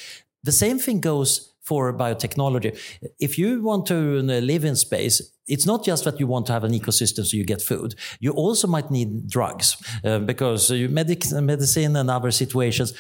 The 0.44 0.54
same 0.54 0.80
thing 0.80 1.02
goes 1.02 1.54
for 1.62 1.92
biotechnology. 1.92 2.72
If 3.20 3.38
you 3.38 3.62
want 3.62 3.86
to 3.88 4.20
uh, 4.20 4.40
live 4.40 4.64
in 4.64 4.76
space, 4.78 5.22
it's 5.48 5.66
not 5.66 5.84
just 5.84 6.06
that 6.06 6.20
you 6.20 6.28
want 6.28 6.46
to 6.46 6.54
have 6.54 6.64
an 6.64 6.72
ecosystem 6.72 7.26
so 7.26 7.36
you 7.36 7.44
get 7.44 7.62
food. 7.62 7.96
You 8.20 8.32
also 8.32 8.68
might 8.68 8.92
need 8.92 9.28
drugs 9.30 9.76
uh, 10.06 10.20
because 10.20 10.72
you 10.72 10.88
medic- 10.88 11.32
medicine 11.32 11.96
and 11.98 12.10
other 12.10 12.32
situations. 12.32 12.94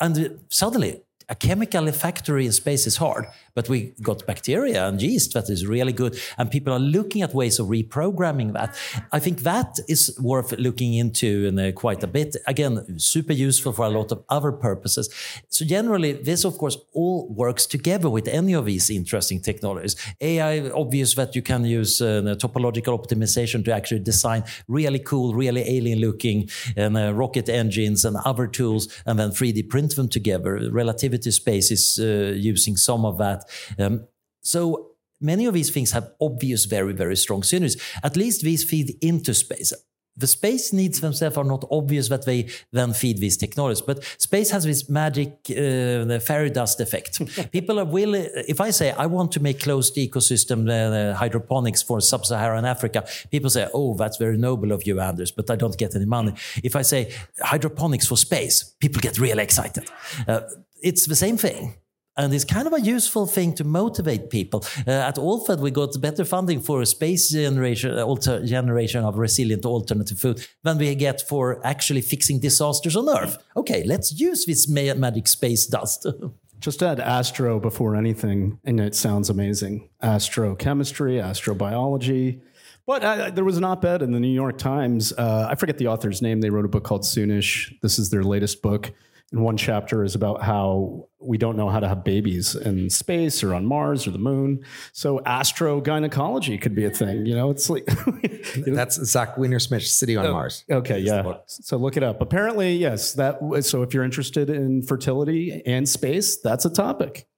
And 0.00 0.40
suddenly, 0.48 1.02
a 1.30 1.34
chemical 1.36 1.90
factory 1.92 2.44
in 2.44 2.52
space 2.52 2.88
is 2.88 2.96
hard, 2.96 3.26
but 3.54 3.68
we 3.68 3.92
got 4.02 4.26
bacteria 4.26 4.88
and 4.88 5.00
yeast 5.00 5.32
that 5.34 5.48
is 5.48 5.64
really 5.64 5.92
good. 5.92 6.18
And 6.36 6.50
people 6.50 6.72
are 6.72 6.80
looking 6.80 7.22
at 7.22 7.32
ways 7.32 7.60
of 7.60 7.68
reprogramming 7.68 8.52
that. 8.54 8.76
I 9.12 9.20
think 9.20 9.40
that 9.40 9.78
is 9.88 10.18
worth 10.20 10.50
looking 10.58 10.94
into 10.94 11.46
in, 11.46 11.58
uh, 11.58 11.70
quite 11.72 12.02
a 12.02 12.08
bit. 12.08 12.34
Again, 12.48 12.98
super 12.98 13.32
useful 13.32 13.72
for 13.72 13.86
a 13.86 13.90
lot 13.90 14.10
of 14.10 14.24
other 14.28 14.50
purposes. 14.50 15.08
So 15.50 15.64
generally, 15.64 16.12
this 16.12 16.44
of 16.44 16.58
course 16.58 16.76
all 16.92 17.28
works 17.28 17.64
together 17.64 18.10
with 18.10 18.26
any 18.26 18.52
of 18.52 18.64
these 18.64 18.90
interesting 18.90 19.40
technologies. 19.40 19.94
AI, 20.20 20.68
obvious 20.70 21.14
that 21.14 21.36
you 21.36 21.42
can 21.42 21.64
use 21.64 22.02
uh, 22.02 22.22
topological 22.38 22.98
optimization 22.98 23.64
to 23.66 23.72
actually 23.72 24.00
design 24.00 24.42
really 24.66 24.98
cool, 24.98 25.34
really 25.34 25.62
alien 25.62 26.00
looking 26.00 26.50
uh, 26.76 27.12
rocket 27.14 27.48
engines 27.48 28.04
and 28.04 28.16
other 28.24 28.48
tools, 28.48 28.88
and 29.06 29.16
then 29.16 29.30
3D 29.30 29.68
print 29.68 29.94
them 29.94 30.08
together. 30.08 30.68
Relativity 30.72 31.19
space 31.22 31.70
is 31.70 31.98
uh, 32.00 32.32
using 32.34 32.76
some 32.76 33.04
of 33.04 33.18
that. 33.18 33.44
Um, 33.78 34.06
so 34.42 34.90
many 35.20 35.46
of 35.46 35.54
these 35.54 35.70
things 35.70 35.92
have 35.92 36.10
obvious, 36.20 36.64
very, 36.64 36.92
very 36.92 37.16
strong 37.16 37.42
synergies. 37.42 37.80
At 38.02 38.16
least 38.16 38.42
these 38.42 38.64
feed 38.64 38.96
into 39.02 39.34
space. 39.34 39.72
The 40.16 40.26
space 40.26 40.72
needs 40.72 41.00
themselves 41.00 41.36
are 41.38 41.44
not 41.44 41.64
obvious 41.70 42.08
that 42.08 42.26
they 42.26 42.48
then 42.72 42.92
feed 42.92 43.18
these 43.18 43.36
technologies, 43.36 43.80
but 43.80 44.04
space 44.18 44.50
has 44.50 44.64
this 44.64 44.88
magic 44.88 45.38
uh, 45.50 46.18
fairy 46.18 46.50
dust 46.50 46.80
effect. 46.80 47.22
People 47.52 47.78
are 47.78 47.84
willing. 47.86 48.28
If 48.46 48.60
I 48.60 48.70
say 48.70 48.90
I 48.90 49.06
want 49.06 49.32
to 49.32 49.40
make 49.40 49.60
closed 49.60 49.96
ecosystem 49.96 50.68
uh, 50.68 51.14
hydroponics 51.14 51.80
for 51.82 52.00
sub-Saharan 52.00 52.66
Africa, 52.66 53.06
people 53.30 53.50
say, 53.50 53.68
"Oh, 53.72 53.94
that's 53.94 54.18
very 54.18 54.36
noble 54.36 54.72
of 54.72 54.86
you, 54.86 55.00
Anders," 55.00 55.30
but 55.30 55.48
I 55.48 55.56
don't 55.56 55.78
get 55.78 55.94
any 55.94 56.06
money. 56.06 56.34
If 56.62 56.76
I 56.76 56.82
say 56.82 57.14
hydroponics 57.40 58.06
for 58.06 58.16
space, 58.16 58.74
people 58.80 59.00
get 59.00 59.18
really 59.18 59.42
excited. 59.42 59.88
Uh, 60.28 60.40
it's 60.82 61.06
the 61.06 61.16
same 61.16 61.36
thing. 61.36 61.74
And 62.16 62.34
it's 62.34 62.44
kind 62.44 62.66
of 62.66 62.72
a 62.72 62.80
useful 62.80 63.26
thing 63.26 63.54
to 63.54 63.64
motivate 63.64 64.30
people. 64.30 64.64
Uh, 64.86 64.90
at 64.90 65.16
Allfed, 65.16 65.60
we 65.60 65.70
got 65.70 65.98
better 66.00 66.24
funding 66.24 66.60
for 66.60 66.82
a 66.82 66.86
space 66.86 67.30
generation, 67.30 67.98
uh, 67.98 68.02
alter, 68.02 68.44
generation 68.44 69.04
of 69.04 69.16
resilient 69.16 69.64
alternative 69.64 70.18
food 70.18 70.46
than 70.62 70.76
we 70.76 70.94
get 70.96 71.22
for 71.22 71.64
actually 71.64 72.02
fixing 72.02 72.40
disasters 72.40 72.96
on 72.96 73.08
Earth. 73.08 73.38
Okay, 73.56 73.84
let's 73.84 74.20
use 74.20 74.44
this 74.44 74.68
magic 74.68 75.28
space 75.28 75.66
dust. 75.66 76.06
Just 76.58 76.82
add 76.82 77.00
astro 77.00 77.58
before 77.58 77.96
anything, 77.96 78.58
and 78.64 78.80
it 78.80 78.94
sounds 78.94 79.30
amazing. 79.30 79.88
Astrochemistry, 80.02 81.22
astrobiology. 81.22 82.42
But 82.86 83.02
uh, 83.02 83.30
there 83.30 83.44
was 83.44 83.56
an 83.56 83.64
op 83.64 83.82
ed 83.84 84.02
in 84.02 84.12
the 84.12 84.20
New 84.20 84.28
York 84.28 84.58
Times. 84.58 85.14
Uh, 85.16 85.46
I 85.48 85.54
forget 85.54 85.78
the 85.78 85.86
author's 85.86 86.20
name. 86.20 86.42
They 86.42 86.50
wrote 86.50 86.66
a 86.66 86.68
book 86.68 86.84
called 86.84 87.02
Soonish. 87.02 87.72
This 87.80 87.98
is 87.98 88.10
their 88.10 88.24
latest 88.24 88.60
book 88.60 88.92
and 89.32 89.42
one 89.42 89.56
chapter 89.56 90.02
is 90.02 90.14
about 90.14 90.42
how 90.42 91.08
we 91.20 91.38
don't 91.38 91.56
know 91.56 91.68
how 91.68 91.78
to 91.78 91.86
have 91.86 92.02
babies 92.02 92.56
in 92.56 92.90
space 92.90 93.44
or 93.44 93.54
on 93.54 93.64
Mars 93.64 94.06
or 94.06 94.10
the 94.10 94.18
moon. 94.18 94.64
So 94.92 95.20
astrogynecology 95.20 96.60
could 96.60 96.74
be 96.74 96.84
a 96.84 96.90
thing. 96.90 97.26
You 97.26 97.36
know, 97.36 97.50
it's 97.50 97.70
like 97.70 97.84
that's 98.66 98.96
Zach 99.04 99.36
Weinersmith's 99.36 99.92
City 99.92 100.16
on 100.16 100.26
oh, 100.26 100.32
Mars. 100.32 100.64
Okay, 100.70 100.98
yeah. 100.98 101.34
So 101.46 101.76
look 101.76 101.96
it 101.96 102.02
up. 102.02 102.20
Apparently, 102.20 102.74
yes. 102.76 103.12
That 103.12 103.38
so 103.62 103.82
if 103.82 103.94
you're 103.94 104.04
interested 104.04 104.50
in 104.50 104.82
fertility 104.82 105.62
and 105.64 105.88
space, 105.88 106.40
that's 106.40 106.64
a 106.64 106.70
topic. 106.70 107.28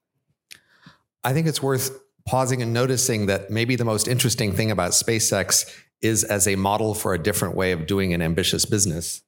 I 1.24 1.32
think 1.34 1.46
it's 1.46 1.62
worth 1.62 2.00
pausing 2.24 2.62
and 2.62 2.72
noticing 2.72 3.26
that 3.26 3.50
maybe 3.50 3.76
the 3.76 3.84
most 3.84 4.08
interesting 4.08 4.52
thing 4.52 4.70
about 4.70 4.92
SpaceX 4.92 5.70
is 6.00 6.24
as 6.24 6.48
a 6.48 6.56
model 6.56 6.94
for 6.94 7.14
a 7.14 7.18
different 7.18 7.54
way 7.54 7.72
of 7.72 7.86
doing 7.86 8.14
an 8.14 8.22
ambitious 8.22 8.64
business 8.64 9.22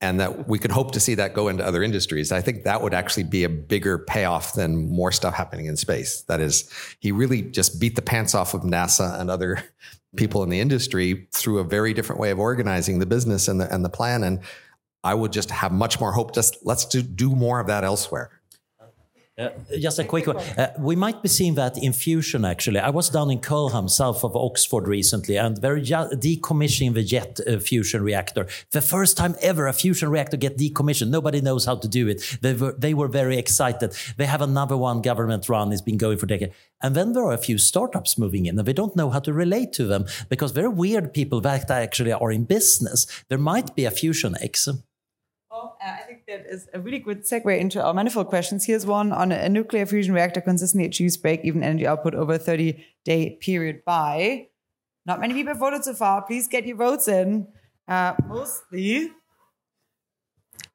and 0.00 0.20
that 0.20 0.48
we 0.48 0.58
could 0.58 0.70
hope 0.70 0.92
to 0.92 1.00
see 1.00 1.14
that 1.16 1.34
go 1.34 1.48
into 1.48 1.66
other 1.66 1.82
industries. 1.82 2.30
I 2.30 2.40
think 2.40 2.64
that 2.64 2.82
would 2.82 2.94
actually 2.94 3.24
be 3.24 3.44
a 3.44 3.48
bigger 3.48 3.98
payoff 3.98 4.54
than 4.54 4.88
more 4.88 5.10
stuff 5.10 5.34
happening 5.34 5.66
in 5.66 5.76
space. 5.76 6.22
That 6.22 6.40
is, 6.40 6.70
he 7.00 7.10
really 7.10 7.42
just 7.42 7.80
beat 7.80 7.96
the 7.96 8.02
pants 8.02 8.34
off 8.34 8.54
of 8.54 8.62
NASA 8.62 9.20
and 9.20 9.28
other 9.28 9.62
people 10.16 10.42
in 10.42 10.50
the 10.50 10.60
industry 10.60 11.28
through 11.32 11.58
a 11.58 11.64
very 11.64 11.92
different 11.94 12.20
way 12.20 12.30
of 12.30 12.38
organizing 12.38 12.98
the 12.98 13.06
business 13.06 13.48
and 13.48 13.60
the 13.60 13.72
and 13.72 13.84
the 13.84 13.90
plan. 13.90 14.22
And 14.22 14.40
I 15.04 15.14
would 15.14 15.32
just 15.32 15.50
have 15.50 15.72
much 15.72 16.00
more 16.00 16.12
hope. 16.12 16.34
Just 16.34 16.56
let's 16.64 16.84
do, 16.84 17.02
do 17.02 17.34
more 17.34 17.60
of 17.60 17.66
that 17.66 17.84
elsewhere. 17.84 18.30
Uh, 19.38 19.50
just 19.78 20.00
a 20.00 20.04
quick 20.04 20.26
one. 20.26 20.36
Uh, 20.36 20.72
we 20.80 20.96
might 20.96 21.22
be 21.22 21.28
seeing 21.28 21.54
that 21.54 21.78
in 21.78 21.92
fusion, 21.92 22.44
actually. 22.44 22.80
I 22.80 22.90
was 22.90 23.08
down 23.08 23.30
in 23.30 23.38
Culham, 23.38 23.88
south 23.88 24.24
of 24.24 24.34
Oxford, 24.34 24.88
recently, 24.88 25.36
and 25.36 25.56
they're 25.58 25.78
decommissioning 25.78 26.94
the 26.94 27.04
jet 27.04 27.38
uh, 27.46 27.58
fusion 27.60 28.02
reactor. 28.02 28.48
The 28.72 28.80
first 28.80 29.16
time 29.16 29.36
ever 29.40 29.68
a 29.68 29.72
fusion 29.72 30.10
reactor 30.10 30.36
get 30.36 30.58
decommissioned. 30.58 31.10
Nobody 31.10 31.40
knows 31.40 31.66
how 31.66 31.76
to 31.76 31.86
do 31.86 32.08
it. 32.08 32.38
They 32.42 32.54
were, 32.54 32.72
they 32.72 32.94
were 32.94 33.06
very 33.06 33.38
excited. 33.38 33.94
They 34.16 34.26
have 34.26 34.42
another 34.42 34.76
one 34.76 35.02
government 35.02 35.48
run. 35.48 35.72
It's 35.72 35.82
been 35.82 35.98
going 35.98 36.18
for 36.18 36.26
decades. 36.26 36.54
And 36.82 36.96
then 36.96 37.12
there 37.12 37.24
are 37.24 37.32
a 37.32 37.38
few 37.38 37.58
startups 37.58 38.18
moving 38.18 38.46
in, 38.46 38.58
and 38.58 38.66
they 38.66 38.72
don't 38.72 38.96
know 38.96 39.10
how 39.10 39.20
to 39.20 39.32
relate 39.32 39.72
to 39.74 39.84
them 39.84 40.06
because 40.28 40.54
they're 40.54 40.70
weird 40.70 41.14
people 41.14 41.40
that 41.42 41.70
actually 41.70 42.12
are 42.12 42.32
in 42.32 42.44
business. 42.44 43.06
There 43.28 43.38
might 43.38 43.76
be 43.76 43.84
a 43.84 43.92
fusion 43.92 44.34
X. 44.40 44.68
Well, 45.58 45.76
uh, 45.84 45.90
I 45.90 46.02
think 46.06 46.24
that 46.28 46.46
is 46.48 46.68
a 46.72 46.78
really 46.78 47.00
good 47.00 47.24
segue 47.24 47.58
into 47.58 47.82
our 47.82 47.92
manifold 47.92 48.28
questions. 48.28 48.64
Here's 48.64 48.86
one 48.86 49.10
on 49.10 49.32
a 49.32 49.48
nuclear 49.48 49.86
fusion 49.86 50.14
reactor 50.14 50.40
consistently 50.40 50.86
achieves 50.86 51.16
break-even 51.16 51.64
energy 51.64 51.84
output 51.84 52.14
over 52.14 52.34
a 52.34 52.38
30-day 52.38 53.38
period 53.40 53.84
by. 53.84 54.46
Not 55.04 55.20
many 55.20 55.34
people 55.34 55.54
have 55.54 55.58
voted 55.58 55.82
so 55.82 55.94
far. 55.94 56.22
Please 56.22 56.46
get 56.46 56.64
your 56.64 56.76
votes 56.76 57.08
in. 57.08 57.48
Uh, 57.88 58.14
mostly. 58.28 59.10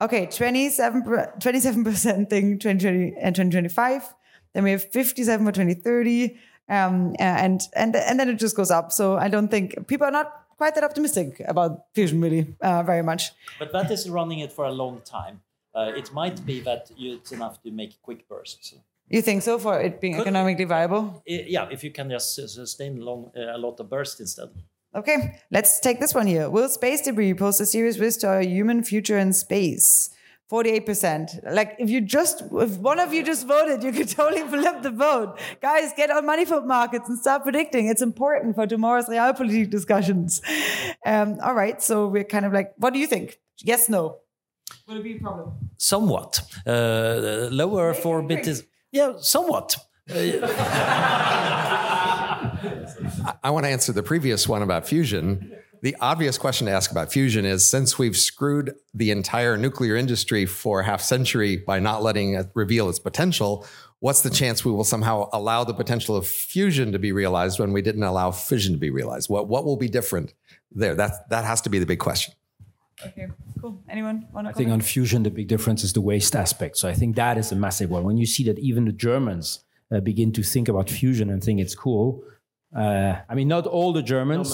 Okay, 0.02 0.26
27, 0.26 1.04
27% 1.04 2.30
think 2.30 2.60
2020 2.60 3.14
and 3.22 3.34
2025. 3.34 4.14
Then 4.54 4.66
we 4.66 4.72
have 4.72 4.84
57 4.84 5.46
for 5.46 5.54
2030. 5.54 6.38
Um, 6.68 7.16
and, 7.20 7.62
and, 7.74 7.96
and 7.96 8.20
then 8.20 8.28
it 8.28 8.36
just 8.36 8.58
goes 8.58 8.70
up. 8.70 8.92
So 8.92 9.16
I 9.16 9.30
don't 9.30 9.48
think 9.48 9.88
people 9.88 10.08
are 10.08 10.12
not 10.12 10.43
quite 10.58 10.76
that 10.76 10.84
optimistic 10.84 11.42
about 11.48 11.86
fusion, 11.94 12.22
really, 12.22 12.56
uh, 12.62 12.84
very 12.84 13.04
much. 13.04 13.32
But 13.60 13.72
that 13.72 13.92
is 13.92 14.10
running 14.10 14.40
it 14.40 14.52
for 14.52 14.66
a 14.66 14.72
long 14.72 15.02
time. 15.06 15.42
Uh, 15.76 15.92
it 15.96 16.14
might 16.14 16.46
be 16.46 16.60
that 16.62 16.92
it's 16.98 17.32
enough 17.32 17.62
to 17.64 17.72
make 17.72 18.02
quick 18.02 18.28
bursts. 18.30 18.76
You 19.10 19.22
think 19.22 19.42
so 19.44 19.60
for 19.60 19.80
it 19.82 20.00
being 20.00 20.14
Could- 20.16 20.22
economically 20.28 20.66
viable? 20.66 21.24
Yeah, 21.26 21.68
if 21.72 21.84
you 21.84 21.92
can 21.92 22.10
just 22.10 22.36
sustain 22.36 23.02
long, 23.02 23.32
uh, 23.36 23.56
a 23.56 23.58
lot 23.58 23.80
of 23.80 23.90
bursts 23.90 24.20
instead. 24.20 24.50
Okay, 24.96 25.40
let's 25.52 25.80
take 25.80 26.00
this 26.00 26.14
one 26.14 26.28
here. 26.28 26.50
Will 26.50 26.70
space 26.70 27.02
debris 27.02 27.34
pose 27.34 27.60
a 27.60 27.66
serious 27.66 27.98
risk 27.98 28.20
to 28.22 28.28
our 28.28 28.42
human 28.42 28.84
future 28.84 29.18
in 29.18 29.34
space? 29.34 30.10
48%. 30.52 31.52
Like, 31.52 31.76
if 31.80 31.90
you 31.90 32.02
just, 32.02 32.44
if 32.52 32.78
one 32.78 33.00
of 33.00 33.14
you 33.14 33.24
just 33.24 33.48
voted, 33.48 33.84
you 33.84 33.92
could 33.92 34.10
totally 34.10 34.48
flip 34.48 34.82
the 34.82 34.92
vote. 34.92 35.40
Guys, 35.62 35.92
get 35.96 36.12
on 36.12 36.26
Manifold 36.26 36.68
markets 36.68 37.10
and 37.10 37.18
start 37.18 37.44
predicting. 37.44 37.88
It's 37.88 38.02
important 38.02 38.56
for 38.56 38.68
tomorrow's 38.68 39.06
realpolitik 39.06 39.70
discussions. 39.70 40.42
Um, 41.06 41.40
all 41.42 41.54
right, 41.54 41.82
so 41.82 42.08
we're 42.08 42.24
kind 42.24 42.46
of 42.46 42.54
like, 42.54 42.74
what 42.78 42.94
do 42.94 43.00
you 43.00 43.08
think? 43.08 43.40
Yes, 43.64 43.90
no? 43.90 44.18
Will 44.88 44.98
it 44.98 45.04
be 45.04 45.18
a 45.18 45.20
problem? 45.20 45.54
Somewhat. 45.78 46.42
Uh, 46.66 47.48
lower 47.52 47.90
Earth 47.90 48.06
orbit 48.06 48.48
is. 48.48 48.66
Yeah, 48.92 49.14
somewhat. 49.20 49.78
I 50.10 50.40
want 53.46 53.66
to 53.66 53.70
answer 53.70 53.94
the 53.94 54.04
previous 54.04 54.48
one 54.48 54.62
about 54.62 54.88
fusion. 54.88 55.56
The 55.84 55.98
obvious 56.00 56.38
question 56.38 56.68
to 56.68 56.72
ask 56.72 56.92
about 56.92 57.12
fusion 57.12 57.44
is 57.44 57.70
since 57.70 58.00
we've 58.00 58.16
screwed 58.16 58.74
the 58.94 59.12
entire 59.12 59.58
nuclear 59.58 59.98
industry 59.98 60.46
for 60.46 60.80
a 60.80 60.86
half 60.86 61.02
century 61.02 61.58
by 61.58 61.80
not 61.80 62.02
letting 62.02 62.36
it 62.36 62.48
reveal 62.54 62.88
its 62.88 63.00
potential, 63.00 63.68
what's 64.00 64.22
the 64.22 64.30
chance 64.30 64.64
we 64.64 64.72
will 64.72 64.86
somehow 64.86 65.28
allow 65.34 65.66
the 65.66 65.74
potential 65.74 66.16
of 66.16 66.26
fusion 66.26 66.94
to 66.94 67.00
be 67.00 67.12
realized 67.12 67.60
when 67.60 67.74
we 67.74 67.82
didn't 67.82 68.04
allow 68.04 68.32
fission 68.32 68.72
to 68.72 68.80
be 68.80 68.92
realized? 68.92 69.30
What 69.30 69.50
what 69.50 69.66
will 69.66 69.76
be 69.76 69.90
different 69.90 70.34
there? 70.72 70.96
That 70.96 71.30
that 71.30 71.44
has 71.44 71.60
to 71.64 71.70
be 71.70 71.80
the 71.80 71.86
big 71.86 72.00
question. 72.00 72.34
Okay, 73.06 73.28
cool. 73.60 73.84
Anyone 73.90 74.26
want 74.32 74.48
to 74.48 74.52
I 74.52 74.54
think 74.54 74.70
on 74.70 74.80
fusion, 74.80 75.24
the 75.24 75.32
big 75.32 75.50
difference 75.50 75.84
is 75.84 75.92
the 75.92 76.00
waste 76.00 76.34
aspect. 76.34 76.78
So 76.78 76.88
I 76.88 76.94
think 76.94 77.18
that 77.18 77.38
is 77.38 77.52
a 77.52 77.58
massive 77.58 77.90
one. 77.90 78.06
When 78.06 78.16
you 78.16 78.26
see 78.26 78.46
that 78.46 78.58
even 78.58 78.86
the 78.86 78.94
Germans 78.94 79.66
uh, 79.92 80.00
begin 80.00 80.32
to 80.32 80.44
think 80.44 80.70
about 80.70 80.90
fusion 80.90 81.30
and 81.30 81.44
think 81.44 81.60
it's 81.60 81.76
cool. 81.76 82.24
Uh, 82.76 83.20
I 83.30 83.36
mean, 83.36 83.48
not 83.48 83.68
all 83.68 83.94
the 83.94 84.02
Germans, 84.02 84.50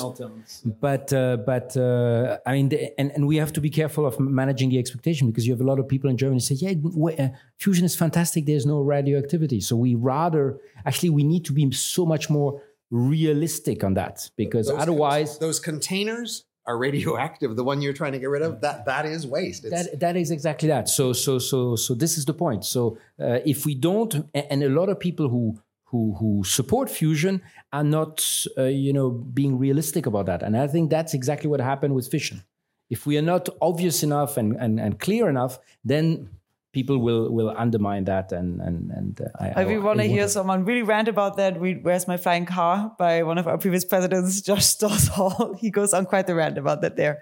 but 0.82 1.14
uh, 1.14 1.38
but 1.38 1.78
uh, 1.78 2.38
I 2.46 2.52
mean, 2.54 2.70
the, 2.70 3.00
and 3.00 3.12
and 3.12 3.26
we 3.28 3.38
have 3.38 3.54
to 3.54 3.62
be 3.62 3.70
careful 3.70 4.06
of 4.06 4.20
managing 4.20 4.70
the 4.70 4.78
expectation 4.78 5.28
because 5.30 5.48
you 5.48 5.54
have 5.54 5.62
a 5.62 5.70
lot 5.72 5.80
of 5.80 5.88
people 5.88 6.10
in 6.10 6.18
Germany 6.18 6.42
say, 6.42 6.56
yeah, 6.56 6.74
w- 6.74 7.16
uh, 7.18 7.30
fusion 7.58 7.86
is 7.86 7.96
fantastic. 7.96 8.46
There's 8.46 8.66
no 8.66 8.82
radioactivity, 8.82 9.62
so 9.62 9.76
we 9.78 9.96
rather 9.96 10.60
actually 10.86 11.12
we 11.12 11.24
need 11.24 11.46
to 11.46 11.54
be 11.54 11.72
so 11.72 12.06
much 12.06 12.30
more 12.30 12.62
realistic 12.92 13.84
on 13.84 13.94
that 13.94 14.30
because 14.36 14.68
Those 14.68 14.82
otherwise. 14.82 15.30
con- 15.32 15.38
those 15.48 15.60
containers 15.60 16.44
are 16.66 16.78
radioactive. 16.78 17.56
The 17.56 17.64
one 17.64 17.82
you're 17.82 17.94
trying 17.94 18.12
to 18.14 18.20
get 18.20 18.30
rid 18.30 18.42
of, 18.42 18.62
that 18.62 18.86
that 18.86 19.06
is 19.06 19.26
waste. 19.26 19.66
It's, 19.66 19.74
That, 19.92 20.00
that 20.02 20.16
is 20.18 20.30
exactly 20.32 20.68
that. 20.70 20.90
So 20.90 21.14
so 21.14 21.40
so 21.40 21.76
so 21.76 21.94
this 21.96 22.18
is 22.18 22.26
the 22.26 22.34
point. 22.34 22.66
So 22.66 22.98
uh, 23.20 23.40
if 23.46 23.66
we 23.66 23.76
don't, 23.76 24.14
and 24.34 24.62
a 24.64 24.70
lot 24.70 24.90
of 24.90 25.00
people 25.00 25.30
who 25.30 25.60
who 25.92 26.16
who 26.20 26.44
support 26.44 26.90
fusion 26.90 27.42
are 27.74 27.84
not, 27.84 28.46
uh, 28.58 28.64
you 28.64 28.94
know, 28.94 29.10
being 29.10 29.58
realistic 29.58 30.06
about 30.06 30.26
that. 30.28 30.44
And 30.44 30.56
I 30.58 30.68
think 30.68 30.90
that's 30.90 31.14
exactly 31.14 31.50
what 31.50 31.60
happened 31.60 31.96
with 31.96 32.08
fission. 32.08 32.44
If 32.90 33.06
we 33.06 33.18
are 33.18 33.24
not 33.24 33.50
obvious 33.62 34.04
enough 34.04 34.38
and 34.38 34.56
and, 34.56 34.80
and 34.80 35.00
clear 35.00 35.30
enough, 35.30 35.60
then 35.84 36.30
people 36.72 37.00
will 37.00 37.32
will 37.32 37.50
undermine 37.58 38.06
that. 38.06 38.32
And 38.32 38.62
and 38.62 38.92
and 38.92 39.22
uh, 39.22 39.54
I, 39.56 39.64
If 39.64 39.70
you 39.70 39.82
want 39.82 40.00
to 40.00 40.06
hear 40.06 40.28
someone 40.28 40.66
really 40.66 40.84
rant 40.84 41.08
about 41.08 41.38
that, 41.38 41.60
read 41.60 41.84
Where's 41.84 42.08
My 42.08 42.18
Flying 42.18 42.46
Car 42.46 42.96
by 43.00 43.24
one 43.24 43.40
of 43.40 43.48
our 43.48 43.58
previous 43.58 43.84
presidents, 43.84 44.42
J. 44.48 44.60
Storrs 44.60 45.08
Hall. 45.08 45.56
He 45.60 45.72
goes 45.72 45.94
on 45.94 46.06
quite 46.06 46.28
the 46.28 46.36
rant 46.36 46.58
about 46.58 46.82
that 46.82 46.96
there. 46.96 47.22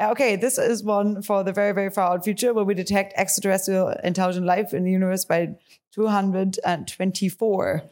Uh, 0.00 0.08
Okay, 0.10 0.36
this 0.36 0.58
is 0.58 0.82
one 0.82 1.22
for 1.22 1.44
the 1.44 1.52
very, 1.52 1.72
very 1.72 1.90
far 1.90 2.12
out 2.12 2.24
future 2.24 2.52
where 2.54 2.64
we 2.64 2.74
detect 2.74 3.12
extraterrestrial 3.16 3.90
intelligent 4.02 4.46
life 4.46 4.72
in 4.74 4.84
the 4.84 4.90
universe 4.90 5.24
by 5.24 5.54
224. 5.92 7.82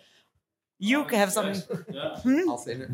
You 0.78 1.04
can 1.04 1.18
have 1.18 1.32
something. 1.32 1.62
Hmm? 2.22 2.50
I'll 2.50 2.58
say 2.58 2.72
it. 2.72 2.90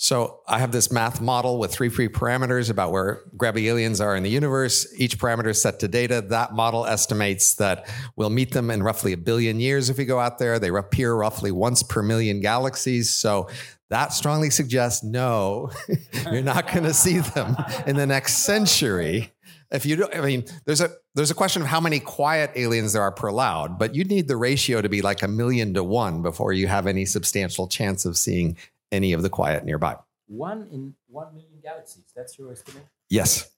So 0.00 0.42
I 0.46 0.60
have 0.60 0.70
this 0.70 0.92
math 0.92 1.20
model 1.20 1.58
with 1.58 1.72
three 1.72 1.88
free 1.88 2.08
parameters 2.08 2.70
about 2.70 2.92
where 2.92 3.22
grabby 3.36 3.64
aliens 3.64 4.00
are 4.00 4.14
in 4.14 4.22
the 4.22 4.30
universe. 4.30 4.86
Each 4.96 5.18
parameter 5.18 5.48
is 5.48 5.60
set 5.60 5.80
to 5.80 5.88
data. 5.88 6.20
That 6.20 6.52
model 6.52 6.86
estimates 6.86 7.54
that 7.54 7.90
we'll 8.14 8.30
meet 8.30 8.52
them 8.52 8.70
in 8.70 8.84
roughly 8.84 9.12
a 9.12 9.16
billion 9.16 9.58
years 9.58 9.90
if 9.90 9.98
we 9.98 10.04
go 10.04 10.20
out 10.20 10.38
there. 10.38 10.60
They 10.60 10.68
appear 10.68 11.14
roughly 11.14 11.50
once 11.50 11.82
per 11.82 12.00
million 12.00 12.40
galaxies. 12.40 13.10
So 13.10 13.48
that 13.90 14.12
strongly 14.12 14.50
suggests 14.50 15.02
no, 15.02 15.70
you're 16.30 16.42
not 16.42 16.70
going 16.70 16.84
to 16.84 16.94
see 16.94 17.18
them 17.18 17.56
in 17.84 17.96
the 17.96 18.06
next 18.06 18.44
century. 18.44 19.32
If 19.72 19.84
you 19.84 19.96
don't, 19.96 20.14
I 20.14 20.20
mean, 20.20 20.44
there's 20.64 20.80
a 20.80 20.92
there's 21.18 21.30
a 21.30 21.34
question 21.34 21.62
of 21.62 21.68
how 21.68 21.80
many 21.80 22.00
quiet 22.00 22.50
aliens 22.54 22.92
there 22.92 23.02
are 23.02 23.12
per 23.12 23.30
loud, 23.30 23.78
but 23.78 23.94
you 23.94 24.04
need 24.04 24.28
the 24.28 24.36
ratio 24.36 24.80
to 24.80 24.88
be 24.88 25.02
like 25.02 25.22
a 25.22 25.28
million 25.28 25.74
to 25.74 25.84
one 25.84 26.22
before 26.22 26.52
you 26.52 26.66
have 26.68 26.86
any 26.86 27.04
substantial 27.04 27.66
chance 27.66 28.04
of 28.04 28.16
seeing 28.16 28.56
any 28.92 29.12
of 29.12 29.22
the 29.22 29.30
quiet 29.30 29.64
nearby. 29.64 29.96
one 30.26 30.68
in 30.70 30.94
one 31.08 31.34
million 31.34 31.58
galaxies. 31.62 32.04
That's 32.14 32.38
your 32.38 32.52
estimate. 32.52 32.86
Yes. 33.08 33.50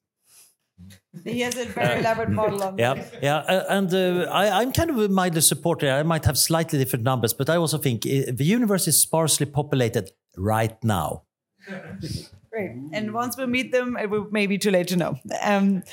He 1.25 1.41
has 1.41 1.57
a 1.59 1.67
very 1.67 2.01
elaborate 2.01 2.31
model 2.31 2.63
on 2.63 2.79
Yeah, 2.85 3.05
yeah, 3.23 3.37
uh, 3.37 3.65
and 3.69 3.93
uh, 3.93 4.31
I, 4.31 4.63
I'm 4.63 4.73
kind 4.73 4.89
of 4.89 4.99
a 4.99 5.09
mildly 5.09 5.43
supporter. 5.43 5.91
I 5.91 6.03
might 6.03 6.25
have 6.25 6.39
slightly 6.39 6.79
different 6.79 7.05
numbers, 7.05 7.35
but 7.35 7.51
I 7.51 7.57
also 7.57 7.77
think 7.77 8.07
uh, 8.07 8.33
the 8.33 8.45
universe 8.45 8.89
is 8.89 8.99
sparsely 8.99 9.47
populated 9.47 10.11
right 10.37 10.83
now. 10.83 11.25
Great. 12.53 12.73
And 12.93 13.15
once 13.15 13.37
we 13.37 13.47
meet 13.47 13.71
them, 13.71 13.97
it 13.97 14.11
will 14.11 14.27
maybe 14.33 14.59
too 14.59 14.73
late 14.73 14.89
to 14.89 14.97
know. 14.97 15.17
Um, 15.41 15.85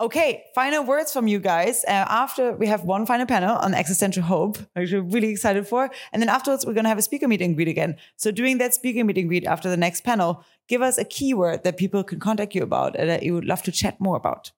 okay, 0.00 0.44
final 0.54 0.84
words 0.84 1.12
from 1.12 1.26
you 1.26 1.40
guys. 1.40 1.84
Uh, 1.88 2.06
after 2.08 2.52
we 2.52 2.68
have 2.68 2.84
one 2.84 3.04
final 3.04 3.26
panel 3.26 3.56
on 3.56 3.74
existential 3.74 4.22
hope, 4.22 4.58
which 4.74 4.92
we're 4.92 5.02
really 5.02 5.30
excited 5.30 5.66
for. 5.66 5.90
And 6.12 6.22
then 6.22 6.28
afterwards, 6.28 6.64
we're 6.64 6.72
going 6.72 6.84
to 6.84 6.88
have 6.88 6.98
a 6.98 7.02
speaker 7.02 7.26
meet 7.26 7.42
and 7.42 7.56
greet 7.56 7.66
again. 7.66 7.96
So 8.14 8.30
during 8.30 8.58
that 8.58 8.74
speaker 8.74 9.02
meet 9.02 9.18
and 9.18 9.28
greet 9.28 9.44
after 9.44 9.68
the 9.68 9.76
next 9.76 10.04
panel, 10.04 10.44
give 10.68 10.82
us 10.82 10.98
a 10.98 11.04
keyword 11.04 11.64
that 11.64 11.76
people 11.76 12.04
can 12.04 12.20
contact 12.20 12.54
you 12.54 12.62
about 12.62 12.94
and 12.94 13.10
that 13.10 13.24
you 13.24 13.34
would 13.34 13.44
love 13.44 13.62
to 13.64 13.72
chat 13.72 14.00
more 14.00 14.16
about. 14.16 14.52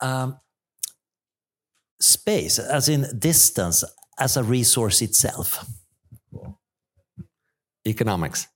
Um, 0.00 0.36
space, 1.98 2.58
as 2.58 2.90
in 2.90 3.06
distance, 3.18 3.84
as 4.18 4.36
a 4.36 4.42
resource 4.42 5.00
itself. 5.00 5.64
Economics. 7.86 8.48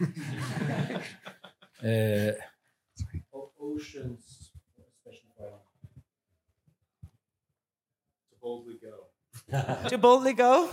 Uh, 1.84 2.30
oceans, 3.60 4.52
especially 4.78 5.30
to 8.30 8.36
boldly 8.40 8.78
go. 8.80 9.88
to 9.88 9.98
boldly 9.98 10.32
go. 10.32 10.70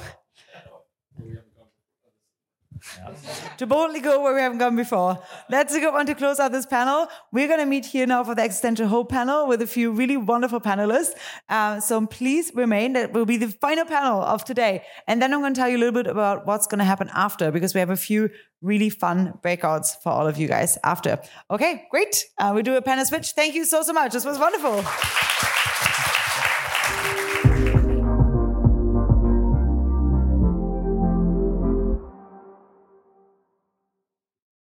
To 3.57 3.67
boldly 3.67 3.99
go 3.99 4.21
where 4.21 4.33
we 4.33 4.41
haven't 4.41 4.59
gone 4.59 4.75
before. 4.75 5.21
That's 5.49 5.73
a 5.73 5.79
good 5.79 5.93
one 5.93 6.05
to 6.05 6.15
close 6.15 6.39
out 6.39 6.51
this 6.51 6.65
panel. 6.65 7.07
We're 7.31 7.47
going 7.47 7.59
to 7.59 7.65
meet 7.65 7.85
here 7.85 8.05
now 8.05 8.23
for 8.23 8.35
the 8.35 8.41
Existential 8.41 8.87
Hope 8.87 9.09
panel 9.09 9.47
with 9.47 9.61
a 9.61 9.67
few 9.67 9.91
really 9.91 10.17
wonderful 10.17 10.59
panelists. 10.59 11.11
Uh, 11.49 11.79
so 11.79 12.05
please 12.07 12.51
remain. 12.55 12.93
That 12.93 13.13
will 13.13 13.25
be 13.25 13.37
the 13.37 13.49
final 13.49 13.85
panel 13.85 14.21
of 14.21 14.43
today. 14.45 14.83
And 15.07 15.21
then 15.21 15.33
I'm 15.33 15.41
going 15.41 15.53
to 15.53 15.59
tell 15.59 15.69
you 15.69 15.77
a 15.77 15.79
little 15.79 16.03
bit 16.03 16.07
about 16.07 16.45
what's 16.45 16.67
going 16.67 16.79
to 16.79 16.85
happen 16.85 17.09
after 17.13 17.51
because 17.51 17.73
we 17.73 17.79
have 17.79 17.89
a 17.89 17.97
few 17.97 18.29
really 18.61 18.89
fun 18.89 19.33
breakouts 19.41 20.01
for 20.01 20.09
all 20.11 20.27
of 20.27 20.37
you 20.37 20.47
guys 20.47 20.77
after. 20.83 21.19
Okay, 21.49 21.87
great. 21.89 22.25
Uh, 22.37 22.51
we 22.55 22.61
do 22.61 22.75
a 22.75 22.81
panel 22.81 23.05
switch. 23.05 23.31
Thank 23.31 23.55
you 23.55 23.65
so, 23.65 23.83
so 23.83 23.93
much. 23.93 24.13
This 24.13 24.25
was 24.25 24.37
wonderful. 24.37 24.83